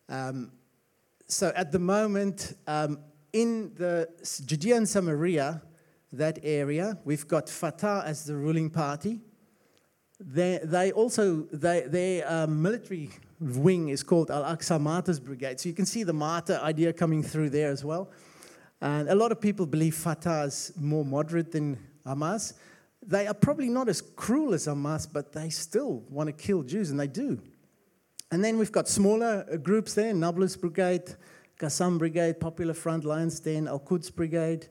Um, 0.09 0.51
so 1.27 1.51
at 1.55 1.71
the 1.71 1.79
moment, 1.79 2.55
um, 2.67 2.99
in 3.33 3.73
the 3.75 4.09
Judea 4.45 4.77
and 4.77 4.88
Samaria, 4.88 5.61
that 6.13 6.39
area, 6.43 6.97
we've 7.03 7.27
got 7.27 7.49
Fatah 7.49 8.03
as 8.05 8.25
the 8.25 8.35
ruling 8.35 8.69
party. 8.69 9.19
They, 10.19 10.59
they 10.63 10.91
also, 10.93 11.43
they, 11.51 11.81
their 11.81 12.27
uh, 12.27 12.47
military 12.47 13.11
wing 13.39 13.89
is 13.89 14.01
called 14.01 14.31
Al 14.31 14.43
Aqsa 14.43 14.79
Martyrs 14.79 15.19
Brigade. 15.19 15.59
So 15.59 15.69
you 15.69 15.75
can 15.75 15.85
see 15.85 16.03
the 16.03 16.13
martyr 16.13 16.59
idea 16.63 16.93
coming 16.93 17.21
through 17.21 17.51
there 17.51 17.69
as 17.69 17.83
well. 17.83 18.09
And 18.81 19.09
a 19.09 19.15
lot 19.15 19.31
of 19.31 19.41
people 19.41 19.65
believe 19.65 19.95
Fatah 19.95 20.45
is 20.45 20.71
more 20.79 21.05
moderate 21.05 21.51
than 21.51 21.77
Hamas. 22.05 22.53
They 23.08 23.26
are 23.26 23.34
probably 23.34 23.70
not 23.70 23.88
as 23.89 24.01
cruel 24.01 24.53
as 24.53 24.68
Hamas, 24.68 25.08
but 25.12 25.32
they 25.32 25.49
still 25.49 26.03
want 26.10 26.28
to 26.28 26.34
kill 26.34 26.62
Jews, 26.62 26.91
and 26.91 26.99
they 26.99 27.08
do. 27.08 27.41
And 28.32 28.43
then 28.43 28.58
we've 28.58 28.72
got 28.72 28.88
smaller 28.88 29.45
uh, 29.51 29.55
groups 29.55 29.93
there 29.93 30.14
Nablus 30.14 30.58
Brigade, 30.58 31.16
Qassam 31.58 31.97
Brigade, 31.97 32.39
Popular 32.39 32.74
Front, 32.74 33.05
Lions 33.05 33.39
Den, 33.39 33.68
Al 33.68 33.80
Quds 33.80 34.10
Brigade. 34.14 34.68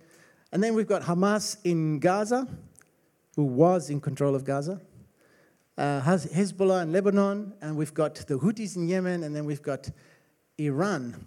And 0.53 0.63
then 0.63 0.75
we've 0.75 0.87
got 0.87 1.03
Hamas 1.03 1.57
in 1.65 1.99
Gaza, 1.99 2.47
who 3.35 3.45
was 3.45 3.91
in 3.91 4.01
control 4.01 4.35
of 4.35 4.45
Gaza 4.45 4.81
uh, 5.79 6.01
Hezbollah 6.01 6.83
in 6.83 6.93
Lebanon, 6.93 7.53
and 7.61 7.77
we've 7.77 7.93
got 7.93 8.15
the 8.15 8.39
Houthis 8.39 8.77
in 8.77 8.89
Yemen, 8.89 9.23
and 9.25 9.35
then 9.35 9.45
we've 9.45 9.63
got 9.63 9.91
Iran. 10.59 11.27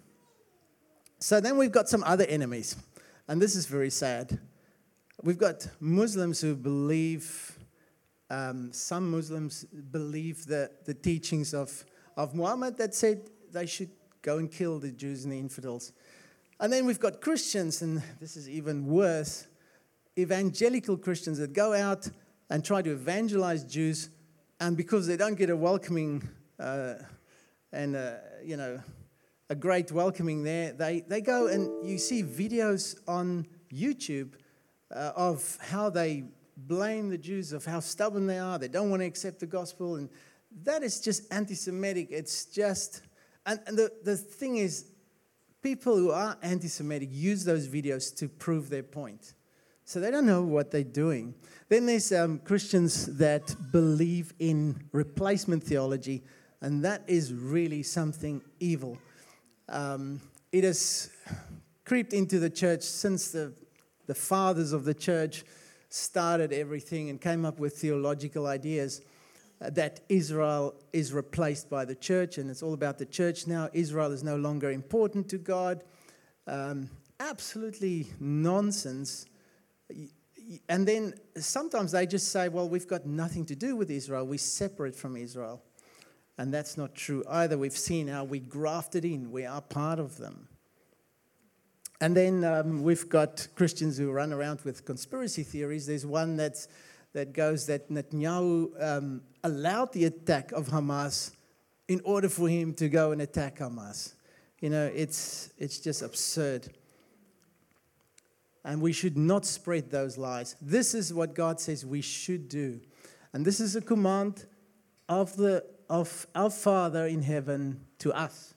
So 1.20 1.40
then 1.40 1.58
we've 1.58 1.72
got 1.72 1.90
some 1.90 2.04
other 2.04 2.26
enemies, 2.26 2.76
and 3.28 3.42
this 3.42 3.56
is 3.56 3.66
very 3.66 3.90
sad. 3.90 4.40
We've 5.22 5.38
got 5.38 5.68
Muslims 5.82 6.40
who 6.40 6.56
believe, 6.56 7.60
um, 8.30 8.72
some 8.72 9.12
Muslims 9.12 9.66
believe 9.66 10.46
the, 10.46 10.72
the 10.86 10.94
teachings 10.94 11.54
of, 11.54 11.84
of 12.16 12.34
Muhammad 12.34 12.78
that 12.78 12.96
said 12.96 13.30
they 13.52 13.66
should 13.66 13.90
go 14.22 14.38
and 14.38 14.50
kill 14.50 14.80
the 14.80 14.92
Jews 14.92 15.26
and 15.26 15.34
the 15.34 15.38
infidels. 15.38 15.92
And 16.62 16.72
then 16.72 16.86
we've 16.86 17.02
got 17.02 17.20
Christians, 17.20 17.82
and 17.82 18.02
this 18.22 18.38
is 18.38 18.48
even 18.48 18.86
worse 18.86 19.48
evangelical 20.18 20.98
Christians 20.98 21.38
that 21.40 21.52
go 21.52 21.74
out 21.74 22.10
and 22.50 22.64
try 22.64 22.82
to 22.82 22.92
evangelize 22.92 23.66
Jews 23.66 24.10
and 24.62 24.76
because 24.76 25.06
they 25.06 25.18
don't 25.18 25.36
get 25.36 25.50
a 25.50 25.56
welcoming 25.56 26.28
uh, 26.60 26.96
and 27.72 27.96
uh, 27.96 28.16
you 28.44 28.58
know 28.58 28.82
a 29.50 29.56
great 29.56 29.92
welcoming 29.92 30.44
there, 30.44 30.74
they, 30.74 31.02
they 31.02 31.22
go 31.22 31.48
and 31.48 31.88
you 31.88 31.98
see 31.98 32.22
videos 32.22 32.98
on 33.08 33.48
YouTube 33.74 34.34
uh, 34.94 35.12
of 35.16 35.58
how 35.62 35.90
they 35.90 36.26
blame 36.68 37.10
the 37.10 37.18
Jews 37.18 37.54
of 37.54 37.66
how 37.66 37.80
stubborn 37.80 38.28
they 38.28 38.40
are. 38.40 38.58
They 38.58 38.68
don't 38.68 38.90
want 38.90 39.02
to 39.02 39.06
accept 39.06 39.40
the 39.40 39.48
gospel, 39.48 39.96
and 39.96 40.10
that 40.64 40.84
is 40.84 41.00
just 41.00 41.32
anti-Semitic. 41.32 42.08
It's 42.12 42.46
just, 42.46 43.02
and, 43.46 43.60
and 43.68 43.78
the, 43.78 43.92
the 44.04 44.18
thing 44.18 44.58
is, 44.58 44.86
people 45.62 45.96
who 45.96 46.12
are 46.12 46.38
anti-Semitic 46.42 47.10
use 47.12 47.44
those 47.46 47.68
videos 47.68 48.16
to 48.18 48.28
prove 48.28 48.70
their 48.70 48.84
point. 48.84 49.34
So 49.86 50.00
they 50.00 50.12
don't 50.12 50.26
know 50.26 50.44
what 50.44 50.70
they're 50.70 50.84
doing. 50.84 51.34
Then 51.68 51.86
there's 51.86 52.12
um, 52.12 52.40
Christians 52.40 53.18
that 53.18 53.56
believe 53.72 54.34
in 54.40 54.84
replacement 54.92 55.64
theology, 55.64 56.24
and 56.62 56.84
that 56.84 57.04
is 57.08 57.34
really 57.34 57.84
something 57.84 58.42
evil. 58.60 58.98
Um, 59.68 60.20
it 60.52 60.64
has 60.64 61.10
creeped 61.86 62.14
into 62.14 62.40
the 62.40 62.50
church 62.50 62.82
since 62.84 63.32
the, 63.32 63.54
the 64.10 64.16
fathers 64.16 64.74
of 64.74 64.84
the 64.84 64.94
church 64.94 65.46
started 65.88 66.52
everything 66.52 67.10
and 67.10 67.22
came 67.22 67.46
up 67.46 67.58
with 67.60 67.78
theological 67.78 68.48
ideas 68.48 69.02
uh, 69.62 69.70
that 69.70 70.02
Israel 70.10 70.76
is 70.92 71.14
replaced 71.14 71.70
by 71.70 71.86
the 71.86 71.96
church, 71.96 72.38
and 72.38 72.50
it's 72.50 72.62
all 72.62 72.74
about 72.74 72.98
the 72.98 73.06
church 73.06 73.48
now. 73.48 73.70
Israel 73.72 74.12
is 74.12 74.24
no 74.24 74.36
longer 74.36 74.72
important 74.72 75.30
to 75.30 75.38
God. 75.38 75.84
Um, 76.48 76.90
absolutely 77.22 78.08
nonsense 78.20 79.26
and 80.68 80.88
then 80.88 81.14
sometimes 81.38 81.92
they 81.92 82.08
just 82.08 82.32
say, 82.32 82.50
well, 82.50 82.68
we've 82.68 82.88
got 82.88 83.06
nothing 83.06 83.46
to 83.46 83.56
do 83.56 83.76
with 83.76 83.92
Israel. 83.92 84.26
We're 84.26 84.40
separate 84.40 84.96
from 84.96 85.16
Israel. 85.16 85.62
And 86.38 86.54
that's 86.54 86.78
not 86.78 86.96
true 86.96 87.24
either. 87.30 87.58
We've 87.58 87.78
seen 87.78 88.08
how 88.08 88.24
we 88.24 88.40
grafted 88.40 89.06
in, 89.06 89.32
we 89.32 89.46
are 89.46 89.62
part 89.62 90.00
of 90.00 90.18
them. 90.18 90.48
And 92.02 92.16
then 92.16 92.44
um, 92.44 92.84
we've 92.84 93.10
got 93.10 93.48
Christians 93.56 93.98
who 93.98 94.12
run 94.12 94.32
around 94.32 94.62
with 94.62 94.86
conspiracy 94.86 95.44
theories. 95.44 95.86
There's 95.86 96.06
one 96.06 96.38
that's, 96.38 96.68
that 97.14 97.34
goes 97.34 97.66
that 97.68 97.90
Netanyahu 97.90 98.82
um, 98.82 99.22
allowed 99.44 99.92
the 99.94 100.06
attack 100.06 100.52
of 100.54 100.68
Hamas 100.68 101.32
in 101.88 102.02
order 102.04 102.30
for 102.30 102.48
him 102.48 102.74
to 102.76 102.88
go 102.88 103.12
and 103.12 103.22
attack 103.22 103.60
Hamas. 103.60 104.14
You 104.62 104.70
know, 104.70 104.92
it's, 104.94 105.52
it's 105.58 105.80
just 105.80 106.02
absurd 106.02 106.70
and 108.64 108.82
we 108.82 108.92
should 108.92 109.18
not 109.18 109.46
spread 109.46 109.90
those 109.90 110.18
lies. 110.18 110.56
This 110.62 110.94
is 110.94 111.14
what 111.14 111.34
God 111.34 111.60
says 111.60 111.86
we 111.86 112.02
should 112.02 112.50
do. 112.50 112.80
And 113.34 113.46
this 113.46 113.60
is 113.60 113.76
a 113.76 113.82
command 113.82 114.46
of, 115.08 115.36
the, 115.38 115.66
of 115.90 116.28
our 116.36 116.50
Father 116.50 117.08
in 117.08 117.22
heaven 117.22 117.82
to 118.00 118.12
us, 118.14 118.54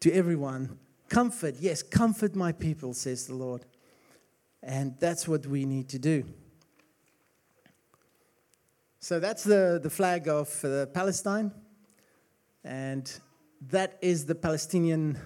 to 0.00 0.12
everyone. 0.12 0.78
Comfort, 1.08 1.56
yes, 1.60 1.82
comfort 1.82 2.34
my 2.34 2.52
people, 2.52 2.94
says 2.94 3.26
the 3.26 3.34
Lord. 3.34 3.64
And 4.62 4.94
that's 4.98 5.28
what 5.28 5.46
we 5.46 5.64
need 5.64 5.88
to 5.90 5.98
do. 5.98 6.24
So 9.00 9.20
that's 9.20 9.44
the, 9.44 9.78
the 9.82 9.90
flag 9.90 10.28
of 10.28 10.64
uh, 10.64 10.86
Palestine. 10.86 11.52
And 12.64 13.12
that 13.68 13.98
is 14.00 14.24
the 14.24 14.34
Palestinian 14.34 15.18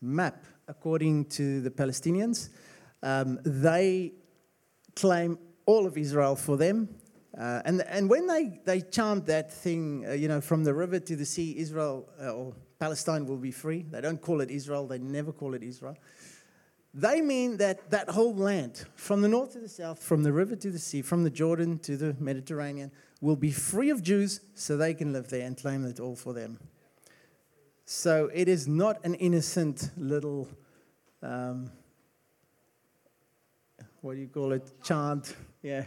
map, 0.00 0.44
according 0.68 1.24
to 1.26 1.60
the 1.60 1.70
Palestinians. 1.70 2.50
Um, 3.02 3.40
they 3.44 4.12
claim 4.94 5.38
all 5.66 5.86
of 5.86 5.98
Israel 5.98 6.36
for 6.36 6.56
them. 6.56 6.88
Uh, 7.36 7.62
and, 7.64 7.82
and 7.82 8.08
when 8.08 8.26
they, 8.26 8.60
they 8.64 8.80
chant 8.80 9.26
that 9.26 9.52
thing, 9.52 10.04
uh, 10.08 10.12
you 10.12 10.28
know, 10.28 10.40
from 10.40 10.64
the 10.64 10.72
river 10.72 10.98
to 10.98 11.16
the 11.16 11.24
sea, 11.24 11.58
Israel 11.58 12.08
uh, 12.20 12.30
or 12.30 12.54
Palestine 12.78 13.26
will 13.26 13.36
be 13.36 13.50
free. 13.50 13.82
They 13.82 14.00
don't 14.00 14.20
call 14.20 14.40
it 14.40 14.50
Israel, 14.50 14.86
they 14.86 14.98
never 14.98 15.32
call 15.32 15.54
it 15.54 15.62
Israel. 15.62 15.96
They 16.94 17.20
mean 17.20 17.58
that 17.58 17.90
that 17.90 18.08
whole 18.08 18.34
land, 18.34 18.84
from 18.96 19.20
the 19.20 19.28
north 19.28 19.52
to 19.52 19.60
the 19.60 19.68
south, 19.68 20.02
from 20.02 20.22
the 20.22 20.32
river 20.32 20.56
to 20.56 20.70
the 20.70 20.78
sea, 20.78 21.02
from 21.02 21.22
the 21.22 21.30
Jordan 21.30 21.78
to 21.80 21.96
the 21.96 22.16
Mediterranean, 22.18 22.90
will 23.20 23.36
be 23.36 23.50
free 23.50 23.90
of 23.90 24.02
Jews 24.02 24.40
so 24.54 24.76
they 24.76 24.94
can 24.94 25.12
live 25.12 25.28
there 25.28 25.46
and 25.46 25.56
claim 25.56 25.84
it 25.84 26.00
all 26.00 26.16
for 26.16 26.32
them. 26.32 26.58
So 27.84 28.30
it 28.32 28.48
is 28.48 28.66
not 28.66 29.04
an 29.04 29.14
innocent 29.14 29.90
little 29.96 30.48
um, 31.22 31.70
what 34.00 34.14
do 34.14 34.20
you 34.20 34.28
call 34.28 34.52
it, 34.52 34.82
chant. 34.82 35.34
Yeah. 35.62 35.84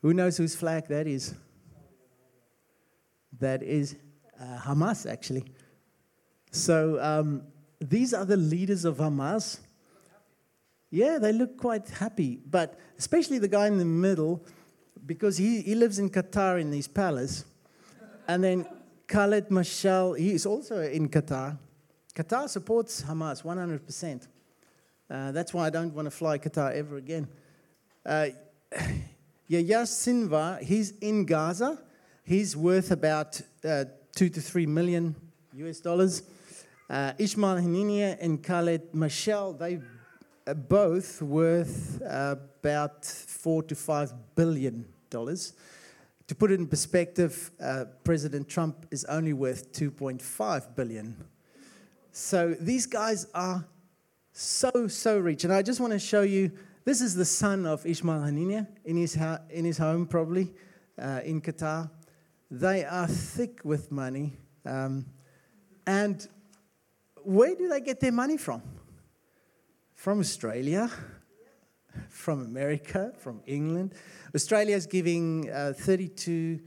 Who 0.00 0.14
knows 0.14 0.36
whose 0.36 0.56
flag 0.56 0.88
that 0.88 1.06
is? 1.06 1.34
That 3.38 3.62
is 3.62 3.96
Hamas, 4.58 5.10
actually. 5.10 5.44
So 6.50 7.02
um, 7.02 7.42
these 7.80 8.14
are 8.14 8.24
the 8.24 8.36
leaders 8.36 8.84
of 8.84 8.98
Hamas. 8.98 9.60
Yeah, 10.90 11.18
they 11.18 11.32
look 11.32 11.56
quite 11.56 11.88
happy, 11.88 12.40
but 12.48 12.78
especially 12.98 13.38
the 13.38 13.48
guy 13.48 13.66
in 13.66 13.78
the 13.78 13.84
middle, 13.84 14.44
because 15.06 15.38
he, 15.38 15.62
he 15.62 15.74
lives 15.74 15.98
in 15.98 16.10
Qatar 16.10 16.60
in 16.60 16.70
his 16.70 16.86
palace. 16.86 17.44
And 18.28 18.44
then 18.44 18.66
Khaled 19.08 19.48
Mashal, 19.48 20.18
he 20.18 20.32
is 20.32 20.46
also 20.46 20.80
in 20.80 21.08
Qatar. 21.08 21.58
Qatar 22.14 22.48
supports 22.48 23.02
Hamas 23.02 23.42
100%. 23.42 24.28
Uh, 25.10 25.32
that's 25.32 25.52
why 25.54 25.66
I 25.66 25.70
don't 25.70 25.94
want 25.94 26.06
to 26.06 26.10
fly 26.10 26.38
Qatar 26.38 26.74
ever 26.74 26.96
again. 26.96 27.26
Uh, 28.04 28.28
Yahya 29.48 29.82
Sinwar, 29.82 30.60
he's 30.62 30.92
in 30.98 31.24
Gaza. 31.24 31.78
He's 32.24 32.56
worth 32.56 32.90
about 32.90 33.40
uh, 33.64 33.84
two 34.14 34.28
to 34.28 34.40
three 34.40 34.66
million 34.66 35.14
US 35.54 35.80
dollars. 35.80 36.22
Uh, 36.88 37.12
Ishmael 37.18 37.56
Haniyeh 37.56 38.18
and 38.20 38.42
Khaled 38.42 38.92
Mashal, 38.92 39.58
they 39.58 39.80
are 40.46 40.54
both 40.54 41.22
worth 41.22 42.02
uh, 42.02 42.36
about 42.60 43.04
four 43.04 43.62
to 43.62 43.74
five 43.74 44.12
billion 44.34 44.86
dollars. 45.10 45.54
To 46.28 46.34
put 46.34 46.50
it 46.50 46.60
in 46.60 46.66
perspective, 46.66 47.50
uh, 47.60 47.84
President 48.04 48.48
Trump 48.48 48.86
is 48.90 49.04
only 49.04 49.32
worth 49.32 49.72
2.5 49.72 50.74
billion. 50.74 51.16
So 52.12 52.54
these 52.58 52.86
guys 52.86 53.26
are 53.34 53.66
so, 54.32 54.86
so 54.88 55.18
rich. 55.18 55.44
And 55.44 55.52
I 55.52 55.62
just 55.62 55.80
want 55.80 55.92
to 55.92 55.98
show 55.98 56.22
you 56.22 56.52
this 56.84 57.00
is 57.00 57.14
the 57.14 57.24
son 57.24 57.66
of 57.66 57.84
Ishmael 57.84 58.20
Haniyeh 58.20 58.66
in 58.84 58.96
his, 58.96 59.18
in 59.50 59.64
his 59.64 59.78
home, 59.78 60.06
probably 60.06 60.52
uh, 60.98 61.20
in 61.24 61.40
Qatar. 61.40 61.90
They 62.54 62.84
are 62.84 63.06
thick 63.06 63.60
with 63.64 63.90
money. 63.90 64.34
Um, 64.66 65.06
and 65.86 66.28
where 67.24 67.54
do 67.54 67.66
they 67.66 67.80
get 67.80 67.98
their 67.98 68.12
money 68.12 68.36
from? 68.36 68.60
From 69.94 70.20
Australia, 70.20 70.90
from 72.10 72.44
America, 72.44 73.14
from 73.16 73.40
England. 73.46 73.94
Australia 74.34 74.76
is 74.76 74.84
giving 74.84 75.50
uh, 75.50 75.72
32 75.74 76.60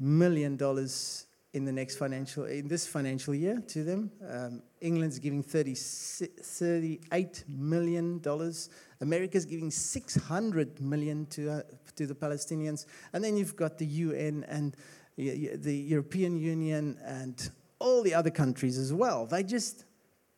million 0.00 0.56
dollars 0.56 1.26
in 1.52 1.66
the 1.66 1.72
next 1.72 1.96
financial 1.96 2.46
in 2.46 2.66
this 2.66 2.88
financial 2.88 3.32
year 3.32 3.62
to 3.68 3.84
them. 3.84 4.10
Um, 4.28 4.62
England's 4.80 5.20
giving 5.20 5.44
30, 5.44 5.74
38 5.76 7.44
million 7.46 8.18
dollars. 8.18 8.70
America's 9.00 9.44
giving 9.44 9.70
600 9.70 10.80
million 10.80 11.26
to 11.26 11.48
uh, 11.48 11.62
to 11.94 12.08
the 12.08 12.14
Palestinians, 12.14 12.86
and 13.12 13.22
then 13.22 13.36
you've 13.36 13.54
got 13.54 13.78
the 13.78 13.86
UN 13.86 14.44
and 14.48 14.76
the 15.16 15.84
European 15.86 16.36
Union 16.36 16.98
and 17.04 17.50
all 17.78 18.02
the 18.02 18.14
other 18.14 18.30
countries 18.30 18.78
as 18.78 18.92
well. 18.92 19.26
They 19.26 19.42
just 19.42 19.84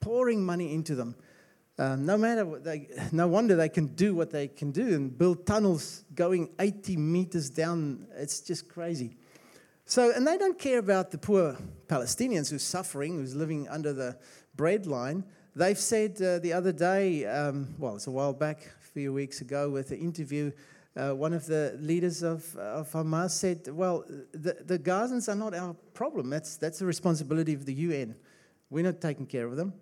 pouring 0.01 0.45
money 0.45 0.75
into 0.75 0.95
them. 0.95 1.17
Um, 1.77 2.07
no 2.07 2.17
matter 2.17 2.45
they, 2.61 2.89
no 3.11 3.27
wonder 3.27 3.57
they 3.57 3.69
can 3.69 3.89
do 3.89 4.15
what 4.15 4.31
they 4.31 4.47
can 4.47 4.71
do 4.71 4.95
and 4.95 5.17
build 5.17 5.45
tunnels 5.45 6.05
going 6.15 6.51
80 6.61 6.97
meters 6.97 7.51
down. 7.51 8.07
It's 8.17 8.41
just 8.41 8.69
crazy. 8.69 9.17
So, 9.87 10.13
and 10.15 10.27
they 10.27 10.39
don't 10.39 10.59
care 10.59 10.79
about 10.79 11.11
the 11.11 11.19
poor 11.19 11.57
Palestinians 11.89 12.51
who's 12.51 12.63
suffering, 12.63 13.19
who's 13.19 13.35
living 13.35 13.69
under 13.69 13.93
the 13.93 14.17
bread 14.57 14.87
line. 14.87 15.25
They've 15.57 15.79
said 15.79 16.21
uh, 16.23 16.39
the 16.39 16.53
other 16.53 16.73
day, 16.73 17.27
um, 17.27 17.75
well, 17.79 17.97
it's 17.97 18.07
a 18.07 18.11
while 18.11 18.33
back, 18.33 18.71
a 18.81 18.93
few 18.93 19.13
weeks 19.13 19.41
ago, 19.41 19.69
with 19.69 19.91
an 19.91 19.99
interview, 19.99 20.53
uh, 20.97 21.13
one 21.13 21.33
of 21.33 21.47
the 21.47 21.77
leaders 21.81 22.23
of, 22.23 22.55
of 22.57 22.91
Hamas 22.93 23.31
said, 23.31 23.69
well, 23.69 24.05
the, 24.33 24.59
the 24.65 24.79
Gazans 24.79 25.29
are 25.29 25.35
not 25.35 25.55
our 25.55 25.75
problem. 25.93 26.31
That's, 26.31 26.57
that's 26.57 26.79
the 26.79 26.87
responsibility 26.87 27.53
of 27.55 27.67
the 27.67 27.75
UN. 27.75 28.15
We're 28.71 28.85
not 28.85 29.01
taking 29.01 29.27
care 29.27 29.47
of 29.47 29.57
them. 29.57 29.73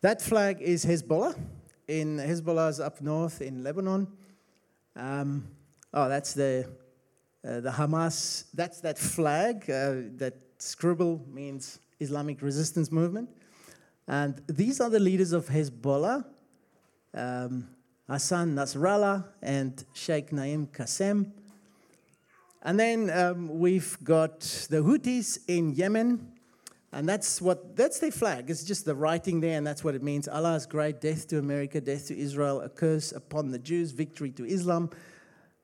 That 0.00 0.20
flag 0.20 0.60
is 0.60 0.84
Hezbollah. 0.84 1.38
In 1.88 2.18
Hezbollah's 2.18 2.80
up 2.80 3.00
north 3.00 3.42
in 3.42 3.62
Lebanon. 3.62 4.08
Um, 4.96 5.48
oh, 5.92 6.08
that's 6.08 6.32
the 6.32 6.68
uh, 7.44 7.60
the 7.60 7.70
Hamas. 7.70 8.44
That's 8.54 8.80
that 8.80 8.98
flag. 8.98 9.68
Uh, 9.68 10.14
that 10.16 10.34
scribble 10.58 11.24
means 11.28 11.80
Islamic 12.00 12.40
Resistance 12.40 12.90
Movement. 12.90 13.28
And 14.06 14.42
these 14.46 14.80
are 14.80 14.90
the 14.90 15.00
leaders 15.00 15.32
of 15.32 15.46
Hezbollah, 15.46 16.24
um, 17.14 17.68
Hassan 18.12 18.54
Nasrallah 18.54 19.24
and 19.40 19.82
Sheikh 19.94 20.34
Naim 20.34 20.66
Qassem. 20.66 21.30
And 22.62 22.78
then 22.78 23.08
um, 23.08 23.58
we've 23.58 23.96
got 24.04 24.40
the 24.68 24.82
Houthis 24.82 25.38
in 25.48 25.72
Yemen, 25.72 26.30
and 26.92 27.08
that's 27.08 27.40
what 27.40 27.74
that's 27.74 28.00
their 28.00 28.10
flag. 28.10 28.50
It's 28.50 28.64
just 28.64 28.84
the 28.84 28.94
writing 28.94 29.40
there, 29.40 29.56
and 29.56 29.66
that's 29.66 29.82
what 29.82 29.94
it 29.94 30.02
means. 30.02 30.28
Allah's 30.28 30.66
great, 30.66 31.00
death 31.00 31.26
to 31.28 31.38
America, 31.38 31.80
death 31.80 32.08
to 32.08 32.18
Israel, 32.18 32.60
a 32.60 32.68
curse 32.68 33.12
upon 33.12 33.50
the 33.50 33.58
Jews, 33.58 33.92
victory 33.92 34.30
to 34.32 34.44
Islam. 34.44 34.90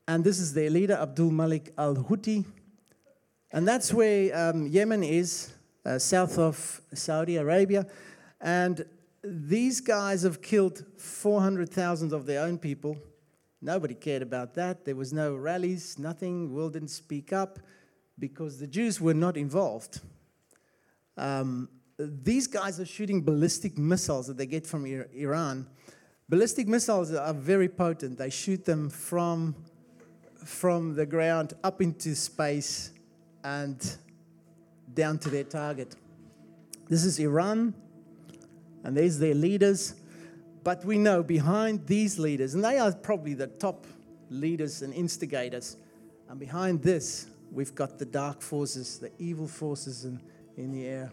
And 0.06 0.24
this 0.24 0.38
is 0.38 0.54
their 0.54 0.70
leader, 0.70 0.94
Abdul 0.94 1.30
Malik 1.30 1.74
al 1.76 1.96
Houthi. 1.96 2.46
And 3.52 3.68
that's 3.68 3.92
where 3.92 4.34
um, 4.34 4.66
Yemen 4.66 5.02
is, 5.02 5.52
uh, 5.84 5.98
south 5.98 6.38
of 6.38 6.80
Saudi 6.94 7.36
Arabia. 7.36 7.86
And 8.40 8.86
these 9.22 9.80
guys 9.80 10.22
have 10.22 10.40
killed 10.40 10.84
400,000 10.96 12.12
of 12.12 12.26
their 12.26 12.42
own 12.42 12.58
people. 12.58 12.96
Nobody 13.60 13.94
cared 13.94 14.22
about 14.22 14.54
that. 14.54 14.84
There 14.84 14.94
was 14.94 15.12
no 15.12 15.34
rallies, 15.34 15.98
nothing. 15.98 16.54
World 16.54 16.74
didn't 16.74 16.88
speak 16.88 17.32
up 17.32 17.58
because 18.18 18.58
the 18.58 18.66
Jews 18.66 19.00
were 19.00 19.14
not 19.14 19.36
involved. 19.36 20.00
Um, 21.16 21.68
these 21.98 22.46
guys 22.46 22.78
are 22.78 22.86
shooting 22.86 23.22
ballistic 23.22 23.76
missiles 23.76 24.28
that 24.28 24.36
they 24.36 24.46
get 24.46 24.66
from 24.66 24.86
Iran. 24.86 25.66
Ballistic 26.28 26.68
missiles 26.68 27.12
are 27.12 27.34
very 27.34 27.68
potent. 27.68 28.18
They 28.18 28.30
shoot 28.30 28.64
them 28.64 28.88
from, 28.88 29.56
from 30.44 30.94
the 30.94 31.06
ground 31.06 31.54
up 31.64 31.82
into 31.82 32.14
space 32.14 32.92
and 33.42 33.96
down 34.94 35.18
to 35.18 35.30
their 35.30 35.44
target. 35.44 35.96
This 36.88 37.04
is 37.04 37.18
Iran, 37.18 37.74
and 38.84 38.96
there's 38.96 39.18
their 39.18 39.34
leaders. 39.34 39.94
But 40.64 40.84
we 40.84 40.98
know 40.98 41.22
behind 41.22 41.86
these 41.86 42.18
leaders, 42.18 42.54
and 42.54 42.64
they 42.64 42.78
are 42.78 42.92
probably 42.92 43.34
the 43.34 43.46
top 43.46 43.86
leaders 44.30 44.82
and 44.82 44.92
instigators, 44.92 45.76
and 46.28 46.38
behind 46.38 46.82
this, 46.82 47.26
we've 47.50 47.74
got 47.74 47.98
the 47.98 48.04
dark 48.04 48.42
forces, 48.42 48.98
the 48.98 49.10
evil 49.18 49.48
forces 49.48 50.04
in 50.04 50.20
in 50.58 50.72
the 50.72 50.86
air. 50.86 51.10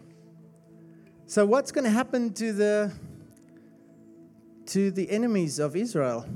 So 1.26 1.46
what's 1.46 1.72
going 1.72 1.84
to 1.84 1.90
happen 1.90 2.32
to 2.34 2.52
the 2.52 2.92
to 4.66 4.90
the 4.90 5.08
enemies 5.08 5.58
of 5.58 5.76
Israel? 5.76 6.26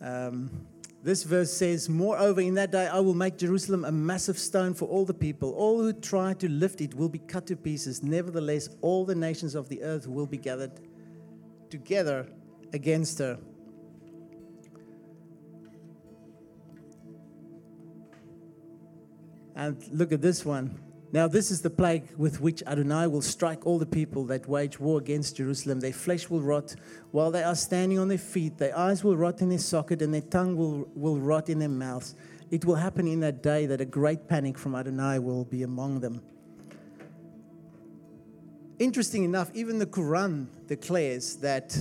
Um, 0.00 0.50
this 1.04 1.22
verse 1.22 1.52
says, 1.52 1.90
Moreover, 1.90 2.40
in 2.40 2.54
that 2.54 2.72
day 2.72 2.86
I 2.86 2.98
will 2.98 3.12
make 3.12 3.36
Jerusalem 3.36 3.84
a 3.84 3.92
massive 3.92 4.38
stone 4.38 4.72
for 4.72 4.86
all 4.86 5.04
the 5.04 5.12
people. 5.12 5.52
All 5.52 5.82
who 5.82 5.92
try 5.92 6.32
to 6.32 6.48
lift 6.48 6.80
it 6.80 6.94
will 6.94 7.10
be 7.10 7.18
cut 7.18 7.46
to 7.48 7.56
pieces. 7.56 8.02
Nevertheless, 8.02 8.70
all 8.80 9.04
the 9.04 9.14
nations 9.14 9.54
of 9.54 9.68
the 9.68 9.82
earth 9.82 10.06
will 10.06 10.24
be 10.24 10.38
gathered 10.38 10.80
together 11.68 12.26
against 12.72 13.18
her. 13.18 13.38
And 19.54 19.76
look 19.92 20.10
at 20.10 20.22
this 20.22 20.42
one. 20.42 20.80
Now, 21.14 21.28
this 21.28 21.52
is 21.52 21.62
the 21.62 21.70
plague 21.70 22.08
with 22.16 22.40
which 22.40 22.60
Adonai 22.66 23.06
will 23.06 23.22
strike 23.22 23.64
all 23.68 23.78
the 23.78 23.86
people 23.86 24.24
that 24.24 24.48
wage 24.48 24.80
war 24.80 24.98
against 24.98 25.36
Jerusalem. 25.36 25.78
Their 25.78 25.92
flesh 25.92 26.28
will 26.28 26.42
rot 26.42 26.74
while 27.12 27.30
they 27.30 27.44
are 27.44 27.54
standing 27.54 28.00
on 28.00 28.08
their 28.08 28.18
feet. 28.18 28.58
Their 28.58 28.76
eyes 28.76 29.04
will 29.04 29.16
rot 29.16 29.40
in 29.40 29.48
their 29.48 29.60
socket, 29.60 30.02
and 30.02 30.12
their 30.12 30.22
tongue 30.22 30.56
will, 30.56 30.88
will 30.96 31.20
rot 31.20 31.48
in 31.48 31.60
their 31.60 31.68
mouths. 31.68 32.16
It 32.50 32.64
will 32.64 32.74
happen 32.74 33.06
in 33.06 33.20
that 33.20 33.44
day 33.44 33.64
that 33.66 33.80
a 33.80 33.84
great 33.84 34.26
panic 34.26 34.58
from 34.58 34.74
Adonai 34.74 35.20
will 35.20 35.44
be 35.44 35.62
among 35.62 36.00
them. 36.00 36.20
Interesting 38.80 39.22
enough, 39.22 39.52
even 39.54 39.78
the 39.78 39.86
Quran 39.86 40.48
declares 40.66 41.36
that 41.36 41.80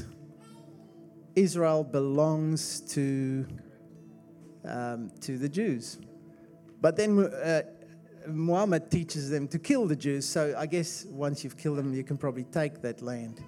Israel 1.36 1.84
belongs 1.84 2.82
to, 2.82 3.48
um, 4.64 5.10
to 5.22 5.40
the 5.40 5.50
Jews. 5.50 5.98
But 6.82 6.98
then 6.98 7.18
uh, 7.18 7.64
Muhammad 8.28 8.90
teaches 8.90 9.30
them 9.30 9.48
to 9.50 9.60
kill 9.60 9.88
the 9.88 9.96
Jews. 9.96 10.28
So 10.28 10.56
I 10.58 10.66
guess 10.66 11.06
once 11.06 11.44
you've 11.44 11.58
killed 11.58 11.78
them, 11.78 11.94
you 11.94 12.04
can 12.04 12.18
probably 12.18 12.44
take 12.44 12.82
that 12.82 13.02
land. 13.02 13.42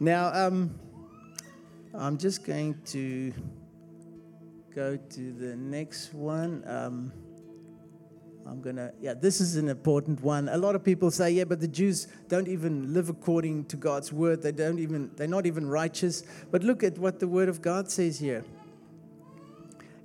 Now, 0.00 0.32
um, 0.32 0.78
I'm 1.94 2.18
just 2.18 2.44
going 2.44 2.80
to 2.86 3.32
go 4.74 4.96
to 4.96 5.32
the 5.32 5.56
next 5.56 6.14
one. 6.14 6.62
Um, 6.66 7.12
I'm 8.46 8.62
gonna, 8.62 8.92
yeah, 9.00 9.12
this 9.12 9.40
is 9.40 9.56
an 9.56 9.68
important 9.68 10.22
one. 10.22 10.48
A 10.48 10.56
lot 10.56 10.74
of 10.74 10.82
people 10.82 11.10
say, 11.10 11.32
yeah, 11.32 11.44
but 11.44 11.60
the 11.60 11.68
Jews 11.68 12.08
don't 12.28 12.48
even 12.48 12.94
live 12.94 13.10
according 13.10 13.66
to 13.66 13.76
God's 13.76 14.10
word. 14.12 14.40
They 14.40 14.52
don't 14.52 14.78
even, 14.78 15.10
they're 15.16 15.26
not 15.26 15.44
even 15.44 15.68
righteous. 15.68 16.22
But 16.50 16.62
look 16.62 16.82
at 16.82 16.96
what 16.98 17.20
the 17.20 17.28
word 17.28 17.48
of 17.48 17.60
God 17.60 17.90
says 17.90 18.18
here. 18.18 18.44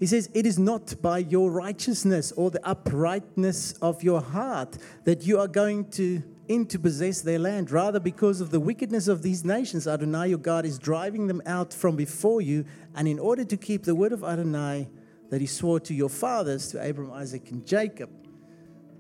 He 0.04 0.08
says, 0.08 0.30
It 0.34 0.46
is 0.46 0.60
not 0.60 1.02
by 1.02 1.20
your 1.20 1.50
righteousness 1.50 2.34
or 2.34 2.52
the 2.52 2.60
uprightness 2.68 3.72
of 3.82 4.04
your 4.04 4.20
heart 4.20 4.78
that 5.06 5.26
you 5.26 5.40
are 5.40 5.48
going 5.48 5.90
to 5.92 6.22
in 6.50 6.66
to 6.66 6.78
possess 6.78 7.22
their 7.22 7.40
land. 7.40 7.72
Rather, 7.72 8.02
because 8.02 8.42
of 8.42 8.50
the 8.50 8.60
wickedness 8.60 9.08
of 9.08 9.22
these 9.22 9.46
nations, 9.46 9.88
Adonai 9.88 10.28
your 10.28 10.40
God 10.40 10.66
is 10.66 10.78
driving 10.78 11.28
them 11.28 11.42
out 11.46 11.74
from 11.74 11.96
before 11.96 12.42
you. 12.42 12.66
And 12.96 13.08
in 13.08 13.18
order 13.18 13.46
to 13.46 13.56
keep 13.56 13.86
the 13.86 13.96
word 13.96 14.12
of 14.12 14.26
Adonai 14.26 14.90
that 15.30 15.40
he 15.40 15.48
swore 15.48 15.80
to 15.80 15.94
your 15.94 16.10
fathers, 16.10 16.68
to 16.72 16.86
Abram, 16.86 17.10
Isaac, 17.10 17.50
and 17.52 17.66
Jacob. 17.66 18.10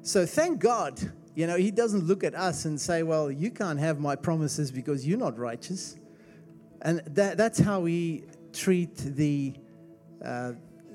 So 0.03 0.25
thank 0.25 0.61
God, 0.61 1.01
you 1.35 1.47
know, 1.47 1.57
he 1.57 1.69
doesn't 1.69 2.05
look 2.05 2.23
at 2.23 2.33
us 2.33 2.63
and 2.63 2.79
say, 2.79 3.03
Well, 3.03 3.29
you 3.29 3.51
can't 3.51 3.77
have 3.77 3.99
my 3.99 4.15
promises 4.15 4.71
because 4.71 5.05
you're 5.05 5.19
not 5.19 5.37
righteous. 5.37 5.97
And 6.81 7.01
that, 7.07 7.35
that's 7.35 7.59
how 7.59 7.81
we 7.81 8.23
treat 8.53 8.95
the. 8.95 9.53
Uh, 10.23 10.53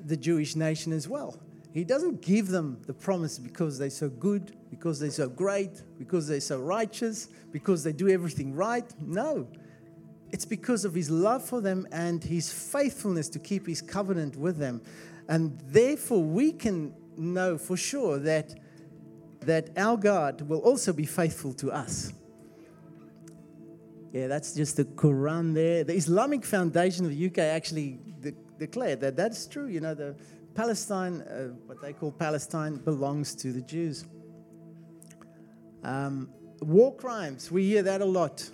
the 0.09 0.17
Jewish 0.17 0.57
nation 0.57 0.93
as 0.93 1.09
well. 1.09 1.39
He 1.73 1.85
doesn't 1.85 2.23
give 2.23 2.49
them 2.49 2.81
the 2.87 2.95
promise 2.95 3.39
because 3.39 3.79
they're 3.79 3.91
so 3.91 4.09
good, 4.09 4.57
because 4.71 4.99
they're 4.99 5.11
so 5.11 5.29
great, 5.29 5.83
because 5.99 6.27
they're 6.27 6.41
so 6.41 6.59
righteous, 6.59 7.29
because 7.53 7.85
they 7.85 7.93
do 7.93 8.09
everything 8.09 8.55
right. 8.55 8.91
No. 9.01 9.47
It's 10.31 10.45
because 10.45 10.85
of 10.85 10.95
his 10.95 11.11
love 11.11 11.45
for 11.45 11.61
them 11.61 11.87
and 11.93 12.23
his 12.23 12.53
faithfulness 12.53 13.29
to 13.31 13.39
keep 13.39 13.67
his 13.67 13.81
covenant 13.81 14.37
with 14.37 14.57
them. 14.57 14.81
And 15.29 15.61
therefore, 15.67 16.23
we 16.23 16.53
can 16.53 16.95
know 17.17 17.59
for 17.59 17.77
sure 17.77 18.19
that, 18.21 18.55
that 19.41 19.71
our 19.77 19.97
God 19.97 20.43
will 20.43 20.61
also 20.61 20.93
be 20.93 21.05
faithful 21.05 21.53
to 21.55 21.71
us. 21.71 22.13
Yeah, 24.13 24.27
that's 24.27 24.55
just 24.55 24.77
the 24.77 24.85
Quran 24.85 25.55
there. 25.55 25.85
The 25.85 25.95
Islamic 25.95 26.45
Foundation 26.45 27.05
of 27.05 27.11
the 27.11 27.27
UK 27.27 27.39
actually 27.39 27.99
de- 28.21 28.33
declared 28.59 29.01
that 29.01 29.17
that's 29.17 29.47
true. 29.47 29.67
You 29.67 29.81
know, 29.81 29.95
the 29.95 30.17
Palestine, 30.55 31.23
uh, 31.23 31.55
what 31.67 31.81
they 31.81 31.93
call 31.93 32.13
Palestine, 32.13 32.77
belongs 32.77 33.35
to 33.37 33.53
the 33.53 33.63
Jews. 33.63 34.05
Um, 35.85 36.29
war 36.61 36.95
crimes, 36.95 37.51
we 37.51 37.67
hear 37.67 37.83
that 37.83 38.01
a 38.01 38.05
lot. 38.05 38.51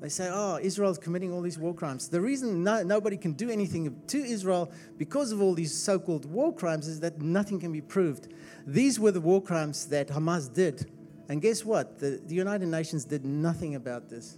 They 0.00 0.08
say, 0.08 0.30
oh, 0.32 0.58
Israel's 0.62 0.98
committing 0.98 1.32
all 1.32 1.40
these 1.40 1.58
war 1.58 1.74
crimes. 1.74 2.08
The 2.08 2.20
reason 2.20 2.62
no, 2.62 2.82
nobody 2.84 3.16
can 3.16 3.32
do 3.32 3.50
anything 3.50 4.00
to 4.06 4.18
Israel 4.18 4.70
because 4.96 5.32
of 5.32 5.42
all 5.42 5.54
these 5.54 5.74
so 5.74 5.98
called 5.98 6.24
war 6.24 6.54
crimes 6.54 6.86
is 6.86 7.00
that 7.00 7.20
nothing 7.20 7.58
can 7.58 7.72
be 7.72 7.80
proved. 7.80 8.28
These 8.66 9.00
were 9.00 9.10
the 9.10 9.20
war 9.20 9.42
crimes 9.42 9.86
that 9.86 10.08
Hamas 10.08 10.52
did. 10.52 10.88
And 11.28 11.42
guess 11.42 11.64
what? 11.64 11.98
The, 11.98 12.20
the 12.24 12.34
United 12.34 12.68
Nations 12.68 13.04
did 13.04 13.24
nothing 13.24 13.74
about 13.74 14.08
this. 14.08 14.36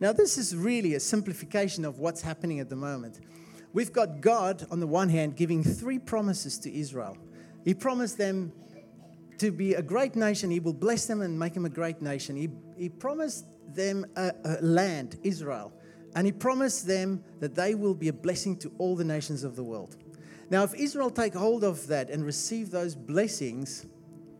Now, 0.00 0.12
this 0.12 0.38
is 0.38 0.54
really 0.54 0.94
a 0.94 1.00
simplification 1.00 1.84
of 1.84 1.98
what's 1.98 2.20
happening 2.20 2.60
at 2.60 2.68
the 2.68 2.76
moment. 2.76 3.20
We've 3.72 3.92
got 3.92 4.20
God, 4.20 4.66
on 4.70 4.80
the 4.80 4.86
one 4.86 5.08
hand, 5.08 5.36
giving 5.36 5.64
three 5.64 5.98
promises 5.98 6.58
to 6.60 6.72
Israel. 6.72 7.16
He 7.64 7.74
promised 7.74 8.16
them 8.16 8.52
to 9.38 9.50
be 9.50 9.74
a 9.74 9.82
great 9.82 10.16
nation, 10.16 10.50
He 10.50 10.60
will 10.60 10.72
bless 10.72 11.06
them 11.06 11.20
and 11.20 11.38
make 11.38 11.54
them 11.54 11.64
a 11.64 11.70
great 11.70 12.02
nation. 12.02 12.36
He, 12.36 12.48
he 12.76 12.88
promised 12.88 13.46
them 13.72 14.06
a, 14.16 14.32
a 14.44 14.62
land, 14.62 15.18
Israel, 15.22 15.72
and 16.14 16.26
He 16.26 16.32
promised 16.32 16.86
them 16.86 17.22
that 17.40 17.54
they 17.54 17.74
will 17.74 17.94
be 17.94 18.08
a 18.08 18.12
blessing 18.12 18.56
to 18.58 18.72
all 18.78 18.96
the 18.96 19.04
nations 19.04 19.44
of 19.44 19.54
the 19.54 19.62
world. 19.62 19.96
Now, 20.50 20.64
if 20.64 20.74
Israel 20.74 21.10
take 21.10 21.34
hold 21.34 21.62
of 21.62 21.86
that 21.88 22.10
and 22.10 22.24
receive 22.24 22.70
those 22.70 22.94
blessings, 22.94 23.86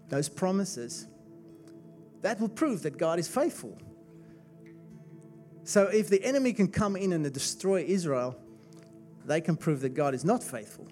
those 0.09 0.29
promises, 0.29 1.07
that 2.23 2.41
will 2.41 2.49
prove 2.49 2.83
that 2.83 2.97
God 2.97 3.19
is 3.19 3.29
faithful. 3.29 3.79
So, 5.69 5.83
if 5.83 6.09
the 6.09 6.25
enemy 6.25 6.55
can 6.55 6.69
come 6.69 6.97
in 6.97 7.12
and 7.12 7.31
destroy 7.31 7.85
Israel, 7.87 8.35
they 9.27 9.43
can 9.43 9.55
prove 9.55 9.83
that 9.83 9.91
God 9.91 10.14
is 10.14 10.25
not 10.25 10.43
faithful. 10.43 10.89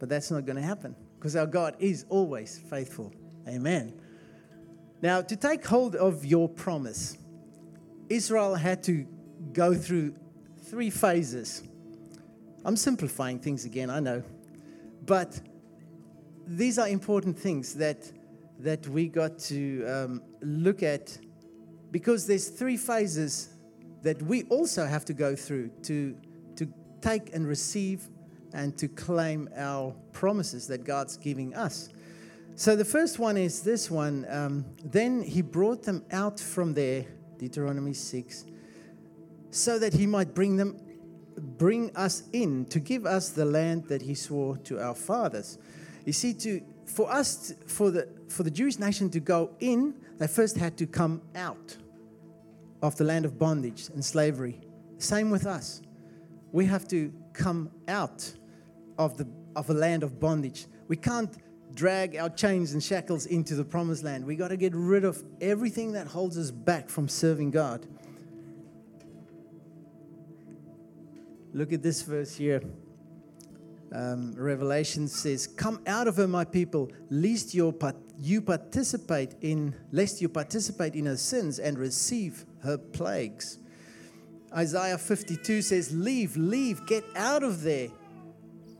But 0.00 0.08
that's 0.08 0.32
not 0.32 0.44
going 0.44 0.56
to 0.56 0.62
happen 0.62 0.96
because 1.16 1.36
our 1.36 1.46
God 1.46 1.76
is 1.78 2.04
always 2.08 2.58
faithful. 2.68 3.12
Amen. 3.46 3.94
Now, 5.02 5.22
to 5.22 5.36
take 5.36 5.64
hold 5.64 5.94
of 5.94 6.24
your 6.24 6.48
promise, 6.48 7.16
Israel 8.08 8.56
had 8.56 8.82
to 8.82 9.06
go 9.52 9.72
through 9.72 10.16
three 10.64 10.90
phases. 10.90 11.62
I'm 12.64 12.76
simplifying 12.76 13.38
things 13.38 13.64
again, 13.64 13.88
I 13.88 14.00
know. 14.00 14.24
But 15.06 15.40
these 16.44 16.80
are 16.80 16.88
important 16.88 17.38
things 17.38 17.74
that, 17.74 18.10
that 18.58 18.88
we 18.88 19.06
got 19.06 19.38
to 19.50 19.86
um, 19.86 20.22
look 20.42 20.82
at 20.82 21.16
because 21.94 22.26
there's 22.26 22.48
three 22.48 22.76
phases 22.76 23.50
that 24.02 24.20
we 24.22 24.42
also 24.46 24.84
have 24.84 25.04
to 25.04 25.12
go 25.12 25.36
through 25.36 25.68
to, 25.80 26.16
to 26.56 26.66
take 27.00 27.32
and 27.32 27.46
receive 27.46 28.08
and 28.52 28.76
to 28.76 28.88
claim 28.88 29.48
our 29.56 29.94
promises 30.10 30.66
that 30.66 30.82
God's 30.82 31.16
giving 31.16 31.54
us. 31.54 31.90
So 32.56 32.74
the 32.74 32.84
first 32.84 33.20
one 33.20 33.36
is 33.36 33.62
this 33.62 33.92
one. 33.92 34.26
Um, 34.28 34.64
then 34.82 35.22
he 35.22 35.40
brought 35.40 35.84
them 35.84 36.04
out 36.10 36.40
from 36.40 36.74
there, 36.74 37.06
Deuteronomy 37.38 37.92
6, 37.94 38.44
so 39.52 39.78
that 39.78 39.92
he 39.92 40.04
might 40.04 40.34
bring 40.34 40.56
them, 40.56 40.76
bring 41.38 41.94
us 41.94 42.24
in 42.32 42.64
to 42.70 42.80
give 42.80 43.06
us 43.06 43.28
the 43.28 43.44
land 43.44 43.84
that 43.84 44.02
he 44.02 44.16
swore 44.16 44.56
to 44.64 44.80
our 44.80 44.96
fathers. 44.96 45.58
You 46.04 46.12
see, 46.12 46.34
to 46.34 46.60
for 46.86 47.08
us, 47.08 47.54
for 47.68 47.92
the 47.92 48.08
for 48.28 48.42
the 48.42 48.50
Jewish 48.50 48.80
nation 48.80 49.10
to 49.10 49.20
go 49.20 49.52
in, 49.60 49.94
they 50.18 50.26
first 50.26 50.56
had 50.56 50.76
to 50.78 50.88
come 50.88 51.22
out 51.36 51.76
of 52.84 52.94
the 52.96 53.04
land 53.04 53.24
of 53.24 53.38
bondage 53.38 53.88
and 53.94 54.04
slavery. 54.04 54.60
Same 54.98 55.30
with 55.30 55.46
us. 55.46 55.80
We 56.52 56.66
have 56.66 56.86
to 56.88 57.10
come 57.32 57.70
out 57.88 58.30
of 58.98 59.16
the 59.16 59.26
of 59.56 59.70
a 59.70 59.72
land 59.72 60.02
of 60.02 60.20
bondage. 60.20 60.66
We 60.86 60.96
can't 60.96 61.34
drag 61.74 62.16
our 62.16 62.28
chains 62.28 62.74
and 62.74 62.82
shackles 62.82 63.24
into 63.24 63.54
the 63.54 63.64
promised 63.64 64.04
land. 64.04 64.26
We 64.26 64.36
got 64.36 64.48
to 64.48 64.58
get 64.58 64.74
rid 64.74 65.04
of 65.04 65.24
everything 65.40 65.92
that 65.92 66.06
holds 66.06 66.36
us 66.36 66.50
back 66.50 66.90
from 66.90 67.08
serving 67.08 67.52
God. 67.52 67.86
Look 71.54 71.72
at 71.72 71.82
this 71.82 72.02
verse 72.02 72.36
here. 72.36 72.60
Um, 73.92 74.34
Revelation 74.36 75.08
says, 75.08 75.46
"Come 75.46 75.80
out 75.86 76.06
of 76.06 76.16
her, 76.16 76.28
my 76.28 76.44
people, 76.44 76.90
lest 77.08 77.54
you 77.54 77.72
participate 78.42 79.36
in 79.40 79.74
lest 79.90 80.20
you 80.20 80.28
participate 80.28 80.94
in 80.94 81.06
her 81.06 81.16
sins 81.16 81.58
and 81.58 81.78
receive 81.78 82.44
her 82.64 82.78
plagues." 82.78 83.58
Isaiah 84.54 84.98
52 84.98 85.62
says, 85.62 85.92
"Leave, 85.92 86.36
leave, 86.36 86.86
get 86.86 87.04
out 87.16 87.42
of 87.42 87.62
there." 87.62 87.88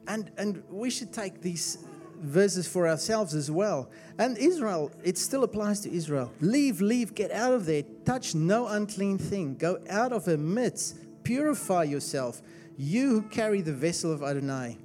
And 0.07 0.31
and 0.37 0.63
we 0.71 0.91
should 0.91 1.13
take 1.13 1.41
these 1.41 1.79
verses 2.21 2.67
for 2.67 2.89
ourselves 2.89 3.35
as 3.35 3.51
well. 3.51 3.91
And 4.19 4.39
Israel, 4.39 4.91
it 5.03 5.19
still 5.19 5.45
applies 5.45 5.81
to 5.81 5.93
Israel. 5.93 6.33
Leave, 6.41 6.81
leave, 6.81 7.15
get 7.15 7.31
out 7.31 7.53
of 7.53 7.67
there. 7.67 7.83
Touch 8.05 8.35
no 8.35 8.67
unclean 8.69 9.19
thing. 9.19 9.57
Go 9.57 9.79
out 9.89 10.13
of 10.13 10.25
her 10.27 10.39
midst. 10.39 10.97
Purify 11.23 11.85
yourself, 11.85 12.43
you 12.77 13.09
who 13.09 13.23
carry 13.23 13.63
the 13.63 13.73
vessel 13.73 14.13
of 14.13 14.23
Adonai. 14.23 14.79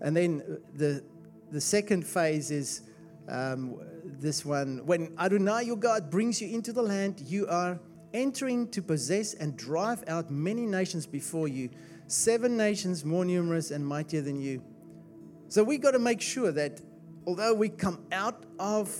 And 0.00 0.16
then 0.16 0.58
the, 0.74 1.04
the 1.50 1.60
second 1.60 2.04
phase 2.04 2.50
is 2.50 2.82
um, 3.28 3.80
this 4.20 4.44
one. 4.44 4.84
When 4.84 5.14
Adonai 5.18 5.64
your 5.64 5.76
God 5.76 6.10
brings 6.10 6.40
you 6.40 6.48
into 6.48 6.72
the 6.72 6.82
land, 6.82 7.22
you 7.26 7.46
are 7.48 7.78
entering 8.12 8.68
to 8.68 8.80
possess 8.80 9.34
and 9.34 9.56
drive 9.56 10.04
out 10.06 10.30
many 10.30 10.66
nations 10.66 11.06
before 11.06 11.48
you, 11.48 11.68
seven 12.06 12.56
nations 12.56 13.04
more 13.04 13.24
numerous 13.24 13.70
and 13.70 13.86
mightier 13.86 14.22
than 14.22 14.40
you. 14.40 14.62
So 15.48 15.62
we 15.62 15.78
got 15.78 15.92
to 15.92 15.98
make 15.98 16.20
sure 16.20 16.52
that 16.52 16.80
although 17.26 17.54
we 17.54 17.68
come 17.68 18.04
out 18.12 18.44
of 18.58 18.94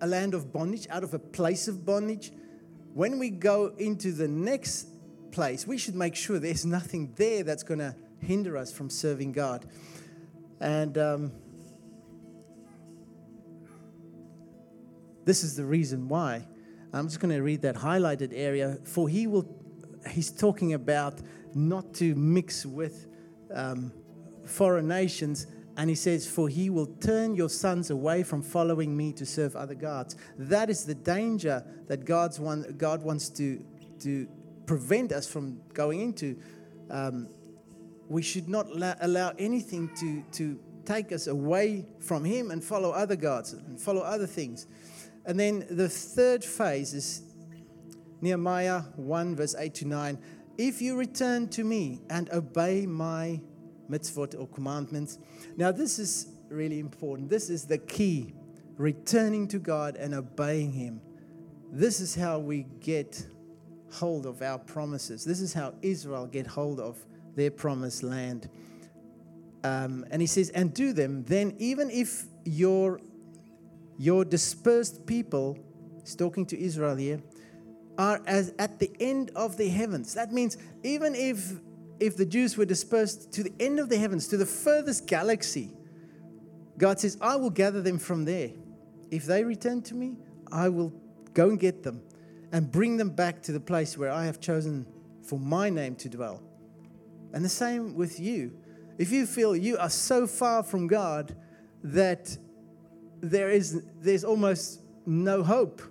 a 0.00 0.06
land 0.06 0.34
of 0.34 0.52
bondage, 0.52 0.86
out 0.90 1.04
of 1.04 1.14
a 1.14 1.18
place 1.18 1.68
of 1.68 1.84
bondage, 1.84 2.32
when 2.94 3.18
we 3.18 3.30
go 3.30 3.74
into 3.78 4.12
the 4.12 4.28
next 4.28 4.88
place, 5.30 5.66
we 5.66 5.78
should 5.78 5.94
make 5.94 6.14
sure 6.14 6.38
there's 6.38 6.66
nothing 6.66 7.12
there 7.16 7.42
that's 7.42 7.62
going 7.62 7.78
to 7.80 7.94
hinder 8.18 8.56
us 8.56 8.72
from 8.72 8.90
serving 8.90 9.32
God. 9.32 9.66
And 10.60 10.98
um, 10.98 11.32
this 15.24 15.44
is 15.44 15.56
the 15.56 15.64
reason 15.64 16.08
why. 16.08 16.46
I'm 16.92 17.06
just 17.06 17.20
going 17.20 17.34
to 17.34 17.42
read 17.42 17.62
that 17.62 17.76
highlighted 17.76 18.32
area. 18.34 18.78
For 18.84 19.08
he 19.08 19.26
will, 19.26 19.46
he's 20.10 20.30
talking 20.30 20.74
about 20.74 21.20
not 21.54 21.94
to 21.94 22.14
mix 22.14 22.66
with 22.66 23.06
um, 23.54 23.92
foreign 24.44 24.88
nations 24.88 25.46
and 25.76 25.88
he 25.88 25.96
says, 25.96 26.26
For 26.26 26.48
he 26.48 26.68
will 26.68 26.86
turn 26.86 27.34
your 27.34 27.48
sons 27.48 27.90
away 27.90 28.22
from 28.22 28.42
following 28.42 28.96
me 28.96 29.12
to 29.14 29.24
serve 29.24 29.56
other 29.56 29.74
gods. 29.74 30.16
That 30.36 30.68
is 30.68 30.84
the 30.84 30.94
danger 30.94 31.64
that 31.88 32.04
God's 32.04 32.38
one, 32.38 32.74
God 32.76 33.02
wants 33.02 33.28
to, 33.30 33.64
to 34.00 34.28
prevent 34.66 35.12
us 35.12 35.26
from 35.26 35.60
going 35.72 36.00
into. 36.00 36.36
Um, 36.90 37.28
we 38.08 38.20
should 38.20 38.48
not 38.48 38.74
la- 38.74 38.96
allow 39.00 39.32
anything 39.38 39.90
to, 40.00 40.22
to 40.32 40.60
take 40.84 41.12
us 41.12 41.28
away 41.28 41.86
from 42.00 42.24
him 42.24 42.50
and 42.50 42.62
follow 42.62 42.90
other 42.90 43.16
gods 43.16 43.52
and 43.52 43.80
follow 43.80 44.02
other 44.02 44.26
things. 44.26 44.66
And 45.30 45.38
then 45.38 45.64
the 45.70 45.88
third 45.88 46.44
phase 46.44 46.92
is 46.92 47.22
Nehemiah 48.20 48.80
1, 48.96 49.36
verse 49.36 49.54
8 49.56 49.72
to 49.74 49.84
9. 49.84 50.18
If 50.58 50.82
you 50.82 50.96
return 50.96 51.46
to 51.50 51.62
me 51.62 52.00
and 52.10 52.28
obey 52.32 52.84
my 52.84 53.40
mitzvot 53.88 54.36
or 54.36 54.48
commandments. 54.48 55.20
Now, 55.56 55.70
this 55.70 56.00
is 56.00 56.26
really 56.48 56.80
important. 56.80 57.30
This 57.30 57.48
is 57.48 57.64
the 57.64 57.78
key 57.78 58.34
returning 58.76 59.46
to 59.48 59.60
God 59.60 59.94
and 59.94 60.14
obeying 60.14 60.72
Him. 60.72 61.00
This 61.70 62.00
is 62.00 62.16
how 62.16 62.40
we 62.40 62.66
get 62.80 63.24
hold 63.92 64.26
of 64.26 64.42
our 64.42 64.58
promises. 64.58 65.24
This 65.24 65.40
is 65.40 65.54
how 65.54 65.74
Israel 65.80 66.26
get 66.26 66.48
hold 66.48 66.80
of 66.80 66.98
their 67.36 67.52
promised 67.52 68.02
land. 68.02 68.48
Um, 69.62 70.04
and 70.10 70.20
he 70.20 70.26
says, 70.26 70.50
and 70.50 70.74
do 70.74 70.92
them, 70.92 71.22
then 71.22 71.54
even 71.60 71.88
if 71.88 72.24
your, 72.44 73.00
your 74.00 74.24
dispersed 74.24 75.04
people, 75.04 75.58
he's 76.02 76.16
talking 76.16 76.46
to 76.46 76.58
Israel 76.58 76.96
here, 76.96 77.20
are 77.98 78.22
as 78.26 78.54
at 78.58 78.78
the 78.78 78.90
end 78.98 79.30
of 79.36 79.58
the 79.58 79.68
heavens. 79.68 80.14
That 80.14 80.32
means 80.32 80.56
even 80.82 81.14
if 81.14 81.52
if 82.00 82.16
the 82.16 82.24
Jews 82.24 82.56
were 82.56 82.64
dispersed 82.64 83.30
to 83.34 83.42
the 83.42 83.52
end 83.60 83.78
of 83.78 83.90
the 83.90 83.98
heavens, 83.98 84.26
to 84.28 84.38
the 84.38 84.46
furthest 84.46 85.06
galaxy, 85.06 85.70
God 86.78 86.98
says, 86.98 87.18
I 87.20 87.36
will 87.36 87.50
gather 87.50 87.82
them 87.82 87.98
from 87.98 88.24
there. 88.24 88.52
If 89.10 89.26
they 89.26 89.44
return 89.44 89.82
to 89.82 89.94
me, 89.94 90.16
I 90.50 90.70
will 90.70 90.94
go 91.34 91.50
and 91.50 91.60
get 91.60 91.82
them 91.82 92.00
and 92.52 92.72
bring 92.72 92.96
them 92.96 93.10
back 93.10 93.42
to 93.42 93.52
the 93.52 93.60
place 93.60 93.98
where 93.98 94.10
I 94.10 94.24
have 94.24 94.40
chosen 94.40 94.86
for 95.22 95.38
my 95.38 95.68
name 95.68 95.94
to 95.96 96.08
dwell. 96.08 96.42
And 97.34 97.44
the 97.44 97.50
same 97.50 97.94
with 97.94 98.18
you. 98.18 98.52
If 98.96 99.12
you 99.12 99.26
feel 99.26 99.54
you 99.54 99.76
are 99.76 99.90
so 99.90 100.26
far 100.26 100.62
from 100.62 100.86
God 100.86 101.36
that 101.84 102.38
there 103.20 103.50
is 103.50 103.82
there's 104.00 104.24
almost 104.24 104.80
no 105.06 105.42
hope, 105.42 105.82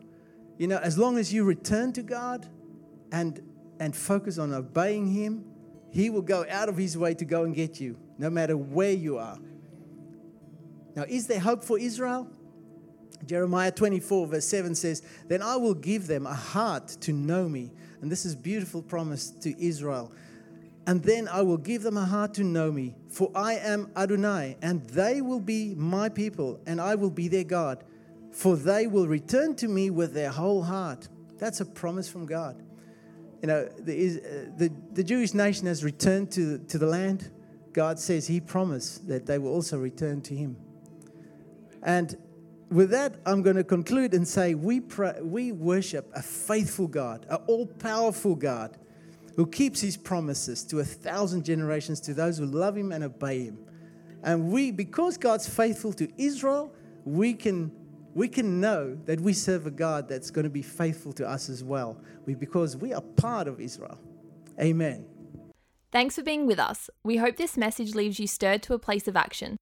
you 0.57 0.67
know, 0.67 0.77
as 0.77 0.97
long 0.97 1.17
as 1.17 1.33
you 1.33 1.43
return 1.43 1.93
to 1.93 2.01
God 2.01 2.47
and 3.11 3.41
and 3.79 3.95
focus 3.95 4.37
on 4.37 4.53
obeying 4.53 5.07
him, 5.07 5.45
he 5.91 6.09
will 6.09 6.21
go 6.21 6.45
out 6.49 6.69
of 6.69 6.77
his 6.77 6.97
way 6.97 7.13
to 7.13 7.25
go 7.25 7.43
and 7.43 7.55
get 7.55 7.79
you, 7.79 7.97
no 8.17 8.29
matter 8.29 8.57
where 8.57 8.91
you 8.91 9.17
are. 9.17 9.37
Now, 10.95 11.05
is 11.07 11.27
there 11.27 11.39
hope 11.39 11.63
for 11.63 11.79
Israel? 11.79 12.29
Jeremiah 13.25 13.71
24, 13.71 14.27
verse 14.27 14.45
7 14.45 14.75
says, 14.75 15.01
Then 15.27 15.41
I 15.41 15.55
will 15.55 15.73
give 15.73 16.07
them 16.07 16.25
a 16.25 16.33
heart 16.33 16.87
to 17.01 17.13
know 17.13 17.47
me. 17.47 17.71
And 18.01 18.11
this 18.11 18.25
is 18.25 18.35
beautiful 18.35 18.81
promise 18.81 19.29
to 19.41 19.61
Israel. 19.63 20.11
And 20.89 21.03
then 21.03 21.27
I 21.27 21.43
will 21.43 21.57
give 21.57 21.83
them 21.83 21.97
a 21.97 22.03
heart 22.03 22.33
to 22.33 22.43
know 22.43 22.71
me, 22.71 22.95
for 23.09 23.29
I 23.35 23.57
am 23.57 23.91
Adonai, 23.95 24.57
and 24.63 24.81
they 24.85 25.21
will 25.21 25.39
be 25.39 25.75
my 25.75 26.09
people, 26.09 26.59
and 26.65 26.81
I 26.81 26.95
will 26.95 27.11
be 27.11 27.27
their 27.27 27.43
God. 27.43 27.83
For 28.31 28.55
they 28.55 28.87
will 28.87 29.07
return 29.07 29.53
to 29.57 29.67
me 29.67 29.91
with 29.91 30.15
their 30.15 30.31
whole 30.31 30.63
heart. 30.63 31.07
That's 31.37 31.61
a 31.61 31.65
promise 31.65 32.09
from 32.09 32.25
God. 32.25 32.63
You 33.43 33.49
know, 33.49 33.69
the, 33.77 33.93
uh, 33.93 34.57
the, 34.57 34.71
the 34.93 35.03
Jewish 35.03 35.35
nation 35.35 35.67
has 35.67 35.83
returned 35.83 36.31
to, 36.31 36.57
to 36.57 36.79
the 36.79 36.87
land. 36.87 37.29
God 37.71 37.99
says 37.99 38.25
He 38.25 38.41
promised 38.41 39.07
that 39.09 39.27
they 39.27 39.37
will 39.37 39.53
also 39.53 39.77
return 39.77 40.21
to 40.21 40.33
Him. 40.33 40.57
And 41.83 42.17
with 42.71 42.89
that, 42.89 43.13
I'm 43.27 43.43
going 43.43 43.57
to 43.57 43.63
conclude 43.63 44.15
and 44.15 44.27
say 44.27 44.55
we, 44.55 44.79
pray, 44.79 45.19
we 45.21 45.51
worship 45.51 46.09
a 46.15 46.23
faithful 46.23 46.87
God, 46.87 47.27
an 47.29 47.37
all 47.45 47.67
powerful 47.67 48.33
God 48.33 48.75
who 49.39 49.47
keeps 49.47 49.79
his 49.79 49.95
promises 49.95 50.65
to 50.65 50.81
a 50.81 50.83
thousand 50.83 51.45
generations 51.45 52.01
to 52.01 52.13
those 52.13 52.37
who 52.37 52.45
love 52.45 52.75
him 52.75 52.91
and 52.91 53.05
obey 53.05 53.45
him. 53.45 53.57
And 54.21 54.51
we, 54.51 54.69
because 54.69 55.17
God's 55.17 55.47
faithful 55.47 55.93
to 55.93 56.09
Israel, 56.17 56.73
we 57.05 57.33
can, 57.33 57.71
we 58.13 58.27
can 58.27 58.59
know 58.59 58.97
that 59.05 59.21
we 59.21 59.31
serve 59.31 59.65
a 59.65 59.71
God 59.71 60.09
that's 60.09 60.29
going 60.29 60.43
to 60.43 60.49
be 60.49 60.61
faithful 60.61 61.13
to 61.13 61.25
us 61.25 61.47
as 61.47 61.63
well, 61.63 62.01
we, 62.25 62.35
because 62.35 62.75
we 62.75 62.91
are 62.91 62.99
part 62.99 63.47
of 63.47 63.61
Israel. 63.61 63.97
Amen. 64.59 65.05
Thanks 65.89 66.15
for 66.15 66.21
being 66.21 66.45
with 66.45 66.59
us. 66.59 66.89
We 67.05 67.15
hope 67.15 67.37
this 67.37 67.55
message 67.55 67.95
leaves 67.95 68.19
you 68.19 68.27
stirred 68.27 68.61
to 68.63 68.73
a 68.73 68.77
place 68.77 69.07
of 69.07 69.15
action. 69.15 69.55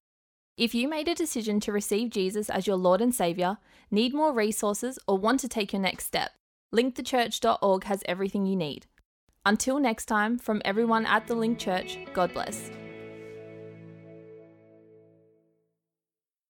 If 0.57 0.73
you 0.73 0.89
made 0.89 1.07
a 1.07 1.13
decision 1.13 1.59
to 1.59 1.71
receive 1.71 2.09
Jesus 2.09 2.49
as 2.49 2.65
your 2.65 2.77
Lord 2.77 2.99
and 2.99 3.13
Saviour, 3.13 3.59
need 3.91 4.15
more 4.15 4.33
resources, 4.33 4.97
or 5.07 5.19
want 5.19 5.39
to 5.41 5.47
take 5.47 5.71
your 5.71 5.83
next 5.83 6.07
step, 6.07 6.31
linkthechurch.org 6.73 7.83
has 7.83 8.01
everything 8.07 8.47
you 8.47 8.55
need. 8.55 8.87
Until 9.47 9.79
next 9.79 10.07
time, 10.07 10.37
from 10.37 10.61
everyone 10.65 11.05
at 11.05 11.25
the 11.27 11.33
Link 11.33 11.57
Church, 11.57 11.99
God 12.13 12.33
bless. 12.33 12.69